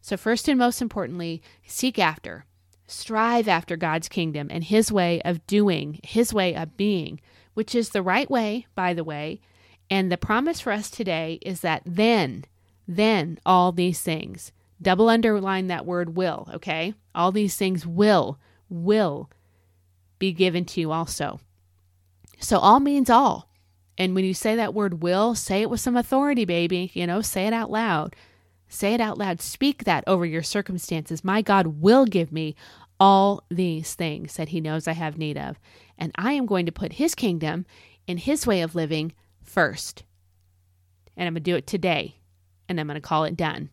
So, 0.00 0.16
first 0.16 0.48
and 0.48 0.58
most 0.58 0.82
importantly, 0.82 1.42
seek 1.66 1.98
after, 1.98 2.44
strive 2.86 3.46
after 3.46 3.76
God's 3.76 4.08
kingdom 4.08 4.48
and 4.50 4.64
His 4.64 4.90
way 4.90 5.22
of 5.22 5.46
doing, 5.46 6.00
His 6.02 6.34
way 6.34 6.54
of 6.54 6.76
being, 6.76 7.20
which 7.54 7.74
is 7.74 7.90
the 7.90 8.02
right 8.02 8.30
way, 8.30 8.66
by 8.74 8.94
the 8.94 9.04
way, 9.04 9.40
and 9.92 10.10
the 10.10 10.16
promise 10.16 10.58
for 10.58 10.72
us 10.72 10.90
today 10.90 11.38
is 11.42 11.60
that 11.60 11.82
then, 11.84 12.46
then 12.88 13.38
all 13.44 13.72
these 13.72 14.00
things, 14.00 14.50
double 14.80 15.10
underline 15.10 15.66
that 15.66 15.84
word 15.84 16.16
will, 16.16 16.48
okay? 16.54 16.94
All 17.14 17.30
these 17.30 17.56
things 17.56 17.86
will, 17.86 18.40
will 18.70 19.30
be 20.18 20.32
given 20.32 20.64
to 20.64 20.80
you 20.80 20.90
also. 20.90 21.40
So 22.38 22.58
all 22.58 22.80
means 22.80 23.10
all. 23.10 23.51
And 23.98 24.14
when 24.14 24.24
you 24.24 24.34
say 24.34 24.56
that 24.56 24.74
word 24.74 25.02
will, 25.02 25.34
say 25.34 25.62
it 25.62 25.70
with 25.70 25.80
some 25.80 25.96
authority, 25.96 26.44
baby. 26.44 26.90
You 26.94 27.06
know, 27.06 27.20
say 27.20 27.46
it 27.46 27.52
out 27.52 27.70
loud. 27.70 28.16
Say 28.68 28.94
it 28.94 29.00
out 29.00 29.18
loud. 29.18 29.40
Speak 29.40 29.84
that 29.84 30.04
over 30.06 30.24
your 30.24 30.42
circumstances. 30.42 31.22
My 31.22 31.42
God 31.42 31.80
will 31.82 32.06
give 32.06 32.32
me 32.32 32.56
all 32.98 33.44
these 33.50 33.94
things 33.94 34.36
that 34.36 34.48
He 34.48 34.60
knows 34.60 34.88
I 34.88 34.92
have 34.92 35.18
need 35.18 35.36
of. 35.36 35.58
And 35.98 36.12
I 36.16 36.32
am 36.32 36.46
going 36.46 36.66
to 36.66 36.72
put 36.72 36.94
His 36.94 37.14
kingdom 37.14 37.66
and 38.08 38.18
His 38.18 38.46
way 38.46 38.62
of 38.62 38.74
living 38.74 39.12
first. 39.42 40.04
And 41.16 41.26
I'm 41.26 41.34
going 41.34 41.44
to 41.44 41.50
do 41.50 41.56
it 41.56 41.66
today. 41.66 42.16
And 42.68 42.80
I'm 42.80 42.86
going 42.86 42.94
to 42.94 43.00
call 43.00 43.24
it 43.24 43.36
done. 43.36 43.68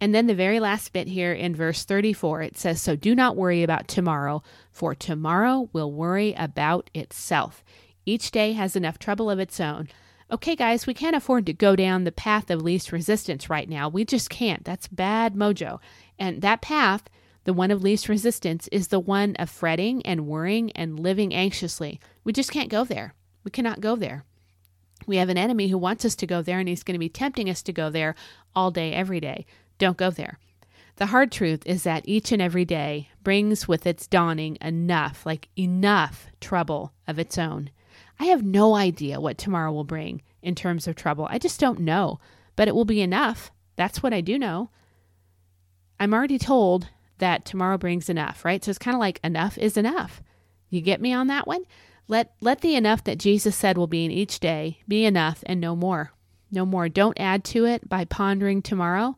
And 0.00 0.14
then 0.14 0.26
the 0.26 0.34
very 0.34 0.60
last 0.60 0.92
bit 0.92 1.08
here 1.08 1.32
in 1.32 1.54
verse 1.54 1.84
34, 1.84 2.42
it 2.42 2.58
says, 2.58 2.80
So 2.80 2.94
do 2.94 3.14
not 3.14 3.36
worry 3.36 3.62
about 3.62 3.88
tomorrow, 3.88 4.42
for 4.70 4.94
tomorrow 4.94 5.70
will 5.72 5.90
worry 5.90 6.34
about 6.36 6.90
itself. 6.94 7.64
Each 8.06 8.30
day 8.30 8.52
has 8.52 8.76
enough 8.76 8.98
trouble 8.98 9.30
of 9.30 9.38
its 9.38 9.60
own. 9.60 9.88
Okay, 10.30 10.56
guys, 10.56 10.86
we 10.86 10.94
can't 10.94 11.16
afford 11.16 11.46
to 11.46 11.52
go 11.52 11.76
down 11.76 12.04
the 12.04 12.12
path 12.12 12.50
of 12.50 12.62
least 12.62 12.92
resistance 12.92 13.50
right 13.50 13.68
now. 13.68 13.88
We 13.88 14.04
just 14.04 14.30
can't. 14.30 14.64
That's 14.64 14.88
bad 14.88 15.34
mojo. 15.34 15.78
And 16.18 16.42
that 16.42 16.62
path, 16.62 17.04
the 17.44 17.52
one 17.52 17.70
of 17.70 17.82
least 17.82 18.08
resistance, 18.08 18.68
is 18.72 18.88
the 18.88 19.00
one 19.00 19.36
of 19.36 19.50
fretting 19.50 20.04
and 20.06 20.26
worrying 20.26 20.72
and 20.72 20.98
living 20.98 21.34
anxiously. 21.34 22.00
We 22.24 22.32
just 22.32 22.50
can't 22.50 22.70
go 22.70 22.84
there. 22.84 23.14
We 23.44 23.50
cannot 23.50 23.80
go 23.80 23.96
there. 23.96 24.24
We 25.06 25.16
have 25.18 25.28
an 25.28 25.38
enemy 25.38 25.68
who 25.68 25.78
wants 25.78 26.04
us 26.04 26.16
to 26.16 26.26
go 26.26 26.40
there 26.40 26.58
and 26.58 26.68
he's 26.68 26.82
going 26.82 26.94
to 26.94 26.98
be 26.98 27.10
tempting 27.10 27.50
us 27.50 27.62
to 27.62 27.72
go 27.72 27.90
there 27.90 28.14
all 28.54 28.70
day, 28.70 28.92
every 28.92 29.20
day. 29.20 29.44
Don't 29.78 29.98
go 29.98 30.10
there. 30.10 30.38
The 30.96 31.06
hard 31.06 31.32
truth 31.32 31.66
is 31.66 31.82
that 31.82 32.04
each 32.06 32.30
and 32.32 32.40
every 32.40 32.64
day 32.64 33.10
brings 33.22 33.66
with 33.66 33.86
its 33.86 34.06
dawning 34.06 34.56
enough, 34.60 35.26
like 35.26 35.48
enough 35.58 36.28
trouble 36.40 36.92
of 37.06 37.18
its 37.18 37.36
own. 37.36 37.70
I 38.18 38.26
have 38.26 38.42
no 38.42 38.74
idea 38.74 39.20
what 39.20 39.38
tomorrow 39.38 39.72
will 39.72 39.84
bring 39.84 40.22
in 40.42 40.54
terms 40.54 40.86
of 40.86 40.94
trouble. 40.94 41.26
I 41.30 41.38
just 41.38 41.60
don't 41.60 41.80
know, 41.80 42.20
but 42.56 42.68
it 42.68 42.74
will 42.74 42.84
be 42.84 43.00
enough. 43.00 43.50
That's 43.76 44.02
what 44.02 44.12
I 44.12 44.20
do 44.20 44.38
know. 44.38 44.70
I'm 45.98 46.14
already 46.14 46.38
told 46.38 46.88
that 47.18 47.44
tomorrow 47.44 47.78
brings 47.78 48.08
enough, 48.08 48.44
right? 48.44 48.64
So 48.64 48.70
it's 48.70 48.78
kind 48.78 48.94
of 48.94 49.00
like 49.00 49.20
enough 49.24 49.56
is 49.58 49.76
enough. 49.76 50.22
You 50.70 50.80
get 50.80 51.00
me 51.00 51.12
on 51.12 51.28
that 51.28 51.46
one? 51.46 51.64
Let 52.06 52.34
let 52.40 52.60
the 52.60 52.74
enough 52.74 53.04
that 53.04 53.18
Jesus 53.18 53.56
said 53.56 53.78
will 53.78 53.86
be 53.86 54.04
in 54.04 54.10
each 54.10 54.40
day 54.40 54.80
be 54.86 55.04
enough 55.04 55.42
and 55.46 55.60
no 55.60 55.74
more. 55.74 56.12
No 56.50 56.66
more. 56.66 56.88
Don't 56.88 57.18
add 57.18 57.44
to 57.44 57.64
it 57.64 57.88
by 57.88 58.04
pondering 58.04 58.62
tomorrow. 58.62 59.16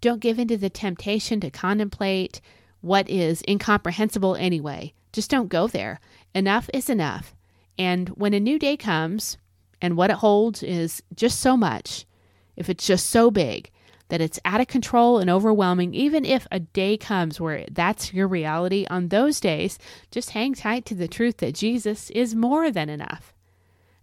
Don't 0.00 0.20
give 0.20 0.38
in 0.38 0.48
to 0.48 0.56
the 0.56 0.70
temptation 0.70 1.40
to 1.40 1.50
contemplate 1.50 2.40
what 2.80 3.08
is 3.08 3.42
incomprehensible 3.48 4.36
anyway. 4.36 4.94
Just 5.12 5.30
don't 5.30 5.48
go 5.48 5.66
there. 5.66 6.00
Enough 6.34 6.70
is 6.72 6.88
enough. 6.88 7.34
And 7.82 8.10
when 8.10 8.32
a 8.32 8.38
new 8.38 8.60
day 8.60 8.76
comes, 8.76 9.38
and 9.80 9.96
what 9.96 10.10
it 10.10 10.18
holds 10.18 10.62
is 10.62 11.02
just 11.16 11.40
so 11.40 11.56
much, 11.56 12.06
if 12.54 12.70
it's 12.70 12.86
just 12.86 13.10
so 13.10 13.28
big 13.28 13.72
that 14.08 14.20
it's 14.20 14.38
out 14.44 14.60
of 14.60 14.68
control 14.68 15.18
and 15.18 15.28
overwhelming, 15.28 15.92
even 15.92 16.24
if 16.24 16.46
a 16.52 16.60
day 16.60 16.96
comes 16.96 17.40
where 17.40 17.66
that's 17.72 18.14
your 18.14 18.28
reality, 18.28 18.86
on 18.88 19.08
those 19.08 19.40
days, 19.40 19.80
just 20.12 20.30
hang 20.30 20.54
tight 20.54 20.86
to 20.86 20.94
the 20.94 21.08
truth 21.08 21.38
that 21.38 21.56
Jesus 21.56 22.08
is 22.10 22.36
more 22.36 22.70
than 22.70 22.88
enough. 22.88 23.34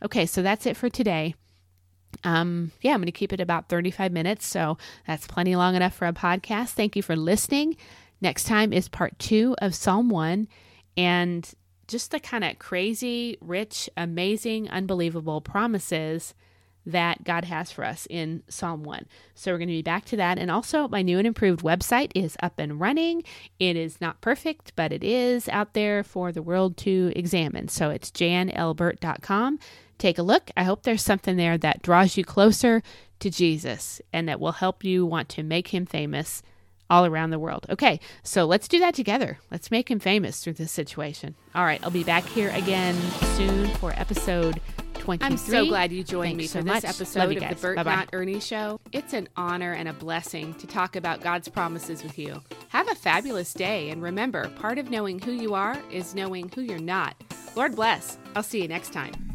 Okay, 0.03 0.25
so 0.25 0.41
that's 0.41 0.65
it 0.65 0.75
for 0.75 0.89
today. 0.89 1.35
Um, 2.25 2.73
yeah, 2.81 2.93
I'm 2.93 2.99
going 2.99 3.05
to 3.05 3.13
keep 3.13 3.31
it 3.31 3.39
about 3.39 3.69
35 3.69 4.11
minutes, 4.11 4.45
so 4.45 4.77
that's 5.07 5.25
plenty 5.25 5.55
long 5.55 5.75
enough 5.75 5.95
for 5.95 6.05
a 6.05 6.11
podcast. 6.11 6.71
Thank 6.71 6.97
you 6.97 7.01
for 7.01 7.15
listening. 7.15 7.77
Next 8.19 8.43
time 8.43 8.73
is 8.73 8.89
part 8.89 9.17
two 9.19 9.55
of 9.61 9.73
Psalm 9.73 10.09
1. 10.09 10.49
And 10.97 11.49
just 11.89 12.11
the 12.11 12.19
kind 12.19 12.43
of 12.43 12.59
crazy, 12.59 13.37
rich, 13.41 13.89
amazing, 13.97 14.69
unbelievable 14.69 15.41
promises 15.41 16.33
that 16.85 17.23
God 17.23 17.45
has 17.45 17.71
for 17.71 17.83
us 17.83 18.07
in 18.09 18.43
Psalm 18.47 18.83
1. 18.83 19.05
So 19.35 19.51
we're 19.51 19.57
going 19.57 19.67
to 19.67 19.73
be 19.73 19.81
back 19.81 20.05
to 20.05 20.15
that. 20.17 20.37
And 20.39 20.49
also, 20.49 20.87
my 20.87 21.01
new 21.01 21.17
and 21.17 21.27
improved 21.27 21.61
website 21.61 22.11
is 22.15 22.37
up 22.41 22.57
and 22.57 22.79
running. 22.79 23.23
It 23.59 23.75
is 23.75 23.99
not 23.99 24.21
perfect, 24.21 24.73
but 24.75 24.91
it 24.91 25.03
is 25.03 25.49
out 25.49 25.73
there 25.73 26.03
for 26.03 26.31
the 26.31 26.41
world 26.41 26.77
to 26.77 27.11
examine. 27.15 27.67
So 27.67 27.89
it's 27.89 28.11
janelburt.com. 28.11 29.59
Take 29.97 30.17
a 30.17 30.23
look. 30.23 30.49
I 30.55 30.63
hope 30.63 30.83
there's 30.83 31.03
something 31.03 31.35
there 31.35 31.57
that 31.57 31.81
draws 31.81 32.15
you 32.15 32.23
closer 32.23 32.81
to 33.19 33.29
Jesus 33.29 34.01
and 34.13 34.29
that 34.29 34.39
will 34.39 34.53
help 34.53 34.83
you 34.83 35.05
want 35.05 35.27
to 35.29 35.43
make 35.43 35.67
him 35.69 35.85
famous 35.85 36.41
all 36.89 37.05
around 37.05 37.29
the 37.29 37.39
world. 37.39 37.65
Okay, 37.69 37.99
so 38.23 38.45
let's 38.45 38.67
do 38.67 38.79
that 38.79 38.93
together. 38.93 39.39
Let's 39.51 39.71
make 39.71 39.89
him 39.89 39.99
famous 39.99 40.43
through 40.43 40.53
this 40.53 40.71
situation. 40.71 41.35
All 41.55 41.65
right, 41.65 41.79
I'll 41.83 41.91
be 41.91 42.03
back 42.03 42.25
here 42.25 42.49
again 42.49 42.95
soon 43.35 43.67
for 43.75 43.91
episode 43.93 44.59
23. 44.95 45.25
I'm 45.25 45.37
so 45.37 45.65
glad 45.65 45.91
you 45.91 46.03
joined 46.03 46.37
Thanks 46.37 46.37
me 46.37 46.47
so 46.47 46.59
for 46.59 46.65
much. 46.65 46.81
this 46.81 46.95
episode 46.95 47.37
of 47.37 47.49
the 47.49 47.55
Burt 47.55 47.75
Bye-bye. 47.77 47.95
Not 47.95 48.09
Ernie 48.13 48.39
Show. 48.39 48.79
It's 48.91 49.13
an 49.13 49.29
honor 49.35 49.73
and 49.73 49.87
a 49.87 49.93
blessing 49.93 50.53
to 50.55 50.67
talk 50.67 50.95
about 50.95 51.21
God's 51.21 51.47
promises 51.47 52.03
with 52.03 52.19
you. 52.19 52.41
Have 52.69 52.89
a 52.89 52.95
fabulous 52.95 53.53
day, 53.53 53.89
and 53.89 54.01
remember, 54.01 54.49
part 54.49 54.77
of 54.77 54.89
knowing 54.89 55.19
who 55.19 55.31
you 55.31 55.53
are 55.53 55.81
is 55.91 56.15
knowing 56.15 56.49
who 56.53 56.61
you're 56.61 56.79
not. 56.79 57.15
Lord 57.55 57.75
bless. 57.75 58.17
I'll 58.35 58.43
see 58.43 58.61
you 58.61 58.67
next 58.67 58.93
time. 58.93 59.28